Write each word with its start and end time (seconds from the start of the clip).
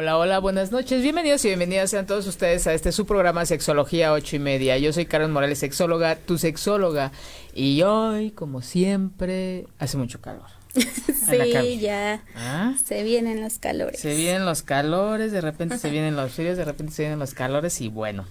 Hola, 0.00 0.16
hola, 0.16 0.38
buenas 0.38 0.70
noches, 0.70 1.02
bienvenidos 1.02 1.44
y 1.44 1.48
bienvenidas 1.48 1.90
sean 1.90 2.06
todos 2.06 2.24
ustedes 2.28 2.68
a 2.68 2.72
este 2.72 2.92
su 2.92 3.04
programa 3.04 3.44
Sexología 3.44 4.12
ocho 4.12 4.36
y 4.36 4.38
media. 4.38 4.78
Yo 4.78 4.92
soy 4.92 5.06
Karen 5.06 5.32
Morales, 5.32 5.58
sexóloga, 5.58 6.14
tu 6.14 6.38
sexóloga, 6.38 7.10
y 7.52 7.82
hoy, 7.82 8.30
como 8.30 8.62
siempre, 8.62 9.66
hace 9.80 9.96
mucho 9.96 10.20
calor. 10.20 10.46
sí, 10.72 11.80
ya. 11.80 12.22
¿Ah? 12.36 12.74
Se 12.84 13.02
vienen 13.02 13.40
los 13.40 13.58
calores. 13.58 13.98
Se 13.98 14.14
vienen 14.14 14.44
los 14.44 14.62
calores, 14.62 15.32
de 15.32 15.40
repente 15.40 15.78
se 15.78 15.90
vienen 15.90 16.14
los 16.14 16.30
fríos, 16.30 16.56
de 16.56 16.64
repente 16.64 16.92
se 16.92 17.02
vienen 17.02 17.18
los 17.18 17.34
calores 17.34 17.80
y 17.80 17.88
bueno. 17.88 18.24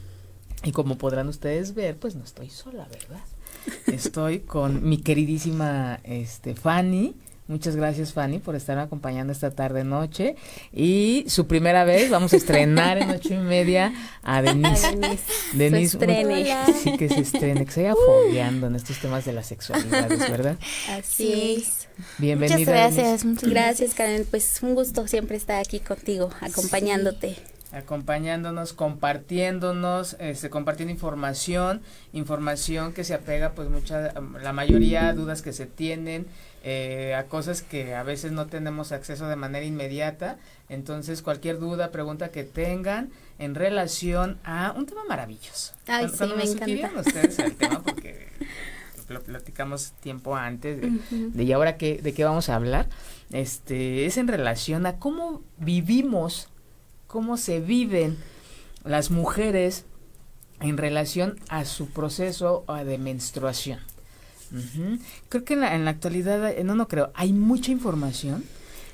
Y 0.63 0.71
como 0.71 0.97
podrán 0.97 1.27
ustedes 1.27 1.75
ver, 1.75 1.97
pues 1.97 2.15
no 2.15 2.23
estoy 2.23 2.49
sola, 2.49 2.87
¿verdad? 2.89 3.25
Estoy 3.87 4.39
con 4.39 4.87
mi 4.87 4.99
queridísima 4.99 5.99
este 6.05 6.55
Fanny 6.55 7.13
Muchas 7.47 7.77
gracias, 7.77 8.11
Fanny, 8.11 8.39
por 8.39 8.55
estar 8.55 8.77
acompañando 8.77 9.31
esta 9.31 9.51
tarde 9.51 9.85
noche. 9.85 10.35
Y 10.73 11.23
su 11.27 11.47
primera 11.47 11.85
vez, 11.85 12.09
vamos 12.09 12.33
a 12.33 12.37
estrenar 12.37 12.97
en 12.97 13.09
ocho 13.09 13.33
y 13.33 13.37
media 13.37 13.93
a 14.21 14.41
Denise. 14.41 14.97
Denise, 15.53 15.97
se 15.97 16.73
sí, 16.83 16.97
que 16.97 17.07
se 17.07 17.21
estrene, 17.21 17.65
que 17.65 17.71
se 17.71 17.83
vaya 17.83 17.95
fogueando 17.95 18.67
en 18.67 18.75
estos 18.75 18.99
temas 18.99 19.23
de 19.23 19.31
la 19.31 19.43
sexualidad, 19.43 20.09
¿verdad? 20.09 20.57
Así 20.89 21.57
es. 21.57 21.87
Bienvenida. 22.17 22.57
Muchas 22.57 22.73
gracias, 22.73 23.25
muchas 23.25 23.49
gracias, 23.49 23.93
Karen. 23.93 24.27
Pues 24.29 24.59
un 24.61 24.75
gusto 24.75 25.07
siempre 25.07 25.37
estar 25.37 25.59
aquí 25.59 25.79
contigo, 25.79 26.29
acompañándote 26.41 27.37
acompañándonos, 27.71 28.73
compartiéndonos, 28.73 30.15
este, 30.19 30.49
compartiendo 30.49 30.93
información, 30.93 31.81
información 32.13 32.93
que 32.93 33.03
se 33.03 33.13
apega, 33.13 33.51
pues 33.51 33.69
mucha, 33.69 34.13
la 34.41 34.53
mayoría 34.53 35.13
dudas 35.13 35.41
que 35.41 35.53
se 35.53 35.65
tienen, 35.65 36.27
eh, 36.69 37.15
a 37.15 37.27
cosas 37.27 37.61
que 37.61 37.95
a 37.95 38.03
veces 38.03 38.33
no 38.33 38.47
tenemos 38.47 38.91
acceso 38.91 39.29
de 39.29 39.37
manera 39.37 39.65
inmediata. 39.65 40.37
Entonces, 40.67 41.21
cualquier 41.21 41.59
duda, 41.59 41.91
pregunta 41.91 42.29
que 42.29 42.43
tengan 42.43 43.09
en 43.39 43.55
relación 43.55 44.37
a 44.43 44.73
un 44.75 44.85
tema 44.85 45.05
maravilloso. 45.07 45.73
Ay, 45.87 46.09
sí, 46.09 46.25
me 46.35 46.43
encanta. 46.43 46.99
ustedes 46.99 47.39
el 47.39 47.55
tema, 47.55 47.81
porque 47.81 48.27
lo 49.07 49.23
platicamos 49.23 49.93
tiempo 50.01 50.35
antes 50.35 50.81
de, 50.81 50.91
de 51.09 51.43
y 51.43 51.53
ahora 51.53 51.77
que, 51.77 52.01
de 52.01 52.13
qué 52.13 52.25
vamos 52.25 52.49
a 52.49 52.55
hablar, 52.55 52.89
este, 53.31 54.05
es 54.05 54.17
en 54.17 54.27
relación 54.27 54.85
a 54.85 54.99
cómo 54.99 55.43
vivimos 55.57 56.49
cómo 57.07 57.37
se 57.37 57.61
viven 57.61 58.17
las 58.83 59.09
mujeres 59.09 59.85
en 60.59 60.77
relación 60.77 61.39
a 61.49 61.65
su 61.65 61.89
proceso 61.89 62.65
de 62.85 62.97
menstruación. 62.97 63.79
Creo 65.29 65.43
que 65.43 65.53
en 65.53 65.61
la, 65.61 65.75
en 65.75 65.85
la 65.85 65.91
actualidad, 65.91 66.51
eh, 66.51 66.63
no, 66.63 66.75
no 66.75 66.87
creo, 66.87 67.11
hay 67.13 67.33
mucha 67.33 67.71
información 67.71 68.43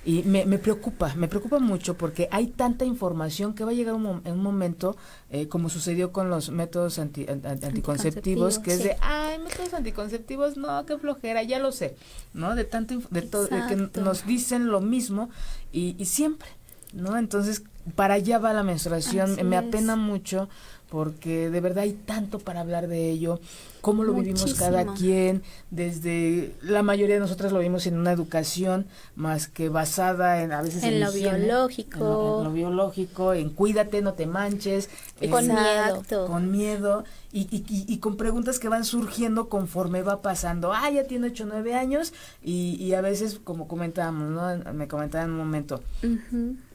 y 0.06 0.24
me, 0.24 0.46
me, 0.46 0.58
preocupa, 0.58 1.14
me 1.16 1.30
preocupa 1.30 1.60
mucho 1.60 1.96
porque 1.96 2.28
hay 2.30 2.48
tanta 2.48 2.84
información 2.84 3.54
que 3.54 3.64
va 3.64 3.72
a 3.72 3.74
llegar 3.74 3.94
un, 3.94 4.22
en 4.26 4.34
un 4.34 4.44
momento, 4.44 4.98
eh, 5.30 5.48
como 5.48 5.70
sucedió 5.70 6.12
con 6.12 6.30
los 6.30 6.50
métodos 6.50 7.00
anticonceptivos, 7.00 8.60
que 8.60 8.74
es 8.74 8.84
de, 8.84 8.98
ay, 9.00 9.40
métodos 9.40 9.74
anticonceptivos, 9.74 10.58
no, 10.58 10.86
qué 10.86 10.98
flojera, 10.98 11.42
ya 11.44 11.60
lo 11.60 11.72
sé, 11.72 11.96
¿no? 12.34 12.54
De 12.56 12.66
tanto, 12.66 13.02
de 13.12 13.22
todo, 13.22 13.48
de 13.48 13.62
que 13.68 14.02
nos 14.02 14.26
dicen 14.26 14.68
lo 14.68 14.82
mismo 14.82 15.30
y, 15.72 15.96
y 15.98 16.06
siempre, 16.06 16.50
¿no? 16.92 17.18
Entonces, 17.18 17.64
para 17.96 18.16
allá 18.16 18.40
va 18.40 18.54
la 18.54 18.64
menstruación, 18.64 19.38
me 19.48 19.58
apena 19.58 19.96
mucho 19.96 20.50
porque 20.94 21.50
de 21.50 21.60
verdad 21.60 21.86
hay 21.86 21.94
tanto 21.94 22.38
para 22.38 22.60
hablar 22.60 22.88
de 22.88 23.10
ello, 23.10 23.40
cómo 23.82 24.04
lo 24.04 24.14
vivimos 24.14 24.54
cada 24.54 24.94
quien, 24.94 25.42
desde 25.72 26.54
la 26.62 26.84
mayoría 26.84 27.16
de 27.16 27.20
nosotras 27.20 27.52
lo 27.52 27.58
vimos 27.62 27.88
en 27.88 27.98
una 27.98 28.12
educación 28.12 28.86
más 29.16 29.48
que 29.48 29.70
basada 29.70 30.44
en 30.44 30.52
a 30.52 30.62
veces 30.62 30.84
en, 30.84 31.00
lo 31.00 31.12
biológico, 31.12 31.98
en 31.98 32.44
lo, 32.44 32.52
biológico, 32.54 33.34
en 33.34 33.50
cuídate, 33.50 34.04
no 34.04 34.14
te 34.14 34.28
manches, 34.28 34.92
con 35.32 35.48
miedo, 35.48 36.28
con 36.28 36.52
miedo 36.52 37.06
y, 37.32 37.48
y, 37.50 37.66
y, 37.68 37.98
con 37.98 38.16
preguntas 38.16 38.60
que 38.60 38.70
van 38.70 38.86
surgiendo 38.86 39.50
conforme 39.50 40.04
va 40.04 40.22
pasando. 40.22 40.74
Ah, 40.74 40.92
ya 40.92 41.06
tiene 41.06 41.26
8 41.30 41.46
o 41.46 41.48
9 41.48 41.74
años 41.74 42.14
y, 42.44 42.76
y 42.76 42.94
a 42.94 43.02
veces, 43.02 43.40
como 43.44 43.68
comentábamos, 43.68 44.30
¿no? 44.30 44.74
me 44.74 44.88
comentaba 44.88 45.24
en 45.24 45.32
un 45.32 45.38
momento, 45.38 45.82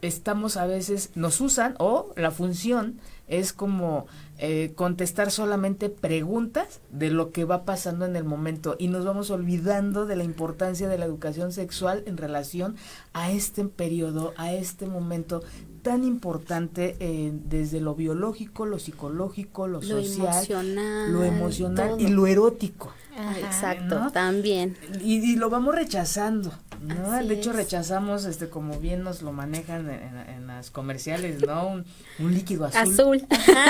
estamos 0.02 0.56
a 0.56 0.66
veces, 0.66 1.10
nos 1.14 1.40
usan 1.40 1.76
o 1.78 2.12
la 2.16 2.32
función 2.32 2.98
es 3.28 3.52
como 3.52 4.06
eh, 4.38 4.72
contestar 4.74 5.30
solamente 5.30 5.88
preguntas 5.88 6.80
de 6.90 7.10
lo 7.10 7.30
que 7.30 7.44
va 7.44 7.64
pasando 7.64 8.04
en 8.06 8.16
el 8.16 8.24
momento 8.24 8.76
y 8.78 8.88
nos 8.88 9.04
vamos 9.04 9.30
olvidando 9.30 10.06
de 10.06 10.16
la 10.16 10.24
importancia 10.24 10.88
de 10.88 10.98
la 10.98 11.04
educación 11.04 11.52
sexual 11.52 12.02
en 12.06 12.16
relación 12.16 12.76
a 13.12 13.30
este 13.30 13.64
periodo, 13.64 14.32
a 14.36 14.52
este 14.52 14.86
momento 14.86 15.42
tan 15.82 16.04
importante 16.04 16.96
eh, 17.00 17.32
desde 17.32 17.80
lo 17.80 17.94
biológico, 17.94 18.66
lo 18.66 18.78
psicológico, 18.78 19.68
lo, 19.68 19.80
social, 19.80 20.74
lo 21.10 21.24
emocional 21.24 22.00
y 22.00 22.08
lo 22.08 22.26
erótico. 22.26 22.92
Exacto, 23.38 24.10
también. 24.12 24.76
Y, 25.02 25.36
lo 25.36 25.50
vamos 25.50 25.74
rechazando, 25.74 26.52
¿no? 26.82 27.10
de 27.22 27.34
hecho 27.34 27.52
rechazamos, 27.52 28.24
este, 28.24 28.48
como 28.48 28.78
bien 28.78 29.02
nos 29.02 29.22
lo 29.22 29.32
manejan 29.32 29.90
en, 29.90 30.46
las 30.46 30.70
comerciales, 30.70 31.40
¿no? 31.46 31.84
Un, 32.18 32.34
líquido 32.34 32.64
azul. 32.64 32.80
Azul, 32.80 33.26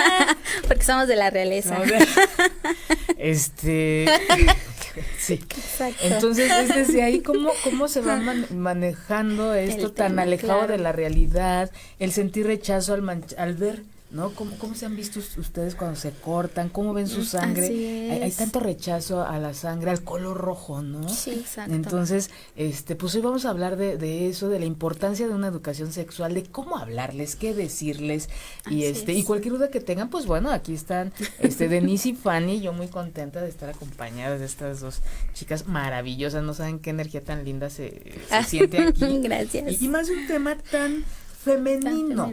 porque 0.69 0.85
somos 0.85 1.09
de 1.09 1.17
la 1.17 1.31
realeza. 1.31 1.79
este... 3.19 4.07
Sí. 5.17 5.41
Entonces, 6.01 6.51
es 6.51 6.75
desde 6.75 7.05
ahí 7.05 7.21
cómo, 7.21 7.51
cómo 7.63 7.87
se 7.87 8.01
va 8.01 8.21
manejando 8.51 9.55
esto 9.55 9.93
tan 9.93 10.19
alejado 10.19 10.67
de 10.67 10.79
la 10.79 10.91
realidad, 10.91 11.71
el 12.01 12.11
sentir 12.11 12.47
rechazo 12.47 12.95
al, 12.95 13.25
al 13.37 13.55
ver 13.55 13.85
¿no? 14.11 14.31
¿Cómo, 14.31 14.57
¿Cómo 14.59 14.75
se 14.75 14.87
han 14.87 14.97
visto 14.97 15.21
ustedes 15.37 15.75
cuando 15.75 15.97
se 15.97 16.13
cortan? 16.13 16.71
¿Cómo 16.71 16.95
ven 16.95 17.09
su 17.09 17.25
sangre? 17.25 17.67
Hay, 18.23 18.31
tanto 18.33 18.59
rechazo 18.59 19.23
a 19.23 19.39
la 19.39 19.53
sangre, 19.53 19.91
al 19.91 20.03
color 20.03 20.39
rojo, 20.39 20.83
¿no? 20.83 21.09
Sí, 21.09 21.33
exacto. 21.33 21.75
Entonces, 21.75 22.31
este, 22.57 22.97
pues 22.97 23.15
hoy 23.15 23.21
vamos 23.21 23.45
a 23.45 23.51
hablar 23.51 23.77
de, 23.77 23.99
de 23.99 24.29
eso, 24.29 24.49
de 24.49 24.59
la 24.59 24.65
importancia 24.65 25.29
de 25.29 25.35
una 25.35 25.49
educación 25.49 25.93
sexual, 25.93 26.35
de 26.35 26.45
cómo 26.45 26.79
hablarles, 26.79 27.37
qué 27.37 27.55
decirles, 27.55 28.31
y 28.71 28.85
este, 28.85 29.13
y 29.13 29.25
cualquier 29.25 29.55
duda 29.55 29.71
que 29.71 29.81
tengan, 29.81 30.09
pues 30.09 30.25
bueno, 30.25 30.51
aquí 30.51 30.73
están, 30.73 31.13
este, 31.39 31.69
Denise 31.69 32.11
y 32.11 32.15
Fanny, 32.15 32.61
yo 32.61 32.73
muy 32.73 32.89
contenta 32.89 33.43
de 33.43 33.49
estar 33.49 33.69
acompañada 33.69 34.39
de 34.39 34.47
estas 34.47 34.81
dos 34.81 35.03
chicas 35.35 35.67
maravillosas, 35.67 36.43
no 36.43 36.55
saben 36.55 36.79
qué 36.79 36.91
energía 36.91 37.23
tan 37.23 37.45
linda 37.45 37.69
se, 37.69 38.15
siente 38.47 38.79
aquí. 38.79 39.19
Gracias. 39.23 39.83
Y, 39.83 39.85
y 39.85 39.89
más 39.89 40.09
un 40.09 40.27
tema 40.27 40.57
tan 40.57 41.05
femenino, 41.43 42.33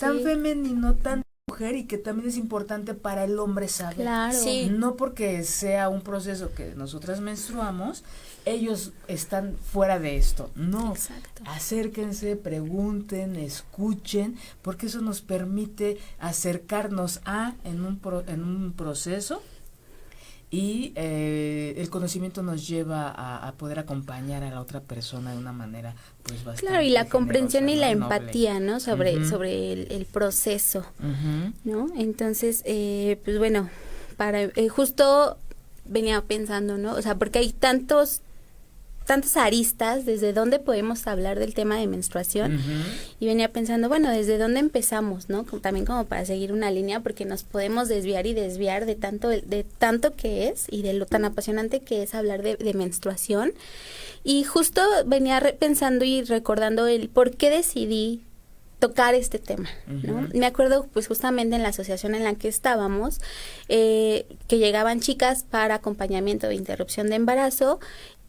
tan 0.00 0.20
femenino, 0.20 0.94
tan, 0.94 1.22
mujer 1.50 1.74
y 1.74 1.84
que 1.84 1.98
también 1.98 2.28
es 2.28 2.36
importante 2.36 2.94
para 2.94 3.24
el 3.24 3.38
hombre 3.38 3.68
saber. 3.68 3.96
Claro. 3.96 4.38
No 4.70 4.96
porque 4.96 5.42
sea 5.42 5.88
un 5.88 6.02
proceso 6.02 6.54
que 6.54 6.74
nosotras 6.76 7.20
menstruamos, 7.20 8.04
ellos 8.44 8.92
están 9.08 9.56
fuera 9.56 9.98
de 9.98 10.16
esto. 10.16 10.50
No. 10.54 10.92
Exacto. 10.92 11.42
Acérquense, 11.46 12.36
pregunten, 12.36 13.36
escuchen, 13.36 14.36
porque 14.62 14.86
eso 14.86 15.00
nos 15.00 15.20
permite 15.22 15.98
acercarnos 16.18 17.20
a 17.24 17.54
en 17.64 17.84
un, 17.84 18.00
en 18.28 18.44
un 18.44 18.72
proceso 18.72 19.42
y 20.50 20.92
eh, 20.96 21.74
el 21.76 21.90
conocimiento 21.90 22.42
nos 22.42 22.66
lleva 22.66 23.08
a, 23.10 23.52
poder 23.52 23.78
acompañar 23.78 24.42
a 24.42 24.50
la 24.50 24.60
otra 24.60 24.80
persona 24.80 25.32
de 25.32 25.38
una 25.38 25.52
manera 25.52 25.94
pues 26.24 26.44
bastante 26.44 26.66
claro 26.66 26.82
y 26.82 26.90
la 26.90 27.04
comprensión 27.04 27.68
y 27.68 27.76
la 27.76 27.90
empatía 27.90 28.58
no 28.58 28.80
sobre 28.80 29.24
sobre 29.26 29.72
el, 29.72 30.06
proceso 30.06 30.84
no 31.64 31.86
entonces 31.96 32.62
eh, 32.64 33.20
pues 33.24 33.38
bueno 33.38 33.68
para 34.16 34.42
eh, 34.42 34.68
justo 34.68 35.38
venía 35.84 36.20
pensando 36.22 36.78
no 36.78 36.94
o 36.94 37.02
sea 37.02 37.14
porque 37.16 37.38
hay 37.38 37.52
tantos 37.52 38.22
tantas 39.10 39.36
aristas 39.36 40.06
desde 40.06 40.32
dónde 40.32 40.60
podemos 40.60 41.04
hablar 41.08 41.40
del 41.40 41.52
tema 41.52 41.76
de 41.76 41.88
menstruación 41.88 42.60
y 43.18 43.26
venía 43.26 43.52
pensando, 43.52 43.88
bueno, 43.88 44.08
desde 44.08 44.38
dónde 44.38 44.60
empezamos, 44.60 45.28
¿no? 45.28 45.42
también 45.60 45.84
como 45.84 46.04
para 46.04 46.24
seguir 46.24 46.52
una 46.52 46.70
línea 46.70 47.00
porque 47.00 47.24
nos 47.24 47.42
podemos 47.42 47.88
desviar 47.88 48.28
y 48.28 48.34
desviar 48.34 48.86
de 48.86 48.94
tanto 48.94 49.28
de 49.30 49.66
tanto 49.78 50.14
que 50.14 50.46
es 50.46 50.66
y 50.70 50.82
de 50.82 50.92
lo 50.92 51.06
tan 51.06 51.24
apasionante 51.24 51.80
que 51.80 52.04
es 52.04 52.14
hablar 52.14 52.42
de, 52.42 52.54
de 52.54 52.72
menstruación. 52.72 53.52
Y 54.22 54.44
justo 54.44 54.80
venía 55.06 55.40
pensando 55.58 56.04
y 56.04 56.22
recordando 56.22 56.86
el 56.86 57.08
por 57.08 57.32
qué 57.32 57.50
decidí 57.50 58.22
tocar 58.80 59.14
este 59.14 59.38
tema, 59.38 59.68
¿no? 59.86 60.26
Me 60.32 60.46
acuerdo, 60.46 60.86
pues 60.92 61.06
justamente 61.06 61.54
en 61.54 61.62
la 61.62 61.68
asociación 61.68 62.14
en 62.14 62.24
la 62.24 62.34
que 62.34 62.48
estábamos, 62.48 63.20
eh, 63.68 64.26
que 64.48 64.58
llegaban 64.58 65.00
chicas 65.00 65.44
para 65.48 65.76
acompañamiento 65.76 66.48
de 66.48 66.54
interrupción 66.54 67.10
de 67.10 67.16
embarazo 67.16 67.78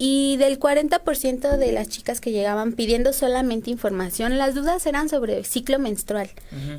y 0.03 0.36
del 0.38 0.59
40% 0.59 1.57
de 1.57 1.71
las 1.71 1.88
chicas 1.88 2.19
que 2.19 2.31
llegaban 2.31 2.74
pidiendo 2.74 3.13
solamente 3.13 3.69
información, 3.69 4.39
las 4.39 4.56
dudas 4.56 4.83
eran 4.88 5.09
sobre 5.09 5.38
el 5.38 5.45
ciclo 5.45 5.77
menstrual 5.77 6.31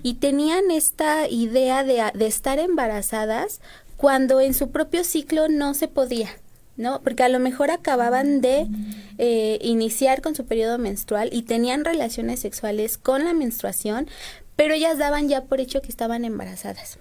y 0.03 0.15
tenían 0.15 0.73
esta 0.73 1.29
idea 1.29 1.85
de, 1.85 2.03
de 2.15 2.27
estar 2.27 2.59
embarazadas 2.59 3.61
cuando 3.97 4.41
en 4.41 4.55
su 4.55 4.73
propio 4.73 5.05
ciclo 5.05 5.47
no 5.49 5.73
se 5.75 5.87
podía. 5.87 6.31
¿no? 6.77 7.01
Porque 7.03 7.23
a 7.23 7.29
lo 7.29 7.39
mejor 7.39 7.71
acababan 7.71 8.41
de 8.41 8.67
eh, 9.19 9.59
iniciar 9.63 10.21
con 10.21 10.35
su 10.35 10.45
periodo 10.45 10.79
menstrual 10.79 11.29
y 11.31 11.43
tenían 11.43 11.85
relaciones 11.85 12.41
sexuales 12.41 12.99
con 12.99 13.23
la 13.23 13.35
menstruación, 13.35 14.09
pero 14.57 14.75
ellas 14.75 14.99
daban 14.99 15.29
ya 15.29 15.45
por 15.45 15.61
hecho 15.61 15.81
que 15.81 15.91
estaban 15.91 16.25
embarazadas. 16.25 16.99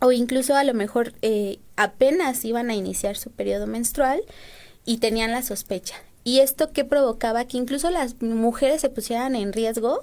O 0.00 0.12
incluso 0.12 0.54
a 0.54 0.64
lo 0.64 0.72
mejor 0.72 1.12
eh, 1.20 1.58
apenas 1.76 2.42
iban 2.46 2.70
a 2.70 2.74
iniciar 2.74 3.18
su 3.18 3.30
periodo 3.30 3.66
menstrual 3.66 4.22
y 4.84 4.98
tenían 4.98 5.32
la 5.32 5.42
sospecha. 5.42 5.96
Y 6.24 6.40
esto 6.40 6.72
que 6.72 6.84
provocaba 6.84 7.44
que 7.46 7.56
incluso 7.56 7.90
las 7.90 8.20
mujeres 8.22 8.80
se 8.80 8.88
pusieran 8.88 9.34
en 9.34 9.52
riesgo 9.52 10.02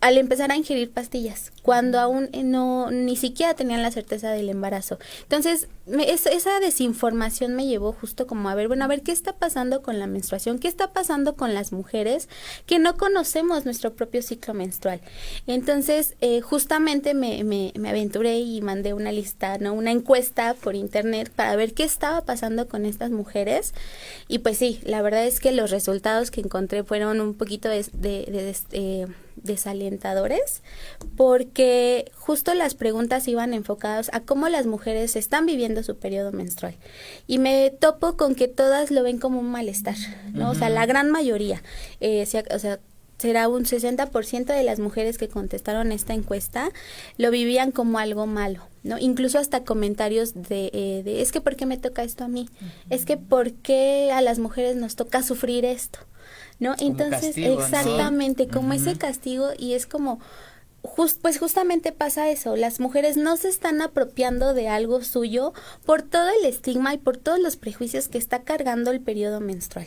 al 0.00 0.18
empezar 0.18 0.50
a 0.50 0.56
ingerir 0.56 0.90
pastillas, 0.90 1.50
cuando 1.62 1.98
aún 1.98 2.28
eh, 2.32 2.42
no 2.42 2.90
ni 2.90 3.16
siquiera 3.16 3.54
tenían 3.54 3.82
la 3.82 3.90
certeza 3.90 4.30
del 4.30 4.50
embarazo. 4.50 4.98
Entonces, 5.22 5.68
esa 5.86 6.60
desinformación 6.60 7.54
me 7.54 7.66
llevó 7.66 7.92
justo 7.92 8.26
como 8.26 8.48
a 8.48 8.54
ver, 8.54 8.68
bueno, 8.68 8.84
a 8.84 8.88
ver 8.88 9.02
qué 9.02 9.12
está 9.12 9.36
pasando 9.36 9.82
con 9.82 9.98
la 9.98 10.06
menstruación, 10.06 10.58
qué 10.58 10.68
está 10.68 10.92
pasando 10.92 11.36
con 11.36 11.52
las 11.52 11.72
mujeres 11.72 12.28
que 12.66 12.78
no 12.78 12.96
conocemos 12.96 13.66
nuestro 13.66 13.94
propio 13.94 14.22
ciclo 14.22 14.54
menstrual. 14.54 15.00
Entonces, 15.46 16.16
eh, 16.20 16.40
justamente 16.40 17.12
me, 17.12 17.44
me, 17.44 17.72
aventuré 17.88 18.38
y 18.38 18.62
mandé 18.62 18.94
una 18.94 19.12
lista, 19.12 19.58
¿no? 19.58 19.74
Una 19.74 19.90
encuesta 19.90 20.54
por 20.54 20.74
internet 20.74 21.30
para 21.34 21.54
ver 21.56 21.74
qué 21.74 21.84
estaba 21.84 22.22
pasando 22.22 22.66
con 22.66 22.86
estas 22.86 23.10
mujeres. 23.10 23.74
Y 24.26 24.38
pues 24.38 24.56
sí, 24.56 24.80
la 24.84 25.02
verdad 25.02 25.26
es 25.26 25.38
que 25.38 25.52
los 25.52 25.70
resultados 25.70 26.30
que 26.30 26.40
encontré 26.40 26.82
fueron 26.82 27.20
un 27.20 27.34
poquito 27.34 27.68
de, 27.68 27.84
de, 27.92 28.56
eh, 28.72 29.06
desalentadores 29.36 30.62
porque 31.16 32.10
justo 32.24 32.54
las 32.54 32.74
preguntas 32.74 33.28
iban 33.28 33.52
enfocadas 33.52 34.08
a 34.14 34.20
cómo 34.20 34.48
las 34.48 34.64
mujeres 34.64 35.14
están 35.14 35.44
viviendo 35.44 35.82
su 35.82 35.98
periodo 35.98 36.32
menstrual. 36.32 36.74
Y 37.26 37.36
me 37.36 37.70
topo 37.70 38.16
con 38.16 38.34
que 38.34 38.48
todas 38.48 38.90
lo 38.90 39.02
ven 39.02 39.18
como 39.18 39.40
un 39.40 39.50
malestar, 39.50 39.96
¿no? 40.32 40.50
O 40.50 40.54
sea, 40.54 40.70
la 40.70 40.86
gran 40.86 41.10
mayoría, 41.10 41.62
eh, 42.00 42.22
o 42.50 42.58
sea, 42.58 42.80
será 43.18 43.46
un 43.48 43.64
60% 43.64 44.46
de 44.46 44.62
las 44.62 44.78
mujeres 44.78 45.18
que 45.18 45.28
contestaron 45.28 45.92
esta 45.92 46.14
encuesta 46.14 46.70
lo 47.18 47.30
vivían 47.30 47.72
como 47.72 47.98
algo 47.98 48.26
malo, 48.26 48.62
¿no? 48.84 48.96
Incluso 48.98 49.38
hasta 49.38 49.64
comentarios 49.64 50.32
de, 50.32 50.70
eh, 50.72 51.02
de 51.04 51.20
es 51.20 51.30
que 51.30 51.42
¿por 51.42 51.56
qué 51.56 51.66
me 51.66 51.76
toca 51.76 52.04
esto 52.04 52.24
a 52.24 52.28
mí? 52.28 52.48
Es 52.88 53.04
que 53.04 53.18
¿por 53.18 53.52
qué 53.52 54.12
a 54.14 54.22
las 54.22 54.38
mujeres 54.38 54.76
nos 54.76 54.96
toca 54.96 55.22
sufrir 55.22 55.66
esto? 55.66 55.98
¿No? 56.58 56.74
Entonces, 56.78 57.36
exactamente, 57.36 58.48
como 58.48 58.72
ese 58.72 58.96
castigo 58.96 59.50
y 59.58 59.74
es 59.74 59.86
como 59.86 60.20
pues 61.22 61.38
justamente 61.38 61.92
pasa 61.92 62.30
eso, 62.30 62.56
las 62.56 62.78
mujeres 62.78 63.16
no 63.16 63.36
se 63.38 63.48
están 63.48 63.80
apropiando 63.80 64.52
de 64.52 64.68
algo 64.68 65.02
suyo 65.02 65.54
por 65.86 66.02
todo 66.02 66.28
el 66.28 66.44
estigma 66.44 66.92
y 66.92 66.98
por 66.98 67.16
todos 67.16 67.40
los 67.40 67.56
prejuicios 67.56 68.08
que 68.08 68.18
está 68.18 68.42
cargando 68.42 68.90
el 68.90 69.00
periodo 69.00 69.40
menstrual. 69.40 69.86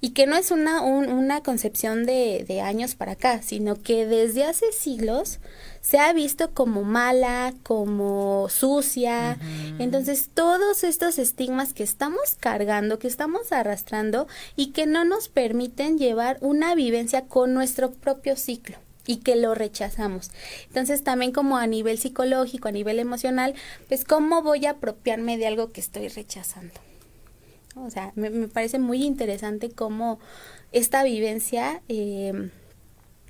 Y 0.00 0.10
que 0.10 0.26
no 0.26 0.36
es 0.36 0.50
una, 0.50 0.80
una 0.80 1.42
concepción 1.42 2.06
de, 2.06 2.44
de 2.48 2.62
años 2.62 2.94
para 2.94 3.12
acá, 3.12 3.42
sino 3.42 3.76
que 3.76 4.06
desde 4.06 4.44
hace 4.44 4.72
siglos 4.72 5.40
se 5.82 5.98
ha 5.98 6.12
visto 6.14 6.52
como 6.52 6.84
mala, 6.84 7.54
como 7.62 8.48
sucia. 8.48 9.38
Entonces, 9.78 10.30
todos 10.32 10.84
estos 10.84 11.18
estigmas 11.18 11.74
que 11.74 11.82
estamos 11.82 12.34
cargando, 12.40 12.98
que 12.98 13.08
estamos 13.08 13.52
arrastrando 13.52 14.26
y 14.56 14.72
que 14.72 14.86
no 14.86 15.04
nos 15.04 15.28
permiten 15.28 15.98
llevar 15.98 16.38
una 16.40 16.74
vivencia 16.74 17.26
con 17.26 17.52
nuestro 17.52 17.90
propio 17.92 18.36
ciclo 18.36 18.78
y 19.06 19.18
que 19.18 19.36
lo 19.36 19.54
rechazamos. 19.54 20.30
Entonces 20.66 21.02
también 21.02 21.32
como 21.32 21.56
a 21.56 21.66
nivel 21.66 21.98
psicológico, 21.98 22.68
a 22.68 22.72
nivel 22.72 22.98
emocional, 22.98 23.54
pues 23.88 24.04
cómo 24.04 24.42
voy 24.42 24.66
a 24.66 24.70
apropiarme 24.70 25.38
de 25.38 25.46
algo 25.46 25.70
que 25.70 25.80
estoy 25.80 26.08
rechazando. 26.08 26.74
O 27.76 27.90
sea, 27.90 28.12
me, 28.16 28.48
parece 28.48 28.78
muy 28.78 29.04
interesante 29.04 29.70
cómo 29.70 30.18
esta 30.72 31.04
vivencia 31.04 31.82
eh, 31.88 32.50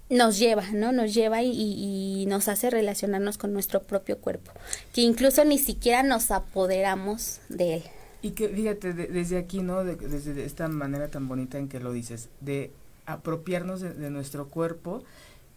nos 0.09 0.39
lleva, 0.39 0.65
¿no? 0.73 0.93
Nos 0.93 1.15
lleva 1.15 1.43
y, 1.43 2.27
nos 2.29 2.49
hace 2.49 2.71
relacionarnos 2.71 3.39
con 3.39 3.53
nuestro 3.53 3.83
propio 3.83 4.19
cuerpo, 4.19 4.53
que 4.93 5.01
incluso 5.01 5.45
ni 5.45 5.59
siquiera 5.59 6.03
nos 6.03 6.31
apoderamos 6.31 7.41
de 7.49 7.75
él. 7.75 7.83
Y 8.23 8.33
que 8.33 8.49
fíjate, 8.49 8.93
desde 8.93 9.39
aquí, 9.39 9.63
¿no? 9.63 9.83
desde 9.83 10.45
esta 10.45 10.69
manera 10.69 11.09
tan 11.09 11.27
bonita 11.27 11.59
en 11.59 11.69
que 11.69 11.81
lo 11.81 11.93
dices, 11.93 12.29
de 12.41 12.71
apropiarnos 13.07 13.81
de 13.81 14.11
nuestro 14.11 14.49
cuerpo 14.49 15.03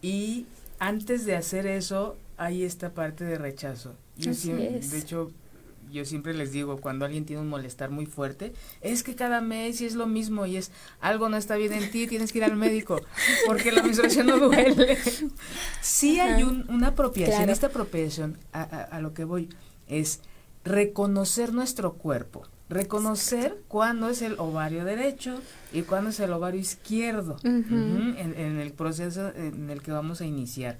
y 0.04 0.44
antes 0.80 1.24
de 1.24 1.34
hacer 1.34 1.66
eso, 1.66 2.18
hay 2.36 2.62
esta 2.64 2.92
parte 2.92 3.24
de 3.24 3.38
rechazo. 3.38 3.94
De 4.18 4.98
hecho, 4.98 5.30
yo 5.90 6.04
siempre 6.04 6.34
les 6.34 6.52
digo, 6.52 6.76
cuando 6.78 7.06
alguien 7.06 7.24
tiene 7.24 7.40
un 7.40 7.48
molestar 7.48 7.88
muy 7.88 8.04
fuerte, 8.04 8.52
es 8.82 9.02
que 9.02 9.14
cada 9.14 9.40
mes 9.40 9.80
y 9.80 9.86
es 9.86 9.94
lo 9.94 10.06
mismo 10.06 10.44
y 10.44 10.58
es 10.58 10.72
algo 11.00 11.30
no 11.30 11.38
está 11.38 11.56
bien 11.56 11.72
en 11.72 11.90
ti, 11.90 12.06
tienes 12.06 12.32
que 12.32 12.38
ir 12.38 12.44
al 12.44 12.54
médico, 12.54 13.00
porque 13.46 13.72
la 13.72 13.82
menstruación 13.82 14.26
no 14.26 14.38
duele. 14.38 14.98
sí 15.80 16.20
hay 16.20 16.42
un, 16.42 16.66
una 16.68 16.88
apropiación, 16.88 17.48
esta 17.48 17.68
apropiación 17.68 18.36
a, 18.52 18.62
a, 18.62 19.00
lo 19.00 19.14
que 19.14 19.24
voy 19.24 19.48
es 19.88 20.20
reconocer 20.64 21.54
nuestro 21.54 21.94
cuerpo 21.94 22.42
reconocer 22.68 23.62
cuándo 23.68 24.08
es 24.08 24.22
el 24.22 24.38
ovario 24.38 24.84
derecho 24.84 25.40
y 25.72 25.82
cuándo 25.82 26.10
es 26.10 26.20
el 26.20 26.32
ovario 26.32 26.60
izquierdo. 26.60 27.36
En, 27.44 28.16
en, 28.18 28.58
el 28.58 28.72
proceso 28.72 29.32
en 29.34 29.70
el 29.70 29.82
que 29.82 29.92
vamos 29.92 30.20
a 30.20 30.26
iniciar 30.26 30.78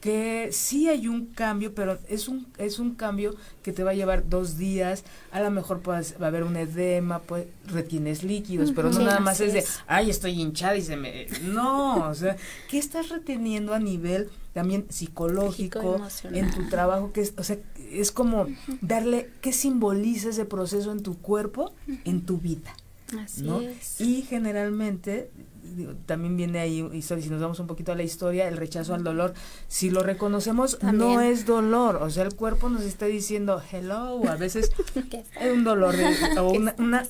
que 0.00 0.48
sí 0.52 0.88
hay 0.88 1.08
un 1.08 1.26
cambio, 1.26 1.74
pero 1.74 1.98
es 2.08 2.26
un, 2.26 2.46
es 2.56 2.78
un 2.78 2.94
cambio 2.94 3.34
que 3.62 3.72
te 3.72 3.84
va 3.84 3.90
a 3.90 3.94
llevar 3.94 4.28
dos 4.28 4.56
días, 4.56 5.04
a 5.30 5.40
lo 5.40 5.50
mejor 5.50 5.80
puedes, 5.80 6.14
va 6.20 6.26
a 6.26 6.28
haber 6.28 6.42
un 6.42 6.56
edema, 6.56 7.20
pues 7.20 7.46
retienes 7.66 8.24
líquidos, 8.24 8.72
pero 8.72 8.90
no 8.90 9.00
nada 9.00 9.20
más 9.20 9.40
es 9.40 9.52
de, 9.52 9.64
ay, 9.86 10.08
estoy 10.08 10.40
hinchada 10.40 10.76
y 10.76 10.82
se 10.82 10.96
me... 10.96 11.26
No, 11.42 12.08
o 12.08 12.14
sea, 12.14 12.36
¿qué 12.68 12.78
estás 12.78 13.10
reteniendo 13.10 13.74
a 13.74 13.78
nivel 13.78 14.30
también 14.54 14.86
psicológico 14.88 16.00
en 16.24 16.50
tu 16.50 16.68
trabajo? 16.68 17.12
que 17.12 17.20
es, 17.20 17.34
O 17.36 17.44
sea, 17.44 17.58
es 17.90 18.10
como 18.10 18.46
darle, 18.80 19.30
¿qué 19.42 19.52
simboliza 19.52 20.30
ese 20.30 20.46
proceso 20.46 20.92
en 20.92 21.02
tu 21.02 21.18
cuerpo, 21.18 21.74
en 22.04 22.22
tu 22.22 22.38
vida? 22.38 22.74
Así 23.18 23.48
es. 23.64 24.00
Y 24.00 24.22
generalmente 24.22 25.30
también 26.06 26.36
viene 26.36 26.60
ahí 26.60 26.88
historia, 26.92 27.24
si 27.24 27.30
nos 27.30 27.40
vamos 27.40 27.60
un 27.60 27.66
poquito 27.66 27.92
a 27.92 27.94
la 27.94 28.02
historia, 28.02 28.48
el 28.48 28.56
rechazo 28.56 28.94
al 28.94 29.04
dolor, 29.04 29.34
si 29.68 29.90
lo 29.90 30.02
reconocemos 30.02 30.78
no 30.82 31.20
es 31.20 31.46
dolor, 31.46 31.96
o 31.96 32.10
sea, 32.10 32.24
el 32.24 32.34
cuerpo 32.34 32.68
nos 32.68 32.82
está 32.82 33.06
diciendo 33.06 33.62
hello, 33.70 34.28
a 34.28 34.36
veces 34.36 34.72
es 35.40 35.52
un 35.52 35.64
dolor 35.64 35.94
o 36.38 36.50
una, 36.50 36.74
una, 36.78 37.06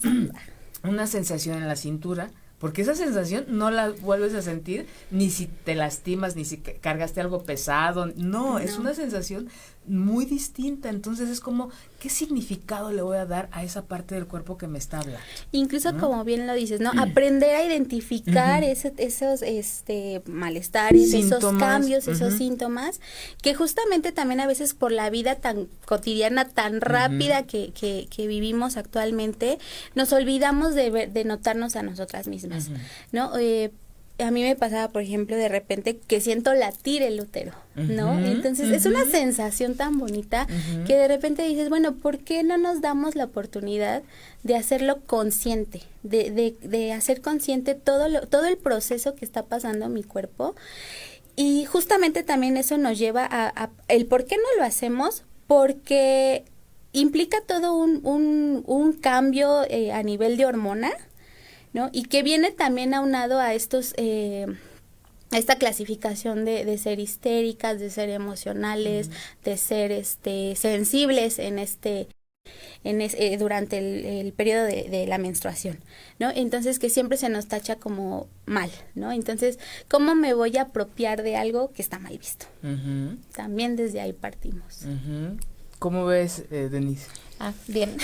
una 0.83 1.07
sensación 1.07 1.59
en 1.59 1.69
la 1.69 1.77
cintura, 1.77 2.31
porque 2.61 2.83
esa 2.83 2.95
sensación 2.95 3.47
no 3.49 3.71
la 3.71 3.91
vuelves 3.91 4.35
a 4.35 4.43
sentir 4.43 4.87
ni 5.11 5.31
si 5.31 5.47
te 5.47 5.75
lastimas, 5.75 6.37
ni 6.37 6.45
si 6.45 6.59
cargaste 6.59 7.23
algo 7.23 7.43
pesado, 7.43 8.13
no. 8.17 8.59
es 8.59 8.79
una 8.79 8.93
sensación 8.93 9.49
muy 9.87 10.25
distinta. 10.25 10.89
Entonces 10.89 11.29
es 11.29 11.41
como, 11.41 11.71
¿qué 11.99 12.09
significado 12.09 12.93
le 12.93 13.03
voy 13.03 13.17
a 13.17 13.27
dar 13.27 13.49
a 13.53 13.65
esa 13.65 13.87
parte 13.87 14.15
del 14.15 14.27
cuerpo 14.27 14.57
que 14.57 14.67
me 14.67 14.79
está 14.79 15.01
hablando? 15.01 15.21
Incluso 15.53 15.97
como 15.99 16.25
bien 16.25 16.47
lo 16.47 16.55
dices, 16.55 16.81
¿no? 16.81 16.91
Aprender 16.99 17.55
a 17.57 17.65
identificar 17.65 18.63
esos 18.63 19.43
este 19.43 20.23
malestares, 20.27 21.13
esos 21.13 21.45
cambios, 21.59 22.09
esos 22.09 22.35
síntomas, 22.35 23.01
que 23.43 23.55
justamente 23.55 24.13
también 24.13 24.41
a 24.41 24.47
veces 24.47 24.75
por 24.75 24.93
la 24.93 25.11
vida 25.11 25.37
tan 25.37 25.69
cotidiana, 25.87 26.49
tan 26.49 26.81
rápida 26.81 27.45
que, 27.45 27.73
que, 27.73 28.07
que, 28.11 28.27
vivimos 28.27 28.77
actualmente, 28.77 29.59
nos 29.95 30.13
olvidamos 30.13 30.75
de, 30.75 31.09
de 31.09 31.25
notarnos 31.25 31.75
a 31.77 31.83
nosotras 31.83 32.29
mismas, 32.29 32.71
¿no? 33.13 33.37
Eh, 33.39 33.73
a 34.23 34.31
mí 34.31 34.43
me 34.43 34.57
pasaba, 34.57 34.89
por 34.89 35.03
ejemplo, 35.03 35.37
de 35.37 35.49
repente 35.49 35.99
que 35.99 36.21
siento 36.21 36.55
latir 36.55 37.03
el 37.03 37.21
útero, 37.21 37.53
¿no? 37.75 38.19
Entonces 38.19 38.71
es 38.71 38.87
una 38.87 39.05
sensación 39.05 39.75
tan 39.75 39.99
bonita 39.99 40.47
que 40.87 40.97
de 40.97 41.09
repente 41.09 41.43
dices, 41.43 41.69
bueno, 41.69 41.95
¿por 41.95 42.19
qué 42.19 42.43
no 42.43 42.57
nos 42.57 42.81
damos 42.81 43.15
la 43.17 43.25
oportunidad 43.25 44.03
de 44.43 44.57
hacerlo 44.57 45.01
consciente, 45.07 45.83
de, 46.03 46.31
de, 46.31 46.57
de 46.63 46.93
hacer 46.93 47.21
consciente 47.21 47.75
todo, 47.75 48.09
lo, 48.09 48.27
todo 48.27 48.47
el 48.47 48.57
proceso 48.57 49.15
que 49.15 49.25
está 49.25 49.45
pasando 49.45 49.87
en 49.87 49.93
mi 49.93 50.03
cuerpo? 50.03 50.55
Y 51.37 51.65
justamente 51.65 52.23
también 52.23 52.57
eso 52.57 52.77
nos 52.77 52.99
lleva 52.99 53.27
a, 53.31 53.71
el 53.89 54.07
por 54.07 54.27
qué 54.27 54.37
no 54.37 54.59
lo 54.59 54.65
hacemos, 54.65 55.25
porque 55.47 56.45
implica 56.93 57.39
todo 57.47 57.75
un, 57.75 58.01
un, 58.05 58.63
un 58.67 58.93
cambio 58.93 59.63
eh, 59.69 59.93
a 59.93 60.03
nivel 60.03 60.37
de 60.37 60.47
hormona, 60.47 60.91
¿no? 61.73 61.91
Y 61.93 62.05
que 62.05 62.23
viene 62.23 62.51
también 62.51 62.95
aunado 62.95 63.39
a 63.39 63.55
estos... 63.55 63.95
Eh, 63.97 64.47
esta 65.33 65.55
clasificación 65.55 66.45
de, 66.45 66.65
de, 66.65 66.77
ser 66.77 66.99
histéricas, 66.99 67.79
de 67.79 67.89
ser 67.91 68.11
emocionales, 68.11 69.11
de 69.45 69.57
ser 69.57 69.93
este 69.93 70.57
sensibles 70.57 71.39
en 71.39 71.61
este 71.61 72.09
en 72.85 73.01
eh, 73.01 73.37
durante 73.39 74.21
el, 74.21 74.33
periodo 74.33 74.65
de, 74.65 75.05
la 75.07 75.19
menstruación, 75.19 75.79
¿no? 76.19 76.31
Entonces 76.31 76.79
que 76.79 76.89
siempre 76.89 77.19
se 77.19 77.29
nos 77.29 77.47
tacha 77.47 77.77
como 77.77 78.29
mal, 78.47 78.71
¿no? 78.95 79.13
Entonces, 79.13 79.59
¿cómo 79.89 80.15
me 80.15 80.35
voy 80.35 80.57
a 80.57 80.63
apropiar 80.63 81.23
de 81.23 81.37
algo 81.37 81.73
que 81.73 81.83
está 81.83 81.99
mal 81.99 82.17
visto? 82.17 82.47
También 83.35 83.77
desde 83.77 84.01
ahí 84.01 84.13
partimos. 84.13 84.87
¿Cómo 85.81 86.05
ves, 86.05 86.45
eh, 86.51 86.69
Denise? 86.71 87.07
Ah, 87.39 87.55
bien. 87.67 87.97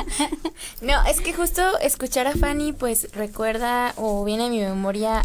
no, 0.82 1.02
es 1.06 1.22
que 1.22 1.32
justo 1.32 1.62
escuchar 1.78 2.26
a 2.26 2.32
Fanny, 2.32 2.74
pues 2.74 3.08
recuerda 3.14 3.94
o 3.96 4.22
viene 4.22 4.44
a 4.44 4.48
mi 4.50 4.60
memoria 4.60 5.22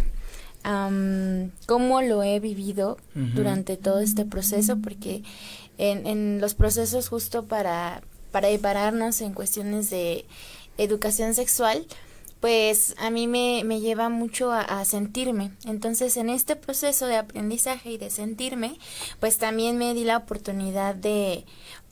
cómo 1.66 2.02
lo 2.02 2.24
he 2.24 2.40
vivido 2.40 2.98
durante 3.14 3.76
todo 3.76 4.00
este 4.00 4.24
proceso, 4.24 4.78
porque 4.78 5.24
en, 5.78 6.08
en 6.08 6.40
los 6.40 6.54
procesos 6.54 7.10
justo 7.10 7.44
para, 7.44 8.04
para 8.32 8.48
prepararnos 8.48 9.20
en 9.20 9.34
cuestiones 9.34 9.90
de 9.90 10.26
educación 10.78 11.34
sexual, 11.34 11.86
pues 12.40 12.96
a 12.98 13.10
mí 13.10 13.28
me, 13.28 13.64
me 13.66 13.82
lleva 13.82 14.10
mucho 14.10 14.52
a, 14.52 14.62
a, 14.62 14.86
sentirme. 14.86 15.52
Entonces, 15.66 16.16
en 16.18 16.30
este 16.30 16.56
proceso 16.56 17.06
de 17.06 17.18
aprendizaje 17.18 17.92
y 17.92 17.98
de 17.98 18.10
sentirme, 18.10 18.78
pues 19.20 19.38
también 19.38 19.78
me 19.78 19.94
di 19.94 20.06
la 20.06 20.18
oportunidad 20.18 20.96
de 20.96 21.46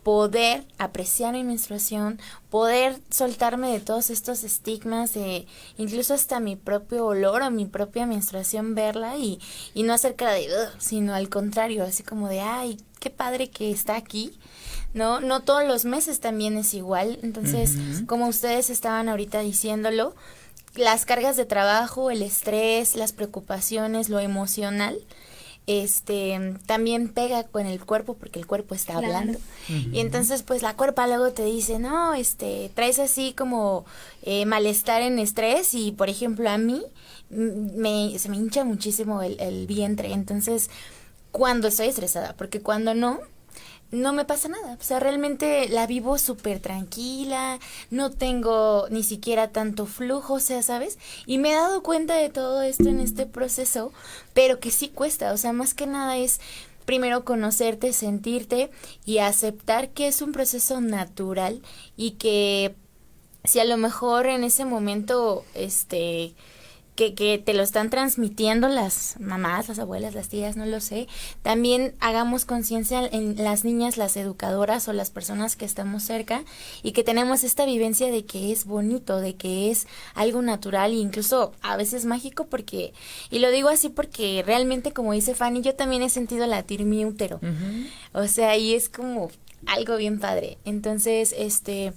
poder 0.07 0.63
apreciar 0.77 1.33
mi 1.33 1.43
menstruación, 1.43 2.17
poder 2.49 2.97
soltarme 3.09 3.73
de 3.73 3.81
todos 3.81 4.09
estos 4.09 4.45
estigmas, 4.45 5.13
de 5.13 5.47
incluso 5.77 6.13
hasta 6.13 6.39
mi 6.39 6.55
propio 6.55 7.07
olor 7.07 7.41
o 7.41 7.51
mi 7.51 7.65
propia 7.65 8.05
menstruación, 8.05 8.73
verla 8.73 9.17
y, 9.17 9.41
y 9.73 9.83
no 9.83 9.91
hacer 9.91 10.15
cara 10.15 10.31
de, 10.31 10.47
sino 10.77 11.13
al 11.13 11.27
contrario, 11.27 11.83
así 11.83 12.03
como 12.03 12.29
de, 12.29 12.39
ay, 12.39 12.77
qué 13.01 13.09
padre 13.09 13.49
que 13.49 13.69
está 13.69 13.97
aquí. 13.97 14.31
¿no? 14.93 15.19
No 15.19 15.41
todos 15.41 15.67
los 15.67 15.83
meses 15.83 16.21
también 16.21 16.55
es 16.55 16.73
igual. 16.73 17.19
Entonces, 17.21 17.73
como 18.07 18.27
ustedes 18.27 18.69
estaban 18.69 19.09
ahorita 19.09 19.41
diciéndolo, 19.41 20.15
las 20.75 21.05
cargas 21.05 21.35
de 21.35 21.43
trabajo, 21.43 22.11
el 22.11 22.21
estrés, 22.21 22.95
las 22.95 23.11
preocupaciones, 23.11 24.07
lo 24.07 24.21
emocional, 24.21 25.01
este 25.67 26.55
también 26.65 27.09
pega 27.09 27.43
con 27.43 27.65
el 27.65 27.83
cuerpo 27.83 28.15
porque 28.15 28.39
el 28.39 28.47
cuerpo 28.47 28.73
está 28.73 28.97
hablando. 28.97 29.37
Y 29.67 29.99
entonces 29.99 30.41
pues 30.43 30.61
la 30.61 30.75
cuerpa 30.75 31.05
luego 31.07 31.31
te 31.33 31.43
dice 31.43 31.77
no 31.77 32.13
este 32.13 32.71
traes 32.73 32.99
así 32.99 33.33
como 33.33 33.85
eh, 34.23 34.45
malestar 34.45 35.01
en 35.01 35.19
estrés 35.19 35.73
y 35.73 35.91
por 35.91 36.09
ejemplo 36.09 36.49
a 36.49 36.57
mí 36.57 36.81
me 37.29 38.17
se 38.17 38.29
me 38.29 38.37
hincha 38.37 38.63
muchísimo 38.63 39.21
el, 39.21 39.37
el 39.41 39.67
vientre 39.67 40.13
entonces 40.13 40.69
cuando 41.31 41.67
estoy 41.67 41.87
estresada 41.87 42.33
porque 42.37 42.61
cuando 42.61 42.93
no 42.93 43.19
no 43.91 44.13
me 44.13 44.25
pasa 44.25 44.49
nada. 44.49 44.77
O 44.79 44.83
sea, 44.83 44.99
realmente 44.99 45.69
la 45.69 45.87
vivo 45.87 46.17
súper 46.17 46.59
tranquila, 46.59 47.59
no 47.89 48.11
tengo 48.11 48.87
ni 48.89 49.03
siquiera 49.03 49.51
tanto 49.51 49.85
flujo, 49.85 50.35
o 50.35 50.39
sea, 50.39 50.61
¿sabes? 50.61 50.97
Y 51.25 51.37
me 51.37 51.51
he 51.51 51.55
dado 51.55 51.83
cuenta 51.83 52.15
de 52.15 52.29
todo 52.29 52.61
esto 52.61 52.89
en 52.89 52.99
este 52.99 53.25
proceso, 53.25 53.93
pero 54.33 54.59
que 54.59 54.71
sí 54.71 54.89
cuesta, 54.89 55.31
o 55.33 55.37
sea, 55.37 55.53
más 55.53 55.73
que 55.73 55.87
nada 55.87 56.17
es 56.17 56.39
primero 56.85 57.25
conocerte, 57.25 57.91
sentirte 57.91 58.71
y 59.05 59.17
aceptar 59.17 59.89
que 59.89 60.07
es 60.07 60.21
un 60.21 60.31
proceso 60.31 60.79
natural 60.79 61.61
y 61.97 62.11
que 62.11 62.75
si 63.43 63.59
a 63.59 63.65
lo 63.65 63.77
mejor 63.77 64.27
en 64.27 64.43
ese 64.43 64.65
momento, 64.65 65.43
este, 65.53 66.33
que, 66.97 67.13
que 67.13 67.37
te 67.37 67.53
lo 67.53 67.61
están 67.61 67.91
transmitiendo 67.91 68.67
las 68.67 69.15
mamás, 69.19 69.69
las 69.69 69.77
abuelas, 69.77 70.15
las 70.15 70.29
tías, 70.29 70.57
no 70.57 70.65
lo 70.65 70.81
sé. 70.81 71.07
También 71.43 71.93
hagamos 71.99 72.43
conciencia 72.43 73.05
en 73.05 73.35
las 73.37 73.63
niñas, 73.63 73.97
las 73.97 74.17
educadoras 74.17 74.87
o 74.87 74.93
las 74.93 75.11
personas 75.11 75.55
que 75.55 75.63
estamos 75.63 76.03
cerca 76.03 76.43
y 76.81 76.91
que 76.93 77.03
tenemos 77.03 77.43
esta 77.43 77.65
vivencia 77.65 78.11
de 78.11 78.25
que 78.25 78.51
es 78.51 78.65
bonito, 78.65 79.21
de 79.21 79.35
que 79.35 79.69
es 79.69 79.87
algo 80.15 80.41
natural 80.41 80.91
e 80.91 80.95
incluso 80.95 81.53
a 81.61 81.77
veces 81.77 82.05
mágico 82.05 82.47
porque, 82.47 82.93
y 83.29 83.39
lo 83.39 83.51
digo 83.51 83.69
así 83.69 83.89
porque 83.89 84.43
realmente 84.45 84.91
como 84.91 85.13
dice 85.13 85.35
Fanny, 85.35 85.61
yo 85.61 85.75
también 85.75 86.01
he 86.01 86.09
sentido 86.09 86.47
latir 86.47 86.83
mi 86.83 87.05
útero. 87.05 87.39
O 88.13 88.27
sea, 88.27 88.57
y 88.57 88.73
es 88.73 88.89
como 88.89 89.29
algo 89.67 89.97
bien 89.97 90.19
padre. 90.19 90.57
Entonces, 90.65 91.35
este 91.37 91.93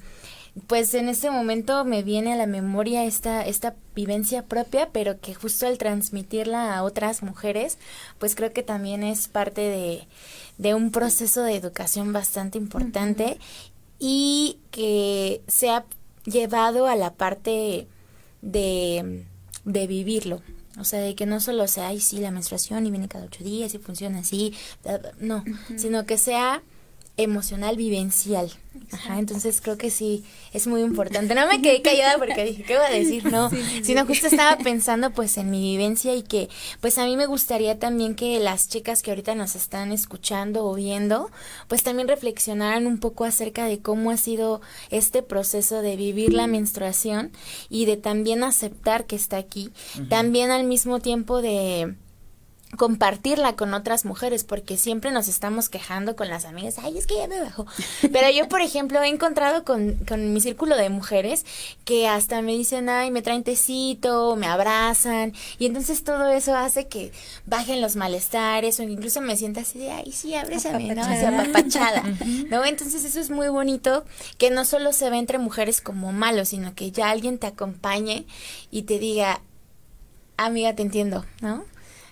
pues 0.66 0.94
en 0.94 1.08
este 1.08 1.30
momento 1.30 1.84
me 1.84 2.02
viene 2.02 2.32
a 2.32 2.36
la 2.36 2.46
memoria 2.46 3.04
esta, 3.04 3.46
esta 3.46 3.74
vivencia 3.94 4.46
propia, 4.46 4.88
pero 4.90 5.20
que 5.20 5.34
justo 5.34 5.66
al 5.66 5.78
transmitirla 5.78 6.76
a 6.76 6.82
otras 6.82 7.22
mujeres, 7.22 7.78
pues 8.18 8.34
creo 8.34 8.52
que 8.52 8.62
también 8.62 9.02
es 9.02 9.28
parte 9.28 9.60
de, 9.60 10.06
de 10.58 10.74
un 10.74 10.90
proceso 10.90 11.42
de 11.42 11.56
educación 11.56 12.12
bastante 12.12 12.58
importante 12.58 13.38
y 13.98 14.58
que 14.70 15.42
se 15.46 15.70
ha 15.70 15.84
llevado 16.24 16.86
a 16.86 16.96
la 16.96 17.14
parte 17.14 17.86
de, 18.42 19.26
de 19.64 19.86
vivirlo. 19.86 20.42
O 20.78 20.84
sea, 20.84 21.00
de 21.00 21.14
que 21.14 21.26
no 21.26 21.40
solo 21.40 21.66
sea, 21.68 21.88
ay, 21.88 22.00
sí, 22.00 22.18
la 22.18 22.30
menstruación 22.30 22.86
y 22.86 22.90
viene 22.90 23.08
cada 23.08 23.26
ocho 23.26 23.44
días 23.44 23.74
y 23.74 23.78
funciona 23.78 24.20
así, 24.20 24.54
no, 25.18 25.44
sino 25.76 26.06
que 26.06 26.16
sea 26.16 26.62
emocional 27.16 27.76
vivencial. 27.76 28.50
Ajá, 28.92 29.18
entonces 29.18 29.60
creo 29.60 29.76
que 29.76 29.90
sí, 29.90 30.24
es 30.52 30.66
muy 30.66 30.82
importante. 30.82 31.34
No 31.34 31.46
me 31.46 31.60
quedé 31.60 31.82
callada 31.82 32.18
porque 32.18 32.44
dije, 32.44 32.62
¿qué 32.62 32.76
voy 32.76 32.86
a 32.86 32.90
decir? 32.90 33.30
No, 33.30 33.50
sino 33.82 34.06
justo 34.06 34.28
estaba 34.28 34.56
pensando 34.58 35.10
pues 35.10 35.36
en 35.36 35.50
mi 35.50 35.60
vivencia 35.60 36.14
y 36.14 36.22
que 36.22 36.48
pues 36.80 36.98
a 36.98 37.04
mí 37.04 37.16
me 37.16 37.26
gustaría 37.26 37.78
también 37.78 38.14
que 38.14 38.38
las 38.40 38.68
chicas 38.68 39.02
que 39.02 39.10
ahorita 39.10 39.34
nos 39.34 39.54
están 39.54 39.92
escuchando 39.92 40.64
o 40.66 40.74
viendo, 40.74 41.30
pues 41.68 41.82
también 41.82 42.08
reflexionaran 42.08 42.86
un 42.86 42.98
poco 42.98 43.24
acerca 43.24 43.66
de 43.66 43.80
cómo 43.80 44.10
ha 44.10 44.16
sido 44.16 44.60
este 44.90 45.22
proceso 45.22 45.82
de 45.82 45.96
vivir 45.96 46.32
la 46.32 46.46
menstruación 46.46 47.32
y 47.68 47.86
de 47.86 47.96
también 47.96 48.42
aceptar 48.44 49.06
que 49.06 49.16
está 49.16 49.36
aquí. 49.36 49.72
También 50.08 50.50
al 50.50 50.64
mismo 50.64 51.00
tiempo 51.00 51.42
de 51.42 51.94
compartirla 52.76 53.56
con 53.56 53.74
otras 53.74 54.04
mujeres 54.04 54.44
porque 54.44 54.76
siempre 54.76 55.10
nos 55.10 55.26
estamos 55.28 55.68
quejando 55.68 56.14
con 56.14 56.28
las 56.28 56.44
amigas, 56.44 56.76
ay, 56.78 56.96
es 56.96 57.06
que 57.06 57.16
ya 57.16 57.26
me 57.26 57.40
bajó. 57.40 57.66
Pero 58.12 58.30
yo, 58.30 58.48
por 58.48 58.60
ejemplo, 58.60 59.02
he 59.02 59.08
encontrado 59.08 59.64
con, 59.64 59.94
con 60.08 60.32
mi 60.32 60.40
círculo 60.40 60.76
de 60.76 60.88
mujeres 60.88 61.44
que 61.84 62.06
hasta 62.06 62.42
me 62.42 62.52
dicen, 62.52 62.88
ay, 62.88 63.10
me 63.10 63.22
traen 63.22 63.42
tecito, 63.42 64.36
me 64.36 64.46
abrazan 64.46 65.34
y 65.58 65.66
entonces 65.66 66.04
todo 66.04 66.28
eso 66.28 66.54
hace 66.56 66.86
que 66.86 67.12
bajen 67.46 67.80
los 67.80 67.96
malestares 67.96 68.78
o 68.78 68.84
incluso 68.84 69.20
me 69.20 69.36
sienta 69.36 69.62
así 69.62 69.78
de, 69.80 69.90
ay, 69.90 70.12
sí, 70.12 70.34
abrázame, 70.34 70.94
¿no? 70.94 71.02
Así 71.02 71.24
apapachada, 71.24 72.04
¿no? 72.50 72.64
Entonces 72.64 73.04
eso 73.04 73.20
es 73.20 73.30
muy 73.30 73.48
bonito 73.48 74.04
que 74.38 74.50
no 74.50 74.64
solo 74.64 74.92
se 74.92 75.10
ve 75.10 75.18
entre 75.18 75.38
mujeres 75.38 75.80
como 75.80 76.12
malo, 76.12 76.44
sino 76.44 76.74
que 76.74 76.92
ya 76.92 77.10
alguien 77.10 77.38
te 77.38 77.48
acompañe 77.48 78.26
y 78.70 78.82
te 78.82 78.98
diga, 79.00 79.42
amiga, 80.36 80.74
te 80.74 80.82
entiendo, 80.82 81.24
¿no? 81.40 81.64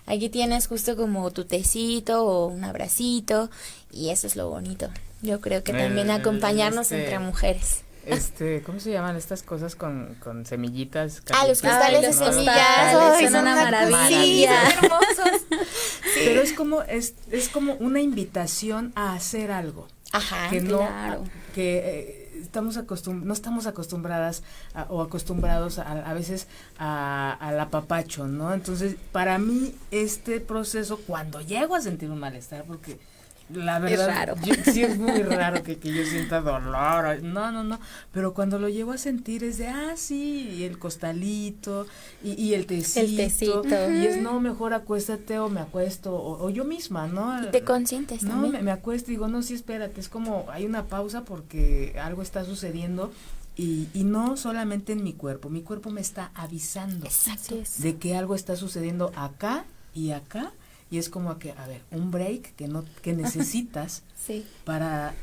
Aquí 0.09 0.29
tienes 0.29 0.67
justo 0.67 0.97
como 0.97 1.29
tu 1.29 1.45
tecito 1.45 2.25
o 2.25 2.47
un 2.47 2.63
abracito 2.63 3.51
y 3.91 4.09
eso 4.09 4.25
es 4.25 4.35
lo 4.35 4.49
bonito. 4.49 4.89
Yo 5.21 5.39
creo 5.39 5.63
que 5.63 5.71
también 5.71 6.09
acompañarnos 6.09 6.91
este, 6.91 7.03
entre 7.03 7.19
mujeres. 7.19 7.83
Este, 8.07 8.63
¿cómo 8.63 8.79
se 8.79 8.91
llaman 8.91 9.15
estas 9.17 9.43
cosas 9.43 9.75
con, 9.75 10.15
con 10.15 10.47
semillitas? 10.47 11.21
Ah, 11.31 11.45
los 11.47 11.61
cristales 11.61 12.01
de 12.01 12.13
semillas. 12.13 12.91
son 13.29 13.41
una 13.41 13.55
maravilla. 13.55 14.67
hermosos. 14.71 15.41
Pero 16.15 16.41
es 16.41 16.53
como, 16.53 16.81
es, 16.81 17.13
es 17.29 17.49
como 17.49 17.73
una 17.75 18.01
invitación 18.01 18.91
a 18.95 19.13
hacer 19.13 19.51
algo. 19.51 19.87
Ajá, 20.11 20.49
que 20.49 20.61
no, 20.61 20.79
claro. 20.79 21.23
que 21.53 21.77
eh, 21.77 22.28
estamos 22.41 22.77
acostum 22.77 23.23
no 23.25 23.33
estamos 23.33 23.67
acostumbradas 23.67 24.43
o 24.89 25.01
acostumbrados 25.01 25.79
a, 25.79 26.09
a 26.09 26.13
veces 26.13 26.47
a, 26.77 27.37
al 27.39 27.59
apapacho, 27.59 28.27
¿no? 28.27 28.53
Entonces, 28.53 28.95
para 29.11 29.37
mí 29.37 29.75
este 29.91 30.39
proceso, 30.39 30.99
cuando 31.05 31.41
llego 31.41 31.75
a 31.75 31.81
sentir 31.81 32.09
un 32.11 32.19
malestar, 32.19 32.63
porque 32.65 32.99
la 33.53 33.79
verdad, 33.79 34.09
es 34.09 34.15
raro. 34.15 34.35
sí 34.71 34.83
es 34.83 34.97
muy 34.97 35.21
raro 35.23 35.63
que, 35.63 35.77
que, 35.77 35.93
yo 35.93 36.03
sienta 36.05 36.41
dolor. 36.41 37.21
No, 37.23 37.51
no, 37.51 37.63
no. 37.63 37.79
Pero 38.11 38.33
cuando 38.33 38.59
lo 38.59 38.69
llevo 38.69 38.91
a 38.91 38.97
sentir 38.97 39.43
es 39.43 39.57
de, 39.57 39.67
ah, 39.67 39.93
sí, 39.95 40.49
y 40.57 40.63
el 40.63 40.77
costalito, 40.79 41.87
y, 42.23 42.33
y 42.33 42.53
el 42.53 42.65
tecito. 42.65 42.99
El 42.99 43.15
tecito. 43.15 43.63
Y 43.91 44.05
es, 44.05 44.21
no, 44.21 44.39
mejor 44.39 44.73
acuéstate 44.73 45.39
o 45.39 45.49
me 45.49 45.61
acuesto, 45.61 46.13
o, 46.13 46.45
o 46.45 46.49
yo 46.49 46.63
misma, 46.65 47.07
¿no? 47.07 47.43
Y 47.43 47.51
te 47.51 47.63
consientes 47.63 48.23
No, 48.23 48.31
también. 48.31 48.51
me, 48.53 48.61
me 48.61 48.71
acuesto 48.71 49.11
y 49.11 49.15
digo, 49.15 49.27
no, 49.27 49.41
sí, 49.41 49.53
espérate, 49.53 49.99
es 49.99 50.09
como, 50.09 50.45
hay 50.51 50.65
una 50.65 50.83
pausa 50.85 51.23
porque 51.23 51.95
algo 52.01 52.21
está 52.21 52.45
sucediendo. 52.45 53.11
Y, 53.55 53.89
y 53.93 54.05
no 54.05 54.37
solamente 54.37 54.93
en 54.93 55.03
mi 55.03 55.11
cuerpo, 55.11 55.49
mi 55.49 55.63
cuerpo 55.63 55.89
me 55.89 55.99
está 55.99 56.31
avisando 56.33 57.05
Exacto. 57.05 57.55
de 57.79 57.97
que 57.97 58.15
algo 58.15 58.33
está 58.33 58.55
sucediendo 58.55 59.11
acá 59.17 59.65
y 59.93 60.11
acá 60.11 60.53
y 60.91 60.97
es 60.97 61.09
como 61.09 61.37
que 61.39 61.51
a 61.51 61.67
ver 61.67 61.81
un 61.91 62.11
break 62.11 62.55
que 62.55 62.67
no 62.67 62.83
que 63.01 63.13
necesitas 63.13 64.03
sí. 64.25 64.45
para 64.65 65.13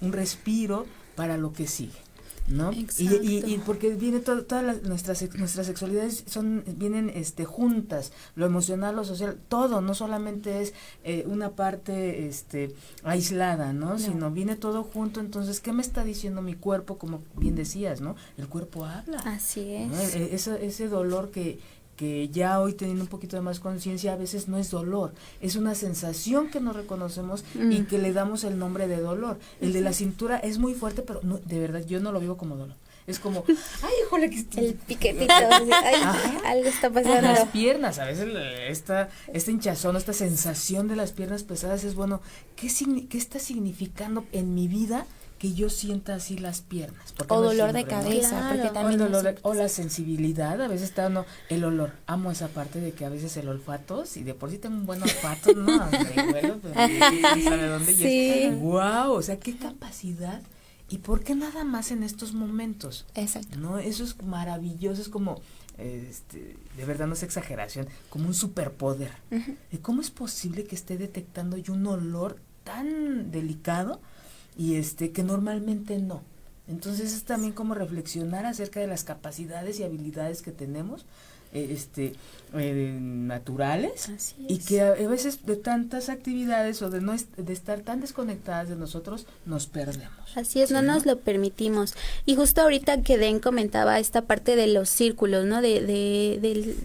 un 0.00 0.12
respiro 0.12 0.86
para 1.14 1.36
lo 1.36 1.52
que 1.52 1.66
sigue 1.66 2.06
no 2.48 2.72
y, 2.72 2.82
Exacto. 2.82 3.22
y, 3.24 3.38
y 3.44 3.58
porque 3.66 3.94
viene 3.94 4.20
to, 4.20 4.44
todas 4.44 4.62
las, 4.62 4.82
nuestras 4.84 5.34
nuestras 5.34 5.66
sexualidades 5.66 6.22
son 6.28 6.62
vienen 6.76 7.10
este 7.12 7.44
juntas 7.44 8.12
lo 8.36 8.46
emocional 8.46 8.94
lo 8.94 9.04
social 9.04 9.36
todo 9.48 9.80
no 9.80 9.94
solamente 9.94 10.60
es 10.62 10.72
eh, 11.02 11.24
una 11.26 11.50
parte 11.56 12.28
este 12.28 12.72
aislada 13.02 13.72
¿no? 13.72 13.98
sino 13.98 14.30
viene 14.30 14.54
todo 14.54 14.84
junto 14.84 15.18
entonces 15.18 15.60
qué 15.60 15.72
me 15.72 15.82
está 15.82 16.04
diciendo 16.04 16.40
mi 16.40 16.54
cuerpo 16.54 16.98
como 16.98 17.20
bien 17.34 17.56
decías 17.56 18.00
no 18.00 18.14
el 18.38 18.46
cuerpo 18.48 18.84
habla 18.84 19.18
Así 19.24 19.68
es. 19.72 19.88
¿no? 19.90 20.00
E- 20.00 20.34
Ese, 20.36 20.64
ese 20.66 20.86
dolor 20.88 21.32
que, 21.32 21.58
que 21.96 22.28
ya 22.28 22.60
hoy 22.60 22.74
teniendo 22.74 23.02
un 23.04 23.08
poquito 23.08 23.36
de 23.36 23.42
más 23.42 23.58
conciencia 23.60 24.12
a 24.12 24.16
veces 24.16 24.48
no 24.48 24.58
es 24.58 24.70
dolor, 24.70 25.14
es 25.40 25.56
una 25.56 25.74
sensación 25.74 26.48
que 26.50 26.60
no 26.60 26.72
reconocemos 26.72 27.44
y 27.54 27.58
Mm. 27.80 27.86
que 27.86 27.98
le 27.98 28.12
damos 28.12 28.44
el 28.44 28.58
nombre 28.58 28.86
de 28.86 28.98
dolor. 29.00 29.38
El 29.60 29.72
de 29.72 29.80
la 29.80 29.92
cintura 29.92 30.36
es 30.38 30.58
muy 30.58 30.74
fuerte, 30.74 31.02
pero 31.02 31.20
no, 31.22 31.38
de 31.38 31.58
verdad 31.58 31.84
yo 31.86 31.98
no 32.00 32.12
lo 32.12 32.20
vivo 32.20 32.36
como 32.36 32.56
dolor. 32.56 32.76
Es 33.06 33.20
como, 33.20 33.44
ay, 33.82 33.92
híjole, 34.04 34.28
que 34.30 34.44
El 34.60 34.74
piquetito. 34.86 35.32
ay, 35.32 36.38
algo 36.44 36.68
está 36.68 36.90
pasando. 36.90 37.22
las 37.22 37.44
piernas, 37.50 37.98
a 38.00 38.04
veces 38.04 38.28
esta, 38.68 39.08
esta 39.32 39.50
hinchazón, 39.52 39.96
esta 39.96 40.12
sensación 40.12 40.88
de 40.88 40.96
las 40.96 41.12
piernas 41.12 41.44
pesadas 41.44 41.84
es 41.84 41.94
bueno, 41.94 42.20
¿qué, 42.56 42.68
qué 43.08 43.16
está 43.18 43.38
significando 43.38 44.24
en 44.32 44.54
mi 44.54 44.66
vida 44.68 45.06
que 45.38 45.52
yo 45.52 45.68
sienta 45.70 46.14
así 46.14 46.38
las 46.38 46.60
piernas? 46.62 47.12
Porque 47.16 47.34
O 47.34 47.36
no 47.40 47.42
dolor 47.48 47.72
de 47.72 47.82
¿no? 47.82 47.88
cabeza, 47.88 48.28
Claro. 48.30 48.72
porque 48.72 48.78
O 48.96 49.08
dolor 49.10 49.56
la 49.56 49.68
sensibilidad, 49.68 50.60
a 50.62 50.68
veces 50.68 50.88
está 50.88 51.08
uno, 51.08 51.26
el 51.50 51.64
olor, 51.64 51.92
amo 52.06 52.30
esa 52.30 52.48
parte 52.48 52.80
de 52.80 52.92
que 52.92 53.04
a 53.04 53.08
veces 53.10 53.36
el 53.36 53.48
olfato, 53.48 54.06
si 54.06 54.22
de 54.22 54.34
por 54.34 54.50
sí 54.50 54.58
tengo 54.58 54.76
un 54.76 54.86
buen 54.86 55.02
olfato, 55.02 55.52
no, 55.54 55.76
hombre, 55.84 56.14
bueno, 56.30 56.56
pero 56.62 56.74
sabe 56.74 57.66
dónde 57.68 57.92
y 57.92 57.96
Sí. 57.96 58.50
wow, 58.60 59.12
o 59.12 59.22
sea, 59.22 59.38
qué 59.38 59.56
capacidad 59.56 60.40
y 60.88 60.98
por 60.98 61.22
qué 61.22 61.34
nada 61.34 61.64
más 61.64 61.90
en 61.90 62.02
estos 62.02 62.32
momentos, 62.32 63.04
Exacto. 63.14 63.58
¿no? 63.58 63.78
Eso 63.78 64.04
es 64.04 64.22
maravilloso, 64.22 65.02
es 65.02 65.08
como, 65.08 65.40
este, 65.78 66.56
de 66.76 66.84
verdad 66.84 67.06
no 67.06 67.12
es 67.14 67.22
exageración, 67.22 67.88
como 68.08 68.26
un 68.28 68.34
superpoder. 68.34 69.10
¿Y 69.72 69.78
¿Cómo 69.78 70.00
es 70.00 70.10
posible 70.10 70.64
que 70.64 70.74
esté 70.76 70.96
detectando 70.96 71.56
yo 71.56 71.72
un 71.74 71.86
olor 71.86 72.38
tan 72.64 73.30
delicado 73.30 74.00
y 74.56 74.76
este 74.76 75.12
que 75.12 75.22
normalmente 75.22 75.98
no? 75.98 76.22
Entonces 76.68 77.12
es 77.12 77.24
también 77.24 77.52
como 77.52 77.74
reflexionar 77.74 78.44
acerca 78.46 78.80
de 78.80 78.86
las 78.86 79.04
capacidades 79.04 79.78
y 79.78 79.84
habilidades 79.84 80.42
que 80.42 80.50
tenemos, 80.50 81.06
eh, 81.52 81.68
este, 81.70 82.14
eh, 82.54 82.98
naturales 83.00 84.08
Así 84.08 84.34
y 84.48 84.58
que 84.58 84.80
a, 84.80 84.88
a 84.92 85.08
veces 85.08 85.44
de 85.46 85.56
tantas 85.56 86.08
actividades 86.08 86.80
o 86.82 86.90
de 86.90 87.00
no 87.00 87.12
est- 87.12 87.34
de 87.36 87.52
estar 87.52 87.80
tan 87.80 88.00
desconectadas 88.00 88.68
de 88.68 88.76
nosotros 88.76 89.26
nos 89.44 89.66
perdemos. 89.66 90.10
Así 90.34 90.60
es, 90.60 90.70
no 90.70 90.82
nos 90.82 91.06
lo 91.06 91.18
permitimos. 91.20 91.94
Y 92.26 92.34
justo 92.36 92.60
ahorita 92.60 93.02
que 93.02 93.16
Den 93.16 93.40
comentaba 93.40 93.98
esta 93.98 94.22
parte 94.22 94.54
de 94.56 94.66
los 94.66 94.90
círculos, 94.90 95.46
¿no? 95.46 95.62
De, 95.62 95.80
de, 95.80 96.38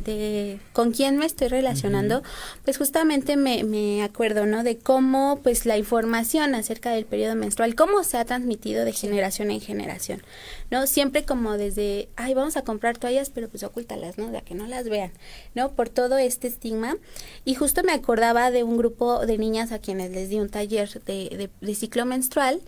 de 0.05 0.59
con 0.73 0.91
quién 0.91 1.17
me 1.17 1.25
estoy 1.25 1.49
relacionando, 1.49 2.23
pues 2.63 2.77
justamente 2.77 3.35
me, 3.35 3.63
me 3.63 4.03
acuerdo, 4.03 4.45
¿no? 4.45 4.63
De 4.63 4.77
cómo, 4.77 5.39
pues, 5.43 5.65
la 5.65 5.77
información 5.77 6.55
acerca 6.55 6.91
del 6.91 7.05
periodo 7.05 7.35
menstrual, 7.35 7.75
cómo 7.75 8.03
se 8.03 8.17
ha 8.17 8.25
transmitido 8.25 8.85
de 8.85 8.93
generación 8.93 9.51
en 9.51 9.59
generación, 9.59 10.21
¿no? 10.69 10.87
Siempre 10.87 11.25
como 11.25 11.57
desde, 11.57 12.07
ay, 12.15 12.33
vamos 12.33 12.55
a 12.55 12.61
comprar 12.63 12.97
toallas, 12.97 13.31
pero 13.31 13.49
pues 13.49 13.63
ocúltalas, 13.63 14.17
¿no? 14.17 14.31
De 14.31 14.41
que 14.43 14.55
no 14.55 14.65
las 14.67 14.87
vean, 14.87 15.11
¿no? 15.55 15.71
Por 15.71 15.89
todo 15.89 16.17
este 16.17 16.47
estigma. 16.47 16.97
Y 17.45 17.55
justo 17.55 17.83
me 17.83 17.91
acordaba 17.91 18.51
de 18.51 18.63
un 18.63 18.77
grupo 18.77 19.25
de 19.25 19.37
niñas 19.37 19.71
a 19.71 19.79
quienes 19.79 20.11
les 20.11 20.29
di 20.29 20.39
un 20.39 20.49
taller 20.49 20.89
de, 21.05 21.29
de, 21.29 21.49
de 21.59 21.75
ciclo 21.75 22.05
menstrual, 22.05 22.61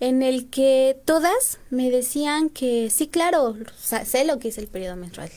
en 0.00 0.22
el 0.22 0.48
que 0.50 0.98
todas 1.04 1.58
me 1.70 1.90
decían 1.90 2.48
que 2.48 2.90
sí, 2.90 3.08
claro, 3.08 3.48
o 3.48 3.56
sea, 3.78 4.04
sé 4.04 4.24
lo 4.24 4.38
que 4.38 4.48
es 4.48 4.58
el 4.58 4.68
periodo 4.68 4.96
menstrual. 4.96 5.30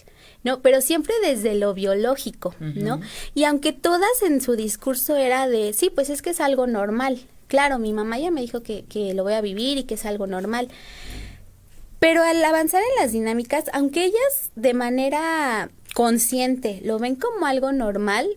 No, 0.44 0.62
pero 0.62 0.80
siempre 0.80 1.14
desde 1.22 1.56
lo 1.56 1.74
biológico, 1.74 2.56
¿no? 2.60 3.02
Y 3.36 3.44
aunque 3.44 3.74
todas 3.74 4.22
en 4.26 4.40
su 4.40 4.56
discurso 4.56 5.18
era 5.18 5.50
de, 5.50 5.74
sí, 5.74 5.90
pues 5.90 6.10
es 6.10 6.22
que 6.22 6.30
es 6.30 6.40
algo 6.40 6.66
normal. 6.66 7.20
Claro, 7.48 7.78
mi 7.78 7.92
mamá 7.92 8.20
ya 8.20 8.32
me 8.32 8.40
dijo 8.40 8.64
que, 8.64 8.86
que 8.86 9.14
lo 9.14 9.24
voy 9.24 9.34
a 9.34 9.42
vivir 9.42 9.78
y 9.78 9.84
que 9.84 9.96
es 9.96 10.06
algo 10.06 10.28
normal. 10.28 10.70
Pero 12.00 12.24
al 12.24 12.42
avanzar 12.46 12.82
en 12.82 13.04
las 13.04 13.12
dinámicas, 13.12 13.66
aunque 13.74 14.06
ellas 14.06 14.52
de 14.56 14.74
manera 14.74 15.70
consciente 15.94 16.82
lo 16.84 17.00
ven 17.00 17.16
como 17.16 17.46
algo 17.46 17.72
normal, 17.72 18.28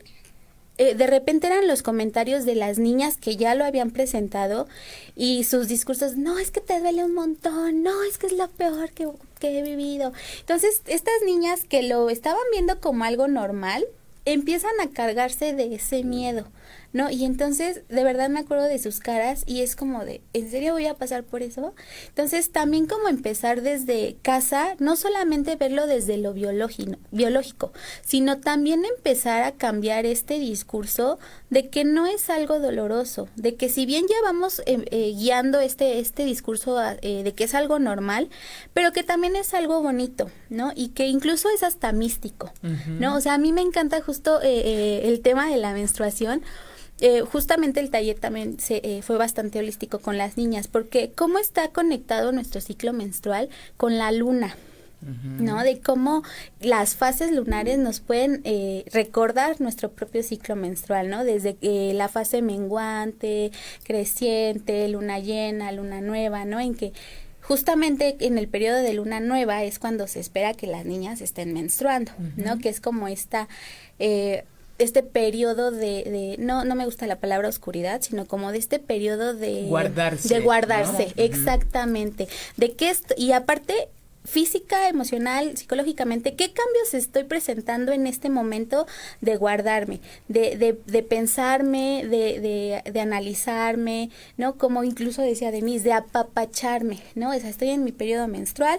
eh, 0.79 0.95
de 0.95 1.07
repente 1.07 1.47
eran 1.47 1.69
los 1.69 1.83
comentarios 1.83 2.45
de 2.45 2.55
las 2.55 2.79
niñas 2.79 3.19
que 3.19 3.37
ya 3.37 3.55
lo 3.55 3.65
habían 3.65 3.91
presentado 3.91 4.67
y 5.15 5.45
sus 5.45 5.69
discursos, 5.69 6.17
no, 6.17 6.39
es 6.39 6.51
que 6.51 6.61
te 6.61 6.81
duele 6.81 7.05
un 7.05 7.15
montón, 7.15 7.83
no, 7.83 8.03
es 8.05 8.17
que 8.17 8.27
es 8.27 8.33
lo 8.33 8.49
peor 8.49 8.91
que, 8.91 9.07
que 9.39 9.59
he 9.59 9.63
vivido. 9.63 10.13
Entonces, 10.41 10.83
estas 10.87 11.15
niñas 11.27 11.65
que 11.65 11.83
lo 11.83 12.09
estaban 12.09 12.43
viendo 12.53 12.81
como 12.81 13.05
algo 13.05 13.29
normal, 13.29 13.85
empiezan 14.25 14.73
a 14.81 14.89
cargarse 14.91 15.53
de 15.53 15.75
ese 15.75 16.05
miedo, 16.05 16.47
¿no? 16.93 17.11
Y 17.11 17.25
entonces, 17.25 17.83
de 17.89 18.05
verdad 18.05 18.29
me 18.29 18.41
acuerdo 18.41 18.65
de 18.65 18.79
sus 18.79 19.01
caras 19.01 19.45
y 19.47 19.63
es 19.63 19.77
como 19.77 20.05
de, 20.05 20.21
¿en 20.33 20.51
serio 20.51 20.73
voy 20.75 20.87
a 20.87 20.95
pasar 20.95 21.25
por 21.25 21.43
eso? 21.43 21.75
Entonces, 22.09 22.51
también 22.51 22.87
como 22.87 23.09
empezar 23.09 23.63
desde 23.63 24.17
casa, 24.23 24.75
no 24.79 24.97
solamente 24.97 25.57
verlo 25.57 25.87
desde 25.87 26.19
lo 26.19 26.33
biológico, 27.13 27.73
sino 28.05 28.39
también 28.41 28.85
empezar 28.85 29.43
a 29.43 29.53
cambiar 29.53 30.07
este 30.07 30.39
discurso 30.39 31.19
de 31.51 31.69
que 31.69 31.85
no 31.85 32.07
es 32.07 32.31
algo 32.31 32.59
doloroso, 32.61 33.29
de 33.37 33.55
que 33.57 33.69
si 33.69 33.87
bien 33.87 34.05
ya 34.09 34.17
vamos 34.23 34.61
eh, 34.67 34.85
eh, 34.91 35.13
guiando 35.17 35.61
este, 35.61 35.99
este 35.99 36.25
discurso 36.25 36.79
a- 36.79 36.97
eh, 37.03 37.23
de 37.23 37.33
que 37.35 37.45
es 37.45 37.55
algo 37.55 37.79
normal, 37.79 38.29
pero 38.75 38.93
que 38.93 39.03
también 39.03 39.37
es 39.37 39.55
algo 39.55 39.83
bonito, 39.83 40.31
¿no? 40.51 40.73
Y 40.75 40.89
que 40.89 41.07
incluso 41.07 41.49
es 41.55 41.63
hasta 41.63 41.93
místico, 41.93 42.53
¿no? 43.01 43.17
O 43.17 43.21
sea, 43.21 43.35
a 43.35 43.39
mí 43.39 43.53
me 43.53 43.61
encanta 43.63 44.01
justo 44.03 44.41
eh, 44.43 45.03
el 45.05 45.21
tema 45.21 45.49
de 45.51 45.57
la 45.57 45.73
menstruación. 45.73 46.43
Eh, 47.03 47.23
justamente 47.23 47.81
el 47.81 47.91
taller 47.91 48.19
también 48.19 48.61
se, 48.61 48.81
eh, 48.85 49.03
fue 49.03 49.19
bastante 49.19 49.59
holístico 49.59 49.99
con 49.99 50.17
las 50.17 50.37
niñas, 50.37 50.69
porque 50.69 51.11
cómo 51.15 51.39
está 51.39 51.69
conectado 51.69 52.31
nuestro 52.31 52.61
ciclo 52.61 52.93
menstrual 52.93 53.49
con 53.77 53.99
la 53.99 54.13
luna, 54.13 54.57
¿no? 55.41 55.65
De 55.65 55.81
cómo 55.81 56.23
las 56.61 56.95
fases 56.95 57.33
lunares 57.33 57.77
nos 57.77 57.99
pueden 57.99 58.41
eh, 58.45 58.85
recordar 58.93 59.61
nuestro 59.61 59.91
propio 59.91 60.23
ciclo 60.23 60.55
menstrual, 60.55 61.11
¿no? 61.11 61.25
Desde 61.25 61.57
eh, 61.61 61.93
la 61.93 62.07
fase 62.09 62.41
menguante, 62.41 63.51
creciente, 63.83 64.87
luna 64.89 65.19
llena, 65.19 65.73
luna 65.73 66.01
nueva, 66.01 66.45
¿no? 66.45 66.61
En 66.61 66.77
que 66.77 66.93
justamente 67.41 68.17
en 68.21 68.39
el 68.39 68.47
periodo 68.47 68.79
de 68.79 68.95
luna 68.95 69.19
nueva 69.19 69.65
es 69.65 69.81
cuando 69.81 70.07
se 70.07 70.21
espera 70.21 70.55
que 70.55 70.69
las 70.69 70.85
niñas 70.85 71.21
estén 71.21 71.53
menstruando, 71.53 72.13
¿no? 72.37 72.59
Que 72.59 72.69
es 72.69 72.81
como 72.81 73.09
esta... 73.09 73.49
Eh, 73.99 74.45
este 74.79 75.03
periodo 75.03 75.71
de, 75.71 76.05
de 76.05 76.37
no 76.39 76.65
no 76.65 76.75
me 76.75 76.85
gusta 76.85 77.07
la 77.07 77.17
palabra 77.17 77.49
oscuridad 77.49 78.01
sino 78.03 78.27
como 78.27 78.53
de 78.53 78.59
este 78.59 78.79
periodo 78.79 79.35
de 79.35 79.65
Guardarse, 79.69 80.35
de 80.35 80.41
guardarse 80.41 81.13
exactamente 81.17 82.29
de 82.57 82.73
qué 82.73 82.93
y 83.17 83.33
aparte 83.33 83.89
física, 84.25 84.89
emocional, 84.89 85.57
psicológicamente, 85.57 86.35
¿qué 86.35 86.53
cambios 86.53 86.95
estoy 86.95 87.25
presentando 87.25 87.93
en 87.93 88.07
este 88.07 88.31
momento 88.31 88.87
de 89.21 89.37
guardarme, 89.37 90.01
de, 90.29 90.57
de, 90.57 90.79
de 90.87 91.03
pensarme, 91.03 92.07
de, 92.07 92.41
de, 92.41 92.83
de 92.91 93.01
analizarme, 93.01 94.11
¿no? 94.37 94.57
Como 94.57 94.85
incluso 94.85 95.23
decía 95.23 95.51
Denise, 95.51 95.85
de 95.85 95.93
apapacharme, 95.93 97.01
¿no? 97.15 97.31
O 97.31 97.39
sea, 97.39 97.51
estoy 97.51 97.71
en 97.71 97.85
mi 97.85 97.93
periodo 97.93 98.29
menstrual, 98.29 98.79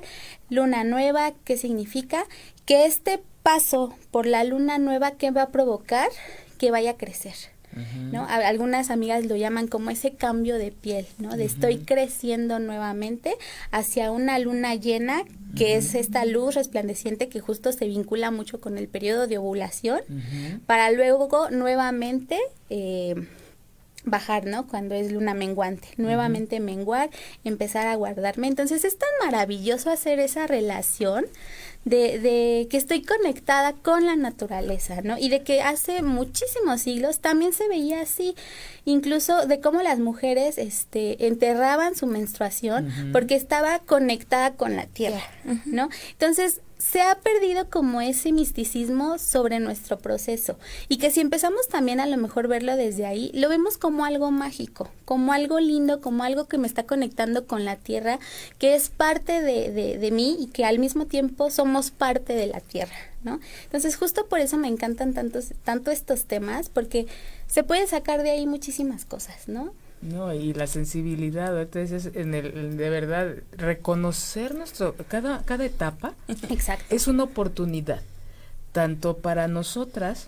luna 0.49 0.83
nueva, 0.83 1.33
¿qué 1.43 1.57
significa? 1.57 2.25
Que 2.65 2.85
este 2.85 3.21
paso 3.43 3.93
por 4.11 4.25
la 4.25 4.43
luna 4.43 4.77
nueva, 4.77 5.11
¿qué 5.11 5.31
va 5.31 5.43
a 5.43 5.49
provocar? 5.49 6.09
Que 6.57 6.71
vaya 6.71 6.91
a 6.91 6.97
crecer. 6.97 7.33
¿no? 8.11 8.21
A- 8.21 8.35
algunas 8.47 8.91
amigas 8.91 9.25
lo 9.25 9.35
llaman 9.35 9.67
como 9.67 9.89
ese 9.89 10.11
cambio 10.13 10.59
de 10.59 10.71
piel, 10.71 11.07
¿no? 11.17 11.35
De 11.35 11.43
estoy 11.43 11.79
creciendo 11.79 12.59
nuevamente 12.59 13.33
hacia 13.71 14.11
una 14.11 14.37
luna 14.37 14.75
llena, 14.75 15.23
que 15.55 15.75
es 15.77 15.95
esta 15.95 16.23
luz 16.25 16.53
resplandeciente 16.53 17.29
que 17.29 17.39
justo 17.39 17.71
se 17.71 17.87
vincula 17.87 18.29
mucho 18.29 18.61
con 18.61 18.77
el 18.77 18.87
periodo 18.87 19.25
de 19.25 19.39
ovulación, 19.39 20.01
para 20.67 20.91
luego 20.91 21.49
nuevamente 21.49 22.37
eh, 22.69 23.15
bajar, 24.05 24.45
¿no? 24.45 24.67
Cuando 24.67 24.95
es 24.95 25.11
luna 25.11 25.33
menguante, 25.33 25.89
nuevamente 25.97 26.59
menguar, 26.59 27.09
empezar 27.43 27.87
a 27.87 27.95
guardarme. 27.95 28.47
Entonces 28.47 28.83
es 28.83 28.97
tan 28.97 29.09
maravilloso 29.23 29.89
hacer 29.89 30.19
esa 30.19 30.47
relación 30.47 31.25
de, 31.85 32.19
de 32.19 32.67
que 32.69 32.77
estoy 32.77 33.01
conectada 33.01 33.73
con 33.73 34.05
la 34.05 34.15
naturaleza, 34.15 35.01
¿no? 35.03 35.17
Y 35.17 35.29
de 35.29 35.43
que 35.43 35.61
hace 35.61 36.01
muchísimos 36.01 36.81
siglos 36.81 37.19
también 37.19 37.53
se 37.53 37.67
veía 37.67 38.01
así, 38.01 38.35
incluso 38.85 39.45
de 39.47 39.59
cómo 39.59 39.81
las 39.81 39.99
mujeres 39.99 40.57
este, 40.57 41.27
enterraban 41.27 41.95
su 41.95 42.07
menstruación 42.07 42.91
porque 43.11 43.35
estaba 43.35 43.79
conectada 43.79 44.53
con 44.53 44.75
la 44.75 44.85
tierra, 44.85 45.21
¿no? 45.65 45.89
Entonces, 46.11 46.61
se 46.91 47.01
ha 47.01 47.15
perdido 47.15 47.69
como 47.69 48.01
ese 48.01 48.33
misticismo 48.33 49.17
sobre 49.17 49.59
nuestro 49.59 49.99
proceso 49.99 50.57
y 50.89 50.97
que 50.97 51.11
si 51.11 51.21
empezamos 51.21 51.69
también 51.69 52.01
a 52.01 52.05
lo 52.05 52.17
mejor 52.17 52.49
verlo 52.49 52.75
desde 52.75 53.05
ahí, 53.05 53.31
lo 53.33 53.47
vemos 53.47 53.77
como 53.77 54.03
algo 54.03 54.31
mágico, 54.31 54.89
como 55.05 55.31
algo 55.31 55.59
lindo, 55.59 56.01
como 56.01 56.23
algo 56.23 56.45
que 56.45 56.57
me 56.57 56.67
está 56.67 56.83
conectando 56.83 57.47
con 57.47 57.63
la 57.63 57.77
tierra, 57.77 58.19
que 58.59 58.75
es 58.75 58.89
parte 58.89 59.41
de, 59.41 59.71
de, 59.71 59.97
de 59.97 60.11
mí 60.11 60.35
y 60.39 60.47
que 60.47 60.65
al 60.65 60.77
mismo 60.77 61.05
tiempo 61.05 61.49
somos 61.49 61.89
parte 61.89 62.33
de 62.33 62.47
la 62.47 62.59
tierra, 62.59 62.97
¿no? 63.23 63.39
Entonces 63.63 63.95
justo 63.95 64.27
por 64.27 64.39
eso 64.39 64.57
me 64.57 64.67
encantan 64.67 65.13
tantos, 65.13 65.53
tanto 65.63 65.89
estos 65.89 66.25
temas, 66.25 66.67
porque 66.67 67.07
se 67.47 67.63
puede 67.63 67.87
sacar 67.87 68.23
de 68.23 68.31
ahí 68.31 68.45
muchísimas 68.45 69.05
cosas, 69.05 69.47
¿no? 69.47 69.73
No, 70.03 70.33
y 70.33 70.53
la 70.53 70.67
sensibilidad, 70.67 71.59
entonces 71.59 72.11
en 72.13 72.33
el, 72.33 72.77
de 72.77 72.89
verdad 72.89 73.35
reconocer 73.53 74.53
nuestro 74.53 74.95
cada 75.07 75.43
cada 75.43 75.65
etapa 75.65 76.13
Exacto. 76.27 76.83
es 76.89 77.07
una 77.07 77.23
oportunidad 77.23 78.01
tanto 78.73 79.17
para 79.17 79.47
nosotras 79.47 80.27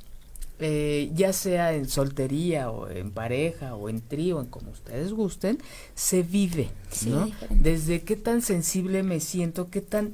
eh, 0.59 1.11
ya 1.13 1.33
sea 1.33 1.73
en 1.73 1.89
soltería 1.89 2.71
o 2.71 2.89
en 2.89 3.11
pareja 3.11 3.75
o 3.75 3.89
en 3.89 3.99
trío, 3.99 4.39
en 4.39 4.47
como 4.47 4.71
ustedes 4.71 5.11
gusten, 5.11 5.59
se 5.95 6.23
vive, 6.23 6.69
¿no? 7.07 7.29
Desde 7.49 8.03
qué 8.03 8.15
tan 8.15 8.41
sensible 8.41 9.03
me 9.03 9.19
siento, 9.19 9.69
qué 9.69 9.81
tan 9.81 10.13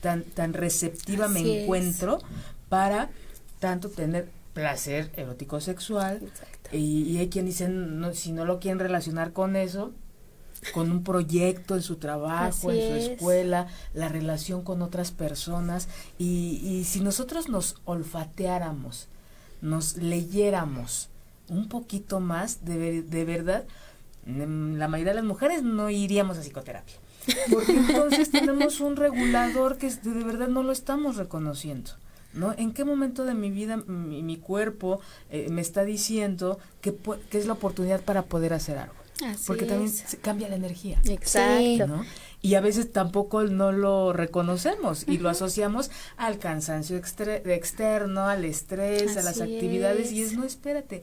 tan 0.00 0.22
tan 0.22 0.52
receptiva 0.52 1.26
me 1.26 1.62
encuentro 1.62 2.20
para 2.68 3.10
tanto 3.58 3.88
tener 3.88 4.28
placer 4.54 5.10
erótico 5.16 5.60
sexual 5.60 6.20
y, 6.72 7.02
y, 7.02 7.18
hay 7.18 7.28
quien 7.28 7.46
dicen 7.46 8.00
no, 8.00 8.14
si 8.14 8.32
no 8.32 8.44
lo 8.44 8.60
quieren 8.60 8.78
relacionar 8.78 9.32
con 9.32 9.56
eso 9.56 9.92
con 10.74 10.90
un 10.90 11.02
proyecto 11.02 11.74
en 11.74 11.82
su 11.82 11.96
trabajo, 11.96 12.70
Así 12.70 12.78
en 12.78 12.88
su 12.88 13.10
escuela, 13.12 13.68
la 13.94 14.08
relación 14.08 14.62
con 14.62 14.82
otras 14.82 15.10
personas 15.10 15.88
y, 16.18 16.60
y 16.62 16.84
si 16.84 17.00
nosotros 17.00 17.48
nos 17.48 17.76
olfateáramos, 17.84 19.08
nos 19.62 19.96
leyéramos 19.96 21.08
un 21.48 21.68
poquito 21.68 22.20
más, 22.20 22.64
de, 22.64 23.02
de 23.02 23.24
verdad, 23.24 23.64
mm, 24.26 24.76
la 24.76 24.88
mayoría 24.88 25.12
de 25.12 25.16
las 25.16 25.24
mujeres 25.24 25.62
no 25.62 25.90
iríamos 25.90 26.38
a 26.38 26.42
psicoterapia. 26.42 26.96
Porque 27.50 27.72
entonces 27.72 28.30
tenemos 28.30 28.80
un 28.80 28.96
regulador 28.96 29.76
que 29.76 29.90
de 29.90 30.24
verdad 30.24 30.48
no 30.48 30.62
lo 30.62 30.72
estamos 30.72 31.16
reconociendo. 31.16 31.90
¿No? 32.32 32.54
¿En 32.56 32.72
qué 32.72 32.84
momento 32.84 33.24
de 33.24 33.34
mi 33.34 33.50
vida 33.50 33.76
mi, 33.86 34.22
mi 34.22 34.36
cuerpo 34.36 35.00
eh, 35.30 35.48
me 35.50 35.60
está 35.60 35.84
diciendo 35.84 36.58
que, 36.80 36.94
que, 37.30 37.38
es 37.38 37.46
la 37.46 37.54
oportunidad 37.54 38.00
para 38.02 38.22
poder 38.22 38.52
hacer 38.52 38.78
algo? 38.78 38.94
Así 39.24 39.44
Porque 39.46 39.66
también 39.66 39.90
se 39.90 40.16
cambia 40.16 40.48
la 40.48 40.56
energía. 40.56 40.98
Exacto. 41.04 41.86
¿no? 41.86 42.04
Y 42.40 42.54
a 42.54 42.60
veces 42.60 42.90
tampoco 42.90 43.42
no 43.44 43.70
lo 43.70 44.12
reconocemos 44.14 45.04
y 45.06 45.12
uh 45.12 45.14
-huh. 45.14 45.20
lo 45.20 45.28
asociamos 45.28 45.90
al 46.16 46.38
cansancio 46.38 46.96
externo, 46.96 48.26
al 48.26 48.44
estrés, 48.46 49.10
Así 49.10 49.18
a 49.18 49.22
las 49.22 49.40
actividades 49.40 50.06
es. 50.06 50.12
y 50.12 50.22
es, 50.22 50.32
no, 50.32 50.44
espérate, 50.44 51.02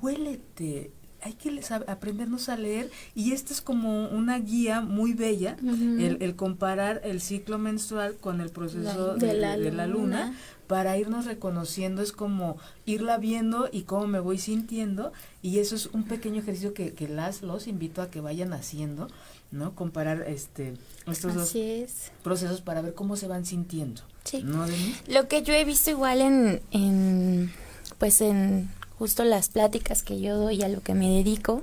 huélete, 0.00 0.92
hay 1.22 1.32
que 1.34 1.60
aprendernos 1.86 2.48
a 2.48 2.56
leer 2.56 2.90
y 3.14 3.32
esta 3.32 3.52
es 3.52 3.60
como 3.60 4.08
una 4.08 4.38
guía 4.38 4.80
muy 4.80 5.12
bella, 5.14 5.56
uh 5.62 5.66
-huh. 5.66 6.00
el, 6.00 6.22
el, 6.22 6.36
comparar 6.36 7.00
el 7.04 7.20
ciclo 7.20 7.58
menstrual 7.58 8.16
con 8.16 8.40
el 8.40 8.50
proceso 8.50 9.08
la, 9.08 9.14
de, 9.14 9.26
de, 9.26 9.34
la 9.34 9.56
de, 9.58 9.72
la 9.72 9.86
luna 9.86 10.34
para 10.68 10.96
irnos 10.98 11.24
reconociendo, 11.24 12.02
es 12.02 12.12
como 12.12 12.58
irla 12.84 13.16
viendo 13.18 13.68
y 13.72 13.82
cómo 13.82 14.06
me 14.06 14.20
voy 14.20 14.38
sintiendo 14.38 15.12
y 15.42 15.58
eso 15.58 15.74
es 15.74 15.86
un 15.86 16.04
pequeño 16.04 16.40
ejercicio 16.42 16.74
que, 16.74 16.92
que 16.92 17.08
las 17.08 17.42
los 17.42 17.66
invito 17.66 18.02
a 18.02 18.10
que 18.10 18.20
vayan 18.20 18.52
haciendo, 18.52 19.08
¿no? 19.50 19.74
Comparar 19.74 20.24
este 20.28 20.74
estos 21.06 21.30
Así 21.36 21.38
dos 21.38 21.54
es. 21.54 22.12
procesos 22.22 22.60
para 22.60 22.82
ver 22.82 22.92
cómo 22.94 23.16
se 23.16 23.26
van 23.28 23.46
sintiendo. 23.46 24.02
Sí. 24.24 24.42
¿No? 24.44 24.66
Lo 25.08 25.26
que 25.26 25.42
yo 25.42 25.54
he 25.54 25.64
visto 25.64 25.90
igual 25.90 26.20
en, 26.20 26.60
en 26.70 27.50
pues 27.98 28.20
en 28.20 28.68
justo 28.98 29.24
las 29.24 29.48
pláticas 29.48 30.02
que 30.02 30.20
yo 30.20 30.36
doy 30.36 30.62
a 30.62 30.68
lo 30.68 30.82
que 30.82 30.94
me 30.94 31.08
dedico 31.08 31.62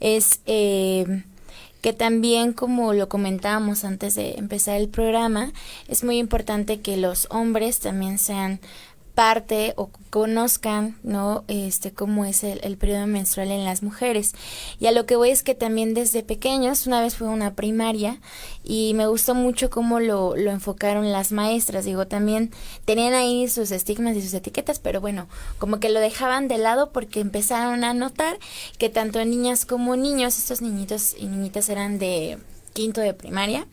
es 0.00 0.40
eh, 0.46 1.22
que 1.80 1.92
también 1.92 2.52
como 2.52 2.92
lo 2.92 3.08
comentábamos 3.08 3.84
antes 3.84 4.14
de 4.14 4.34
empezar 4.34 4.80
el 4.80 4.88
programa 4.88 5.52
es 5.88 6.04
muy 6.04 6.18
importante 6.18 6.80
que 6.80 6.96
los 6.96 7.26
hombres 7.30 7.80
también 7.80 8.18
sean 8.18 8.60
parte 9.14 9.74
o 9.76 9.90
conozcan 10.10 10.96
no 11.02 11.44
este 11.48 11.92
cómo 11.92 12.24
es 12.24 12.44
el, 12.44 12.60
el, 12.62 12.76
periodo 12.76 13.06
menstrual 13.06 13.50
en 13.50 13.64
las 13.64 13.82
mujeres. 13.82 14.32
Y 14.80 14.86
a 14.86 14.92
lo 14.92 15.06
que 15.06 15.16
voy 15.16 15.30
es 15.30 15.42
que 15.42 15.54
también 15.54 15.94
desde 15.94 16.22
pequeños 16.22 16.86
una 16.86 17.00
vez 17.00 17.16
fue 17.16 17.28
una 17.28 17.54
primaria 17.54 18.20
y 18.64 18.94
me 18.94 19.06
gustó 19.06 19.34
mucho 19.34 19.70
cómo 19.70 20.00
lo, 20.00 20.36
lo 20.36 20.50
enfocaron 20.50 21.12
las 21.12 21.32
maestras. 21.32 21.84
Digo 21.84 22.06
también 22.06 22.50
tenían 22.84 23.14
ahí 23.14 23.48
sus 23.48 23.70
estigmas 23.70 24.16
y 24.16 24.22
sus 24.22 24.34
etiquetas 24.34 24.78
pero 24.78 25.00
bueno 25.00 25.28
como 25.58 25.80
que 25.80 25.90
lo 25.90 26.00
dejaban 26.00 26.48
de 26.48 26.58
lado 26.58 26.90
porque 26.90 27.20
empezaron 27.20 27.84
a 27.84 27.94
notar 27.94 28.38
que 28.78 28.88
tanto 28.88 29.24
niñas 29.24 29.66
como 29.66 29.96
niños 29.96 30.38
estos 30.38 30.62
niñitos 30.62 31.14
y 31.18 31.26
niñitas 31.26 31.68
eran 31.68 31.98
de 31.98 32.38
quinto 32.72 33.00
de 33.00 33.14
primaria 33.14 33.66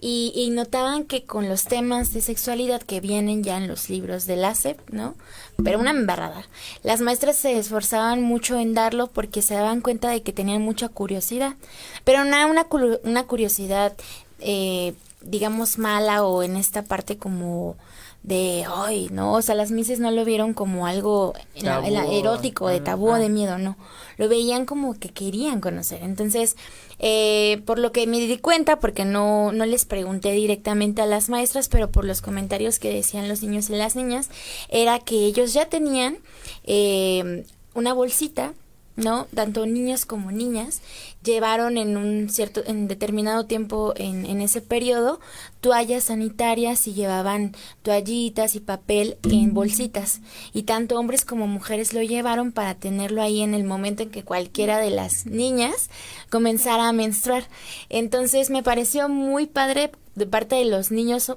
y, 0.00 0.32
y, 0.34 0.50
notaban 0.50 1.04
que 1.04 1.24
con 1.24 1.48
los 1.48 1.64
temas 1.64 2.12
de 2.12 2.20
sexualidad 2.20 2.80
que 2.82 3.00
vienen 3.00 3.42
ya 3.42 3.56
en 3.56 3.66
los 3.66 3.90
libros 3.90 4.26
de 4.26 4.36
la 4.36 4.54
SEP, 4.54 4.78
¿no? 4.90 5.16
Pero 5.64 5.80
una 5.80 5.90
embarrada. 5.90 6.46
Las 6.84 7.00
maestras 7.00 7.36
se 7.36 7.58
esforzaban 7.58 8.22
mucho 8.22 8.58
en 8.60 8.74
darlo 8.74 9.08
porque 9.08 9.42
se 9.42 9.54
daban 9.54 9.80
cuenta 9.80 10.08
de 10.08 10.22
que 10.22 10.32
tenían 10.32 10.62
mucha 10.62 10.88
curiosidad, 10.88 11.56
pero 12.04 12.24
no 12.24 12.48
una, 12.48 12.66
una 13.02 13.24
curiosidad, 13.24 13.94
eh, 14.38 14.94
digamos, 15.20 15.78
mala 15.78 16.22
o 16.22 16.44
en 16.44 16.56
esta 16.56 16.82
parte 16.82 17.18
como 17.18 17.76
de 18.22 18.66
hoy, 18.68 19.08
¿no? 19.10 19.34
O 19.34 19.42
sea, 19.42 19.54
las 19.54 19.70
mises 19.70 20.00
no 20.00 20.10
lo 20.10 20.24
vieron 20.24 20.52
como 20.52 20.86
algo 20.86 21.34
tabú, 21.62 21.90
la, 21.90 22.04
la 22.04 22.12
erótico, 22.12 22.68
de 22.68 22.80
tabú, 22.80 23.12
ah. 23.12 23.18
de 23.18 23.28
miedo, 23.28 23.58
no. 23.58 23.76
Lo 24.16 24.28
veían 24.28 24.66
como 24.66 24.98
que 24.98 25.08
querían 25.10 25.60
conocer. 25.60 26.02
Entonces, 26.02 26.56
eh, 26.98 27.62
por 27.64 27.78
lo 27.78 27.92
que 27.92 28.06
me 28.06 28.18
di 28.18 28.38
cuenta, 28.38 28.80
porque 28.80 29.04
no, 29.04 29.52
no 29.52 29.64
les 29.64 29.84
pregunté 29.84 30.32
directamente 30.32 31.00
a 31.00 31.06
las 31.06 31.28
maestras, 31.28 31.68
pero 31.68 31.90
por 31.90 32.04
los 32.04 32.20
comentarios 32.20 32.78
que 32.78 32.92
decían 32.92 33.28
los 33.28 33.42
niños 33.42 33.70
y 33.70 33.76
las 33.76 33.96
niñas, 33.96 34.28
era 34.68 34.98
que 34.98 35.24
ellos 35.24 35.52
ya 35.52 35.66
tenían 35.66 36.18
eh, 36.64 37.44
una 37.74 37.92
bolsita 37.92 38.52
¿no? 38.98 39.28
Tanto 39.32 39.64
niños 39.64 40.04
como 40.06 40.32
niñas 40.32 40.80
llevaron 41.22 41.78
en 41.78 41.96
un 41.96 42.28
cierto, 42.28 42.62
en 42.66 42.88
determinado 42.88 43.46
tiempo 43.46 43.94
en, 43.96 44.26
en 44.26 44.40
ese 44.40 44.60
periodo 44.60 45.20
toallas 45.60 46.04
sanitarias 46.04 46.86
y 46.86 46.94
llevaban 46.94 47.54
toallitas 47.82 48.54
y 48.54 48.60
papel 48.60 49.18
en 49.24 49.54
bolsitas. 49.54 50.20
Y 50.52 50.62
tanto 50.62 50.98
hombres 50.98 51.24
como 51.24 51.46
mujeres 51.46 51.92
lo 51.92 52.02
llevaron 52.02 52.52
para 52.52 52.74
tenerlo 52.74 53.22
ahí 53.22 53.42
en 53.42 53.54
el 53.54 53.64
momento 53.64 54.04
en 54.04 54.10
que 54.10 54.24
cualquiera 54.24 54.78
de 54.78 54.90
las 54.90 55.26
niñas 55.26 55.90
comenzara 56.30 56.88
a 56.88 56.92
menstruar. 56.92 57.44
Entonces 57.88 58.50
me 58.50 58.62
pareció 58.62 59.08
muy 59.08 59.46
padre 59.46 59.90
de 60.18 60.26
parte 60.26 60.56
de 60.56 60.64
los 60.64 60.90
niños 60.90 61.32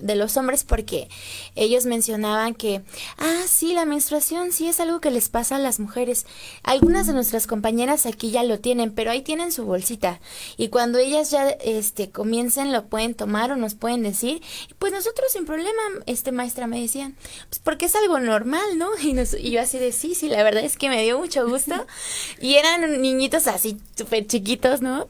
de 0.00 0.16
los 0.16 0.36
hombres 0.36 0.64
porque 0.64 1.08
ellos 1.54 1.84
mencionaban 1.84 2.54
que 2.54 2.82
ah 3.18 3.42
sí 3.46 3.74
la 3.74 3.84
menstruación 3.84 4.52
sí 4.52 4.68
es 4.68 4.80
algo 4.80 5.00
que 5.00 5.10
les 5.10 5.28
pasa 5.28 5.56
a 5.56 5.58
las 5.58 5.80
mujeres 5.80 6.26
algunas 6.62 7.06
de 7.06 7.12
nuestras 7.12 7.46
compañeras 7.46 8.06
aquí 8.06 8.30
ya 8.30 8.42
lo 8.42 8.58
tienen 8.58 8.92
pero 8.92 9.10
ahí 9.10 9.20
tienen 9.20 9.52
su 9.52 9.64
bolsita 9.64 10.20
y 10.56 10.68
cuando 10.68 10.98
ellas 10.98 11.30
ya 11.30 11.50
este 11.50 12.10
comiencen 12.10 12.72
lo 12.72 12.86
pueden 12.86 13.14
tomar 13.14 13.52
o 13.52 13.56
nos 13.66 13.74
pueden 13.74 14.02
decir. 14.04 14.40
Y 14.70 14.74
pues 14.74 14.92
nosotros 14.92 15.32
sin 15.32 15.44
problema 15.44 15.82
este 16.06 16.30
maestra 16.30 16.68
me 16.68 16.80
decían 16.80 17.16
pues 17.48 17.58
porque 17.58 17.86
es 17.86 17.96
algo 17.96 18.20
normal 18.20 18.78
no 18.78 18.90
y, 19.02 19.12
nos, 19.12 19.34
y 19.34 19.50
yo 19.50 19.60
así 19.60 19.78
de 19.78 19.90
sí 19.90 20.14
sí 20.14 20.28
la 20.28 20.42
verdad 20.44 20.64
es 20.64 20.76
que 20.76 20.88
me 20.88 21.02
dio 21.02 21.18
mucho 21.18 21.46
gusto 21.48 21.74
y 22.40 22.54
eran 22.54 23.02
niñitos 23.02 23.48
así 23.48 23.78
súper 23.96 24.26
chiquitos 24.26 24.80
no 24.82 25.08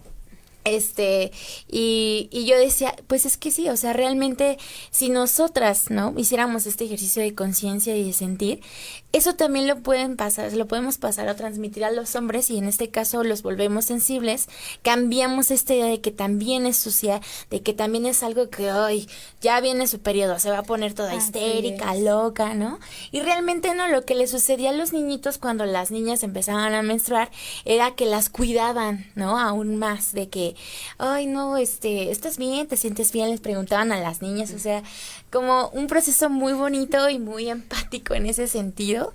Este, 0.66 1.31
y, 1.69 2.29
y 2.33 2.45
yo 2.45 2.59
decía, 2.59 2.92
pues 3.07 3.25
es 3.25 3.37
que 3.37 3.53
sí, 3.53 3.69
o 3.69 3.77
sea, 3.77 3.92
realmente 3.92 4.59
si 4.90 5.11
nosotras, 5.11 5.90
¿no? 5.90 6.12
Hiciéramos 6.16 6.66
este 6.66 6.87
ejercicio 6.87 7.23
de 7.23 7.37
conciencia 7.37 7.95
y 7.97 8.03
de 8.03 8.12
sentir, 8.12 8.61
eso 9.17 9.35
también 9.35 9.67
lo 9.67 9.77
pueden 9.77 10.17
pasar, 10.17 10.53
lo 10.53 10.67
podemos 10.67 10.99
pasar 10.99 11.27
a 11.29 11.37
transmitir 11.37 11.87
a 11.87 11.91
los 11.91 12.15
hombres 12.17 12.51
y 12.51 12.59
en 12.59 12.69
este 12.69 12.91
caso 12.91 13.25
los 13.25 13.43
volvemos 13.43 13.87
sensibles, 13.87 14.47
cambiamos 14.83 15.51
esta 15.51 15.75
idea 15.75 15.87
de 15.87 16.03
que 16.03 16.11
también 16.11 16.67
es 16.67 16.77
sucia, 16.77 17.23
de 17.49 17.63
que 17.63 17.73
también 17.73 18.05
es 18.05 18.23
algo 18.23 18.51
que 18.51 18.71
hoy 18.73 19.09
ya 19.41 19.59
viene 19.63 19.87
su 19.87 20.01
periodo, 20.01 20.39
se 20.39 20.51
va 20.51 20.59
a 20.59 20.63
poner 20.65 20.93
toda 20.93 21.15
histérica, 21.15 21.95
loca, 21.95 22.53
¿no? 22.53 22.79
Y 23.11 23.21
realmente 23.21 23.75
no, 23.75 23.89
lo 23.89 24.05
que 24.05 24.15
le 24.15 24.27
sucedía 24.27 24.69
a 24.69 24.75
los 24.75 24.93
niñitos 24.93 25.39
cuando 25.39 25.65
las 25.65 25.91
niñas 25.91 26.23
empezaban 26.23 26.75
a 26.75 26.83
menstruar 26.83 27.31
era 27.65 27.95
que 27.95 28.05
las 28.05 28.29
cuidaban, 28.29 29.11
¿no? 29.15 29.39
Aún 29.39 29.77
más 29.77 30.13
de 30.13 30.29
que 30.29 30.57
ay, 30.99 31.27
no, 31.27 31.57
este, 31.57 32.11
¿estás 32.11 32.37
bien? 32.37 32.67
¿Te 32.67 32.77
sientes 32.77 33.13
bien? 33.13 33.31
Les 33.31 33.41
preguntaban 33.41 33.93
a 33.93 34.01
las 34.01 34.21
niñas, 34.21 34.53
o 34.53 34.59
sea, 34.59 34.83
como 35.31 35.71
un 35.71 35.87
proceso 35.87 36.29
muy 36.29 36.53
bonito 36.53 37.09
y 37.09 37.19
muy 37.19 37.49
empático 37.49 38.15
en 38.15 38.27
ese 38.27 38.47
sentido 38.47 39.06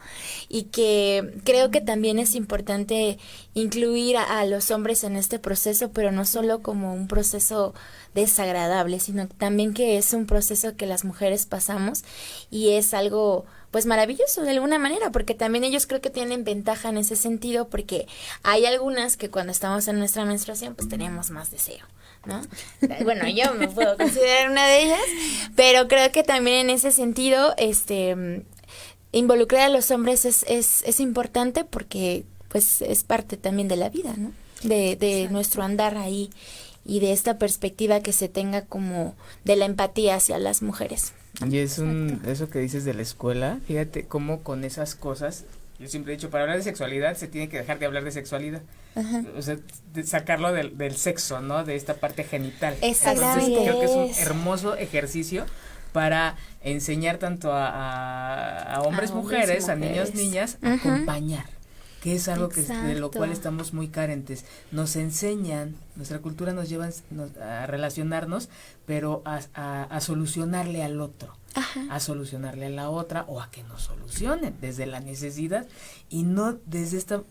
y 0.49 0.63
que 0.63 1.39
creo 1.43 1.71
que 1.71 1.81
también 1.81 2.19
es 2.19 2.35
importante 2.35 3.17
incluir 3.53 4.17
a, 4.17 4.45
los 4.45 4.71
hombres 4.71 5.03
en 5.03 5.15
este 5.15 5.39
proceso, 5.39 5.91
pero 5.91 6.11
no 6.11 6.25
solo 6.25 6.61
como 6.61 6.93
un 6.93 7.07
proceso 7.07 7.73
desagradable, 8.13 8.99
sino 8.99 9.27
también 9.27 9.73
que 9.73 9.97
es 9.97 10.13
un 10.13 10.25
proceso 10.25 10.75
que 10.75 10.85
las 10.85 11.05
mujeres 11.05 11.45
pasamos 11.45 12.03
y 12.49 12.71
es 12.71 12.93
algo 12.93 13.45
pues 13.71 13.85
maravilloso 13.85 14.41
de 14.41 14.51
alguna 14.51 14.79
manera, 14.79 15.11
porque 15.11 15.33
también 15.33 15.63
ellos 15.63 15.87
creo 15.87 16.01
que 16.01 16.09
tienen 16.09 16.43
ventaja 16.43 16.89
en 16.89 16.97
ese 16.97 17.15
sentido, 17.15 17.69
porque 17.69 18.07
hay 18.43 18.65
algunas 18.65 19.15
que 19.15 19.29
cuando 19.29 19.53
estamos 19.53 19.87
en 19.87 19.97
nuestra 19.97 20.25
menstruación 20.25 20.75
pues 20.75 20.89
tenemos 20.89 21.29
más 21.31 21.51
deseo. 21.51 21.85
¿no? 22.25 22.41
Bueno, 23.03 23.27
yo 23.27 23.53
me 23.55 23.67
puedo 23.67 23.97
considerar 23.97 24.49
una 24.49 24.67
de 24.67 24.83
ellas, 24.83 25.01
pero 25.55 25.87
creo 25.87 26.11
que 26.11 26.23
también 26.23 26.57
en 26.57 26.69
ese 26.69 26.91
sentido, 26.91 27.53
este, 27.57 28.43
involucrar 29.11 29.63
a 29.63 29.69
los 29.69 29.91
hombres 29.91 30.25
es, 30.25 30.45
es, 30.47 30.83
es 30.85 30.99
importante 30.99 31.63
porque 31.63 32.23
pues 32.49 32.81
es 32.81 33.03
parte 33.03 33.37
también 33.37 33.67
de 33.67 33.77
la 33.77 33.89
vida, 33.89 34.13
¿no? 34.17 34.31
De, 34.63 34.95
de 34.95 35.27
nuestro 35.29 35.63
andar 35.63 35.97
ahí 35.97 36.29
y 36.85 36.99
de 36.99 37.13
esta 37.13 37.37
perspectiva 37.37 38.01
que 38.01 38.11
se 38.11 38.29
tenga 38.29 38.63
como 38.63 39.15
de 39.43 39.55
la 39.55 39.65
empatía 39.65 40.15
hacia 40.15 40.37
las 40.37 40.61
mujeres. 40.61 41.13
Y 41.49 41.57
es 41.57 41.79
un, 41.79 42.21
eso 42.27 42.49
que 42.49 42.59
dices 42.59 42.85
de 42.85 42.93
la 42.93 43.01
escuela, 43.01 43.59
fíjate 43.65 44.05
cómo 44.05 44.41
con 44.41 44.63
esas 44.63 44.95
cosas, 44.95 45.45
yo 45.79 45.87
siempre 45.87 46.13
he 46.13 46.17
dicho, 46.17 46.29
para 46.29 46.43
hablar 46.43 46.57
de 46.57 46.63
sexualidad 46.63 47.15
se 47.15 47.27
tiene 47.27 47.49
que 47.49 47.57
dejar 47.57 47.79
de 47.79 47.85
hablar 47.85 48.03
de 48.03 48.11
sexualidad. 48.11 48.61
O 49.37 49.41
sea, 49.41 49.57
sacarlo 50.03 50.51
del, 50.51 50.77
del, 50.77 50.95
sexo, 50.95 51.39
¿no? 51.39 51.63
De 51.63 51.75
esta 51.75 51.95
parte 51.95 52.25
genital. 52.25 52.75
Exactamente. 52.81 53.45
Entonces 53.45 53.63
creo 53.63 53.79
que 53.79 53.85
es 53.85 53.91
un 53.91 54.27
hermoso 54.27 54.75
ejercicio 54.75 55.45
para 55.91 56.35
enseñar 56.61 57.17
tanto 57.17 57.53
a, 57.53 58.75
a, 58.75 58.81
hombres, 58.81 59.11
mujeres, 59.11 59.69
a 59.69 59.75
niños, 59.75 60.13
niñas, 60.13 60.57
a 60.61 60.73
acompañar 60.73 61.45
que 62.01 62.15
es 62.15 62.27
algo 62.27 62.49
que 62.49 62.61
de 62.61 62.99
lo 62.99 63.11
cual 63.11 63.31
estamos 63.31 63.73
muy 63.73 63.87
carentes. 63.87 64.43
Nos 64.71 64.95
enseñan, 64.95 65.75
nuestra 65.95 66.17
cultura 66.19 66.51
nos 66.51 66.67
lleva 66.67 66.89
a 67.41 67.67
relacionarnos, 67.67 68.49
pero 68.87 69.21
a, 69.23 69.39
a, 69.53 70.01
solucionarle 70.01 70.83
al 70.83 70.99
otro, 70.99 71.37
a 71.89 71.99
solucionarle 71.99 72.65
a 72.65 72.69
la 72.69 72.89
otra 72.89 73.23
o 73.27 73.39
a 73.39 73.51
que 73.51 73.63
nos 73.63 73.83
solucionen 73.83 74.55
desde 74.59 74.87
la 74.87 74.99
necesidad 74.99 75.67
y 76.09 76.23
no 76.23 76.57
desde 76.65 76.97
esta 76.97 77.21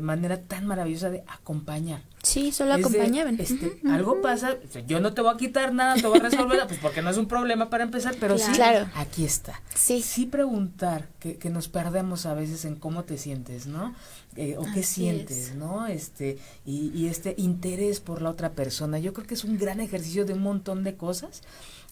manera 0.00 0.40
tan 0.42 0.66
maravillosa 0.66 1.10
de 1.10 1.24
acompañar. 1.26 2.02
Sí, 2.28 2.52
solo 2.52 2.74
acompañaban. 2.74 3.40
este, 3.40 3.80
Algo 3.88 4.20
pasa, 4.20 4.56
yo 4.86 5.00
no 5.00 5.14
te 5.14 5.22
voy 5.22 5.32
a 5.34 5.36
quitar 5.38 5.72
nada, 5.72 5.94
te 5.94 6.06
voy 6.06 6.18
a 6.18 6.22
resolver, 6.22 6.60
pues 6.68 6.78
porque 6.78 7.00
no 7.00 7.08
es 7.08 7.16
un 7.16 7.26
problema 7.26 7.70
para 7.70 7.84
empezar, 7.84 8.16
pero 8.20 8.36
sí, 8.36 8.52
aquí 8.94 9.24
está. 9.24 9.62
Sí. 9.74 10.02
Sí 10.02 10.26
preguntar, 10.26 11.08
que, 11.20 11.36
que 11.36 11.48
nos 11.48 11.68
perdemos 11.68 12.26
a 12.26 12.34
veces 12.34 12.66
en 12.66 12.76
cómo 12.76 13.04
te 13.04 13.16
sientes, 13.16 13.66
¿no? 13.66 13.94
Eh, 14.36 14.56
o 14.58 14.64
qué 14.74 14.82
sientes, 14.82 15.54
¿no? 15.54 15.86
Este, 15.86 16.38
y, 16.66 16.90
y 16.94 17.06
este 17.06 17.34
interés 17.38 18.00
por 18.00 18.20
la 18.20 18.30
otra 18.30 18.52
persona. 18.52 18.98
Yo 18.98 19.12
creo 19.14 19.26
que 19.26 19.34
es 19.34 19.44
un 19.44 19.56
gran 19.56 19.80
ejercicio 19.80 20.26
de 20.26 20.34
un 20.34 20.42
montón 20.42 20.84
de 20.84 20.96
cosas 20.96 21.42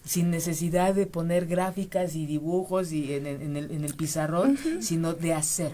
sin 0.05 0.29
necesidad 0.29 0.93
de 0.93 1.07
poner 1.07 1.47
gráficas 1.47 2.15
y 2.15 2.25
dibujos 2.27 2.91
y 2.91 3.13
en, 3.13 3.25
en, 3.25 3.57
el, 3.57 3.71
en 3.71 3.83
el 3.83 3.95
pizarrón, 3.95 4.57
sino 4.81 5.13
de 5.13 5.33
hacer, 5.33 5.73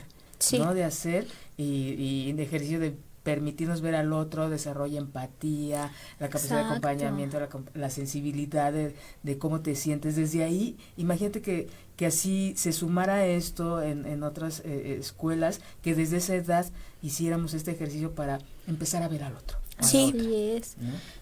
¿no? 0.57 0.73
De 0.73 0.83
hacer 0.85 1.27
y, 1.57 1.95
y 2.29 2.31
de 2.33 2.43
ejercicio 2.43 2.79
de 2.79 2.95
permitirnos 3.23 3.81
ver 3.81 3.95
al 3.95 4.13
otro, 4.13 4.49
desarrolla 4.49 4.99
empatía, 4.99 5.91
la 6.19 6.27
capacidad 6.27 6.57
de 6.57 6.65
acompañamiento, 6.65 7.39
la, 7.73 7.89
sensibilidad 7.89 8.71
de, 8.73 8.95
de, 9.23 9.37
cómo 9.37 9.61
te 9.61 9.75
sientes. 9.75 10.15
Desde 10.15 10.43
ahí, 10.43 10.77
imagínate 10.97 11.41
que, 11.41 11.69
que 11.95 12.05
así 12.05 12.53
se 12.57 12.73
sumara 12.73 13.25
esto 13.25 13.81
en, 13.81 14.05
en 14.05 14.23
otras 14.23 14.61
eh, 14.65 14.97
escuelas, 14.99 15.61
que 15.81 15.95
desde 15.95 16.17
esa 16.17 16.35
edad 16.35 16.65
hiciéramos 17.01 17.53
este 17.53 17.71
ejercicio 17.71 18.13
para 18.13 18.39
empezar 18.67 19.03
a 19.03 19.07
ver 19.07 19.23
al 19.23 19.35
otro. 19.35 19.62
Sí, 19.79 20.13
es. 20.57 20.75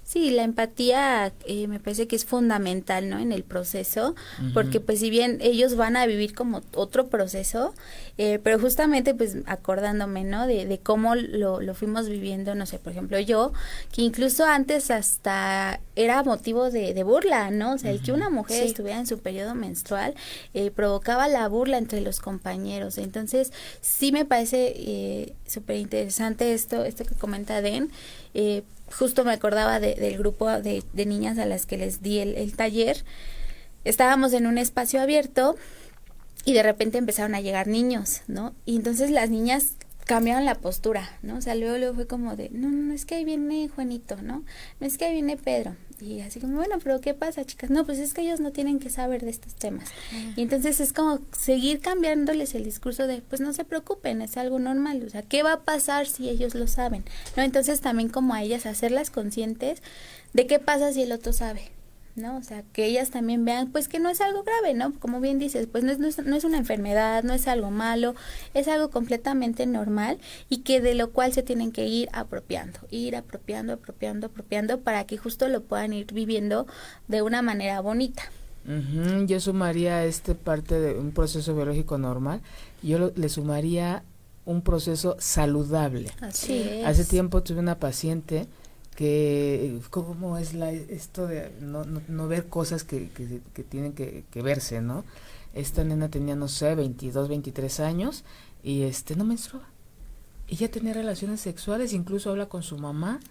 Sí, 0.04 0.30
la 0.32 0.44
empatía 0.44 1.32
eh, 1.46 1.68
me 1.68 1.80
parece 1.80 2.06
que 2.06 2.18
es 2.18 2.26
fundamental, 2.26 3.10
¿no? 3.10 3.18
En 3.18 3.32
el 3.32 3.44
proceso, 3.44 4.14
porque 4.54 4.82
pues 4.82 5.00
si 5.00 5.10
bien 5.10 5.38
ellos 5.40 5.78
van 5.78 5.96
a 5.96 6.06
vivir 6.06 6.36
como 6.36 6.62
otro 6.76 7.08
proceso, 7.08 7.74
eh, 8.18 8.38
pero 8.44 8.60
justamente 8.60 9.14
pues 9.14 9.38
acordándome, 9.46 10.26
¿no? 10.26 10.48
De, 10.48 10.66
de 10.66 10.80
cómo 10.80 11.16
lo, 11.16 11.62
lo, 11.62 11.74
fuimos 11.76 12.10
viviendo, 12.10 12.56
no 12.56 12.66
sé, 12.66 12.78
por 12.78 12.92
ejemplo 12.92 13.20
yo, 13.20 13.54
que 13.94 14.02
incluso 14.02 14.44
antes 14.44 14.92
hasta 14.92 15.80
era 15.96 16.22
motivo 16.24 16.70
de, 16.72 16.94
de 16.94 17.04
burla, 17.04 17.50
¿no? 17.50 17.76
O 17.76 17.78
sea, 17.78 17.92
el 17.92 18.02
que 18.02 18.12
una 18.12 18.30
mujer 18.30 18.66
estuviera 18.66 19.00
en 19.00 19.08
su 19.08 19.20
periodo 19.20 19.56
menstrual 19.56 20.14
eh, 20.54 20.72
provocaba 20.72 21.30
la 21.30 21.48
burla 21.48 21.78
entre 21.78 22.02
los 22.02 22.20
compañeros. 22.20 22.98
Entonces, 22.98 23.54
sí 23.80 24.12
me 24.12 24.26
parece 24.26 24.74
eh, 24.76 25.34
súper 25.48 25.78
interesante 25.78 26.54
esto, 26.54 26.84
esto 26.84 27.06
que 27.06 27.16
comenta 27.16 27.62
Den. 27.62 27.92
Eh, 28.34 28.64
justo 28.92 29.24
me 29.24 29.32
acordaba 29.32 29.80
de, 29.80 29.96
del 29.96 30.18
grupo 30.18 30.50
de, 30.50 30.84
de, 30.94 31.06
niñas 31.06 31.38
a 31.38 31.46
las 31.46 31.66
que 31.66 31.78
les 31.78 32.02
di 32.02 32.20
el, 32.20 32.56
taller. 32.56 33.04
Estábamos 33.84 34.34
en 34.34 34.48
un 34.48 34.58
espacio 34.58 35.02
abierto 35.02 35.56
y 36.46 36.54
de 36.54 36.64
repente 36.64 36.98
empezaron 36.98 37.36
a 37.36 37.42
llegar 37.42 37.68
niños, 37.68 38.22
¿no? 38.28 38.54
Y 38.66 38.76
entonces 38.76 39.12
las 39.12 39.30
niñas 39.30 39.74
cambiaron 40.06 40.46
la 40.46 40.56
postura, 40.56 41.18
¿no? 41.22 41.38
O 41.38 41.42
sea, 41.42 41.56
luego, 41.56 41.78
luego 41.78 41.96
fue 41.96 42.08
como 42.08 42.36
de, 42.36 42.50
no, 42.52 42.70
no, 42.70 42.94
es 42.94 43.06
que 43.06 43.16
ahí 43.16 43.26
viene 43.26 43.70
Juanito, 43.70 44.18
¿no? 44.22 44.44
No 44.80 44.88
es 44.88 44.98
que 44.98 45.06
ahí 45.06 45.14
viene 45.14 45.38
Pedro. 45.38 45.76
Y 46.02 46.22
así 46.22 46.40
como, 46.40 46.58
bueno, 46.58 46.78
pero 46.84 47.00
¿qué 47.00 47.14
pasa, 47.14 47.46
chicas? 47.46 47.70
No, 47.70 47.86
pues 47.86 48.00
es 48.00 48.14
que 48.14 48.22
ellos 48.22 48.40
no 48.40 48.52
tienen 48.52 48.80
que 48.80 48.90
saber 48.90 49.22
de 49.22 49.30
estos 49.30 49.54
temas. 49.56 49.90
Y 50.36 50.42
entonces 50.42 50.80
es 50.80 50.94
como 50.94 51.20
seguir 51.32 51.80
cambiándoles 51.80 52.56
el 52.56 52.64
discurso 52.64 53.08
de, 53.08 53.22
pues 53.22 53.42
no 53.42 53.54
se 53.54 53.64
preocupen, 53.64 54.22
es 54.22 54.38
algo 54.38 54.60
normal. 54.60 55.04
O 55.06 55.10
sea, 55.10 55.22
¿qué 55.22 55.44
va 55.44 55.54
a 55.54 55.60
pasar 55.62 56.08
si 56.08 56.30
ellos 56.30 56.56
lo 56.56 56.68
saben? 56.68 57.04
¿No? 57.38 57.44
Entonces 57.44 57.82
también 57.82 58.10
como 58.10 58.34
a 58.34 58.42
ellas 58.42 58.66
hacerlas 58.66 59.12
conscientes 59.12 59.82
de 60.34 60.48
qué 60.48 60.60
pasa 60.60 60.92
si 60.92 61.04
el 61.04 61.12
otro 61.12 61.34
sabe. 61.34 61.72
¿No? 62.16 62.38
O 62.38 62.44
sea, 62.44 62.64
que 62.74 62.86
ellas 62.86 63.12
también 63.12 63.46
vean, 63.46 63.72
pues 63.72 63.88
que 63.88 64.00
no 64.00 64.10
es 64.10 64.22
algo 64.22 64.44
grave, 64.44 64.74
¿no? 64.74 64.94
Como 65.00 65.20
bien 65.20 65.40
dices, 65.40 65.68
pues 65.68 65.84
no 65.84 65.92
es, 65.92 66.00
no 66.00 66.36
es, 66.36 66.44
una 66.44 66.58
enfermedad, 66.58 67.24
no 67.24 67.34
es 67.34 67.48
algo 67.48 67.72
malo, 67.72 68.16
es 68.54 68.68
algo 68.68 68.90
completamente 68.90 69.66
normal 69.66 70.20
y 70.50 70.60
que 70.60 70.82
de 70.82 70.96
lo 70.96 71.12
cual 71.12 71.34
se 71.34 71.44
tienen 71.44 71.72
que 71.72 71.86
ir 71.86 72.10
apropiando, 72.14 72.80
ir 72.90 73.16
apropiando, 73.16 73.74
apropiando, 73.74 74.28
apropiando 74.28 74.80
para 74.82 75.06
que 75.06 75.18
justo 75.18 75.48
lo 75.48 75.62
puedan 75.62 75.94
ir 75.94 76.12
viviendo 76.14 76.68
de 77.08 77.22
una 77.22 77.42
manera 77.42 77.82
bonita. 77.82 78.24
Yo 79.26 79.40
sumaría 79.40 79.98
a 79.98 80.06
este 80.06 80.36
parte 80.36 80.80
de 80.80 80.94
un 80.94 81.12
proceso 81.12 81.56
biológico 81.56 81.98
normal, 81.98 82.42
yo 82.84 83.12
le 83.16 83.30
sumaría 83.30 84.04
un 84.46 84.62
proceso 84.62 85.16
saludable. 85.20 86.12
Así 86.22 86.60
es. 86.60 86.86
Hace 86.86 87.06
tiempo 87.06 87.42
tuve 87.42 87.60
una 87.60 87.80
paciente 87.80 88.48
que 88.96 89.80
cómo 89.90 90.38
es 90.38 90.54
la, 90.54 90.72
esto 90.72 91.28
de 91.28 91.52
no, 91.62 91.86
no, 91.86 92.28
ver 92.28 92.48
cosas 92.48 92.84
que, 92.84 93.10
que, 93.10 93.64
tienen 93.64 93.94
que, 93.94 94.26
que, 94.30 94.42
verse, 94.42 94.82
¿no? 94.82 95.06
Esta 95.54 95.84
nena 95.84 96.10
tenía, 96.10 96.36
no 96.36 96.48
sé, 96.48 96.76
22, 96.76 97.30
23 97.30 97.80
años 97.80 98.24
y 98.64 98.84
este 98.84 99.16
no 99.16 99.26
menstruaba. 99.26 99.68
Y 100.52 100.58
ya 100.58 100.70
tenía 100.70 100.92
relaciones 100.92 101.40
sexuales, 101.40 101.94
incluso 101.94 102.30
habla 102.30 102.48
con 102.48 102.62
su 102.62 102.78
mamá 102.78 103.22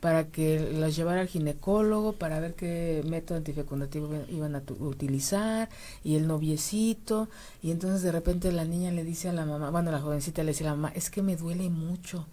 para 0.00 0.26
que 0.26 0.60
las 0.74 0.94
llevara 0.94 1.22
al 1.22 1.26
ginecólogo 1.26 2.12
para 2.12 2.38
ver 2.38 2.52
qué 2.52 3.02
método 3.08 3.38
antifecundativo 3.38 4.10
iban 4.28 4.54
a 4.56 4.62
utilizar 4.80 5.70
y 6.04 6.16
el 6.16 6.26
noviecito. 6.26 7.30
Y 7.62 7.70
entonces 7.70 8.02
de 8.02 8.12
repente 8.12 8.52
la 8.52 8.66
niña 8.66 8.90
le 8.92 9.04
dice 9.04 9.30
a 9.30 9.32
la 9.32 9.46
mamá, 9.46 9.70
bueno, 9.70 9.90
la 9.90 10.02
jovencita 10.02 10.42
le 10.42 10.50
dice 10.52 10.64
a 10.64 10.66
la 10.66 10.74
mamá, 10.74 10.92
es 10.94 11.08
que 11.08 11.22
me 11.22 11.36
duele 11.36 11.70
mucho 11.70 12.26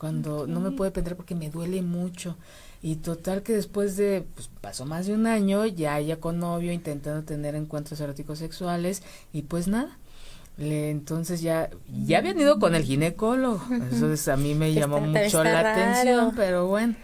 cuando 0.00 0.46
no 0.46 0.60
me 0.60 0.70
puede 0.70 0.90
penetrar 0.90 1.16
porque 1.16 1.34
me 1.34 1.50
duele 1.50 1.82
mucho. 1.82 2.38
Y 2.82 2.96
total 2.96 3.42
que 3.42 3.52
después 3.52 3.98
de, 3.98 4.24
pues 4.34 4.48
pasó 4.62 4.86
más 4.86 5.06
de 5.06 5.12
un 5.12 5.26
año, 5.26 5.66
ya 5.66 5.98
ella 5.98 6.18
con 6.18 6.38
novio 6.38 6.72
intentando 6.72 7.22
tener 7.22 7.54
encuentros 7.54 8.00
eróticos 8.00 8.38
sexuales 8.38 9.02
y 9.34 9.42
pues 9.42 9.68
nada. 9.68 9.98
Le, 10.56 10.90
entonces 10.90 11.42
ya, 11.42 11.68
ya 12.04 12.18
habían 12.18 12.40
ido 12.40 12.58
con 12.58 12.74
el 12.74 12.82
ginecólogo. 12.82 13.62
Entonces 13.70 14.26
a 14.28 14.38
mí 14.38 14.54
me 14.54 14.72
llamó 14.72 15.00
mucho 15.00 15.44
la 15.44 15.60
atención, 15.60 16.32
pero 16.34 16.66
bueno. 16.66 16.96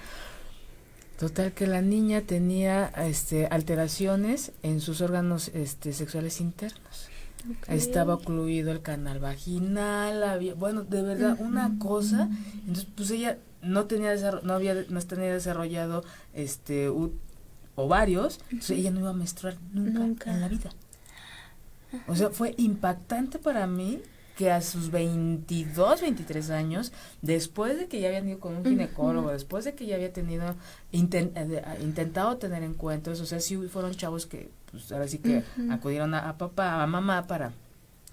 Total 1.19 1.53
que 1.53 1.67
la 1.67 1.83
niña 1.83 2.23
tenía 2.23 2.87
este 2.97 3.47
alteraciones 3.47 4.53
en 4.63 4.81
sus 4.81 5.03
órganos 5.03 5.49
este 5.49 5.93
sexuales 5.93 6.41
internos. 6.41 6.81
Estaba 7.69 8.15
ocluido 8.15 8.73
el 8.73 8.83
canal 8.83 9.21
vaginal, 9.21 10.23
había, 10.23 10.55
bueno, 10.55 10.83
de 10.85 11.03
verdad 11.03 11.37
una 11.41 11.79
cosa. 11.79 12.29
Entonces, 12.61 12.87
pues 12.95 13.11
ella 13.11 13.39
no 13.63 13.87
tenía 13.87 14.15
no 14.43 14.53
había 14.55 14.75
no 14.89 15.01
tenía 15.03 15.33
desarrollado 15.33 16.05
este 16.35 16.91
ovarios, 17.75 18.41
entonces 18.45 18.79
ella 18.79 18.91
no 18.91 19.01
iba 19.01 19.11
a 19.11 19.15
menstruar 19.15 19.57
nunca, 19.73 20.33
en 20.33 20.41
la 20.41 20.49
vida. 20.49 20.71
O 22.09 22.17
sea, 22.17 22.31
fue 22.31 22.55
impactante 22.59 23.39
para 23.39 23.67
mí 23.67 24.01
que 24.37 24.51
a 24.51 24.61
sus 24.61 24.91
22, 24.91 26.03
23 26.03 26.51
años, 26.51 26.93
después 27.23 27.79
de 27.79 27.87
que 27.87 28.01
ya 28.01 28.09
habían 28.09 28.29
ido 28.29 28.39
con 28.39 28.57
un 28.57 28.65
ginecólogo, 28.65 29.31
después 29.31 29.65
de 29.65 29.75
que 29.75 29.87
ya 29.87 29.95
había 29.95 30.13
tenido, 30.13 30.57
eh, 30.93 31.79
intentado 31.81 32.37
tener 32.37 32.63
encuentros, 32.63 33.21
o 33.21 33.27
sea, 33.27 33.41
sí 33.41 33.57
fueron 33.69 33.95
chavos 33.95 34.27
que, 34.27 34.51
pues 34.71 34.91
ahora 34.93 35.09
sí 35.09 35.19
que 35.19 35.43
acudieron 35.71 36.15
a, 36.15 36.37
papá, 36.39 36.83
a 36.83 36.87
mamá 36.87 37.27
para 37.27 37.53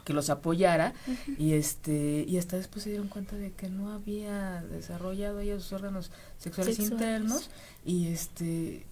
que 0.03 0.13
los 0.13 0.29
apoyara. 0.29 0.93
Y 1.37 1.53
este 1.53 2.25
y 2.27 2.37
hasta 2.37 2.57
después 2.57 2.83
se 2.83 2.89
dieron 2.89 3.07
cuenta 3.07 3.35
de 3.35 3.51
que 3.51 3.69
no 3.69 3.91
había 3.91 4.63
desarrollado 4.63 5.39
ellos 5.39 5.63
sus 5.63 5.73
órganos 5.73 6.11
sexuales, 6.37 6.79
internos. 6.79 7.49
Y 7.85 8.07
este 8.07 8.85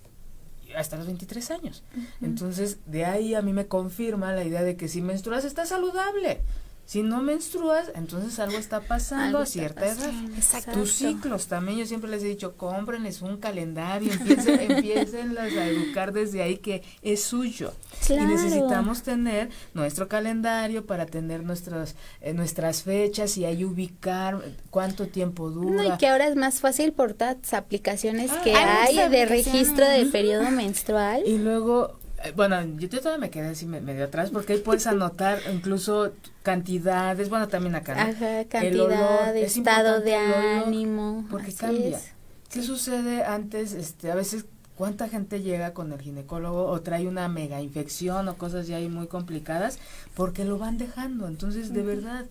hasta 0.76 0.98
los 0.98 1.06
23 1.06 1.52
años. 1.52 1.84
Entonces, 2.22 2.78
de 2.86 3.06
ahí 3.06 3.36
a 3.36 3.42
mí 3.42 3.52
me 3.52 3.68
confirma 3.68 4.34
la 4.34 4.44
idea 4.44 4.64
de 4.64 4.78
que 4.78 4.88
si 4.88 5.02
menstruas 5.02 5.46
está 5.46 5.66
saludable. 5.66 6.42
Si 6.92 7.04
no 7.04 7.22
menstruas, 7.22 7.90
entonces 7.96 8.38
algo 8.40 8.58
está 8.58 8.82
pasando 8.82 9.38
a 9.38 9.46
cierta 9.46 9.86
edad. 9.86 10.12
Exacto. 10.36 10.74
Tus 10.74 10.92
ciclos 10.92 11.48
también, 11.48 11.78
yo 11.78 11.86
siempre 11.86 12.10
les 12.10 12.22
he 12.22 12.28
dicho, 12.28 12.58
cómprenles 12.58 13.22
un 13.22 13.38
calendario, 13.38 14.12
empiecen, 14.20 14.60
empiecen 14.70 15.38
a 15.38 15.48
educar 15.68 16.12
desde 16.12 16.42
ahí 16.42 16.58
que 16.58 16.84
es 17.02 17.24
suyo. 17.24 17.72
Y 18.10 18.16
necesitamos 18.16 19.04
tener 19.04 19.52
nuestro 19.74 20.10
calendario 20.10 20.86
para 20.86 21.06
tener 21.06 21.44
nuestras, 21.44 21.96
eh, 22.20 22.34
nuestras 22.34 22.84
fechas 22.84 23.38
y 23.38 23.46
ahí 23.46 23.64
ubicar 23.64 24.42
cuánto 24.70 25.08
tiempo 25.08 25.50
dura. 25.50 25.84
No, 25.84 25.96
y 25.96 25.98
que 25.98 26.10
ahora 26.10 26.28
es 26.28 26.36
más 26.36 26.60
fácil 26.60 26.92
por 26.92 27.16
las 27.18 27.54
aplicaciones 27.54 28.32
ah, 28.34 28.42
que 28.44 28.54
hay 28.54 29.10
de 29.10 29.26
registro 29.28 29.88
de 29.88 30.08
periodo 30.08 30.52
menstrual. 30.52 31.24
Y 31.26 31.38
luego 31.38 32.01
bueno, 32.36 32.64
yo 32.78 32.90
todavía 32.90 33.18
me 33.18 33.30
quedé 33.30 33.50
así 33.50 33.66
medio 33.66 34.06
atrás 34.06 34.30
porque 34.32 34.54
ahí 34.54 34.60
puedes 34.60 34.88
anotar 34.88 35.40
incluso 35.54 36.14
cantidades, 36.44 37.30
bueno, 37.30 37.48
también 37.48 37.76
acá. 37.76 37.96
¿no? 37.96 38.12
Ajá, 38.12 38.46
cantidad, 38.46 39.36
estado 39.36 40.02
de 40.02 40.16
ánimo. 40.16 41.26
Porque 41.30 41.54
cambia. 41.54 42.00
¿Qué 42.50 42.62
sucede 42.64 43.24
antes? 43.24 43.74
Este, 43.74 44.12
a 44.12 44.16
veces, 44.16 44.46
¿cuánta 44.76 45.08
gente 45.08 45.42
llega 45.42 45.74
con 45.74 45.94
el 45.94 46.02
ginecólogo 46.02 46.66
o 46.66 46.82
trae 46.82 47.08
una 47.08 47.28
mega 47.30 47.62
infección 47.62 48.28
o 48.28 48.36
cosas 48.36 48.68
ya 48.68 48.78
ahí 48.78 48.90
muy 48.90 49.08
complicadas? 49.08 49.80
Porque 50.16 50.44
lo 50.44 50.58
van 50.58 50.78
dejando. 50.78 51.28
Entonces, 51.28 51.74
de 51.74 51.82
verdad, 51.82 52.26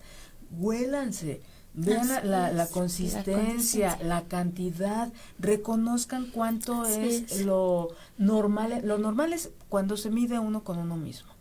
huélanse 0.51 1.41
Vean 1.73 2.07
la, 2.29 2.51
la, 2.51 2.67
consistencia, 2.67 3.97
la, 4.03 4.23
cantidad, 4.23 5.11
reconozcan 5.39 6.29
cuánto 6.29 6.85
es 6.85 7.45
lo 7.45 7.89
normal. 8.17 8.81
Lo 8.83 8.97
normal 8.97 9.31
es 9.31 9.51
cuando 9.69 9.95
se 9.95 10.09
mide 10.09 10.37
uno 10.37 10.65
con 10.65 10.77
uno 10.77 10.97
mismo. 10.97 11.31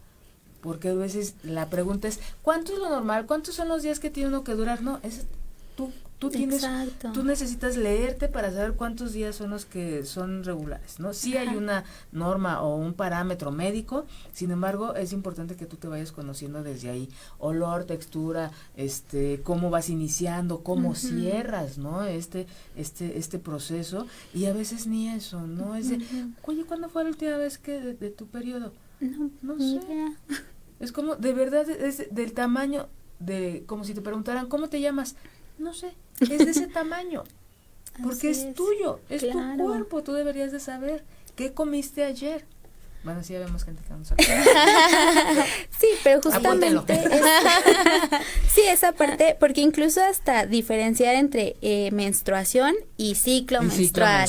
Porque 0.61 0.91
a 0.91 0.95
veces 0.95 1.35
la 1.43 1.69
pregunta 1.69 2.07
es, 2.07 2.21
¿cuánto 2.43 2.73
es 2.73 2.79
lo 2.79 2.91
normal? 2.91 3.27
¿Cuántos 3.27 3.57
son 3.57 3.69
los 3.69 3.83
días 3.83 3.99
que 3.99 4.11
tiene 4.11 4.29
uno 4.29 4.45
que 4.45 4.53
durar? 4.53 4.83
No, 4.83 5.01
es 5.03 5.27
tú 6.21 6.31
tienes 6.31 6.65
tú 7.13 7.25
necesitas 7.25 7.77
leerte 7.77 8.29
para 8.29 8.53
saber 8.53 8.75
cuántos 8.75 9.13
días 9.13 9.35
son 9.35 9.51
los 9.51 9.65
que 9.65 10.05
son 10.05 10.45
regulares 10.45 11.01
no 11.01 11.13
sí 11.13 11.37
hay 11.37 11.57
una 11.57 11.83
norma 12.13 12.63
o 12.63 12.77
un 12.77 12.95
parámetro 12.95 13.51
médico 13.51 14.07
sin 14.33 14.53
embargo 14.53 14.95
es 14.95 15.13
importante 15.13 15.57
que 15.57 15.67
tú 15.67 15.77
te 15.77 15.89
vayas 15.89 16.13
conociendo 16.13 16.63
desde 16.63 16.91
ahí. 16.91 17.09
Olor 17.39 17.85
textura 17.85 18.51
este 18.77 19.41
cómo 19.43 19.71
vas 19.71 19.89
iniciando 19.89 20.61
cómo 20.63 20.95
cierras 20.95 21.79
no 21.79 22.05
este 22.05 22.47
este 22.77 23.19
este 23.19 23.39
proceso. 23.39 24.07
Y 24.35 24.47
a 24.47 24.53
veces 24.53 24.87
ni 24.87 25.09
eso 25.09 25.47
no 25.47 25.75
es 25.75 25.91
de 25.91 26.01
oye 26.43 26.65
cuándo 26.65 26.89
fue 26.89 27.05
la 27.05 27.11
última 27.11 27.37
vez 27.37 27.59
que 27.59 27.81
de, 27.81 28.11
tu 28.11 28.27
periodo 28.27 28.73
no, 29.01 29.31
no 29.43 29.59
sé. 29.59 29.81
es 30.79 30.93
como 30.93 31.17
de 31.17 31.33
verdad 31.33 31.69
es 31.69 32.15
del 32.15 32.33
tamaño 32.33 32.89
de 33.19 33.65
como 33.67 33.85
si 33.85 33.95
te 33.95 34.01
preguntaran 34.01 34.47
cómo 34.47 34.69
te 34.69 34.81
llamas 34.81 35.17
no 35.61 35.75
sé, 35.75 35.93
es 36.21 36.39
de 36.39 36.51
ese 36.51 36.67
tamaño. 36.67 37.25
Porque 38.03 38.31
es, 38.31 38.55
tuyo, 38.55 39.01
es 39.09 39.29
tu 39.29 39.39
cuerpo, 39.59 40.03
tú 40.03 40.13
deberías 40.13 40.53
de 40.53 40.61
saber 40.61 41.05
qué 41.37 41.53
comiste 41.53 42.05
ayer. 42.05 42.47
Bueno, 43.03 43.23
sí, 43.23 43.33
ya 43.33 43.39
vemos 43.39 43.65
gente 43.65 43.83
que 43.83 43.95
no 43.95 44.05
sabe. 44.05 44.23
sí, 45.81 45.87
pero 46.05 46.21
justamente. 46.21 47.01
sí, 48.55 48.61
esa 48.69 48.93
parte, 48.93 49.37
porque 49.41 49.63
incluso 49.63 50.03
hasta 50.03 50.45
diferenciar 50.45 51.15
entre 51.15 51.57
eh, 51.63 51.91
menstruación 51.93 52.75
y 52.99 53.15
ciclo 53.15 53.63
menstrual. 53.63 54.29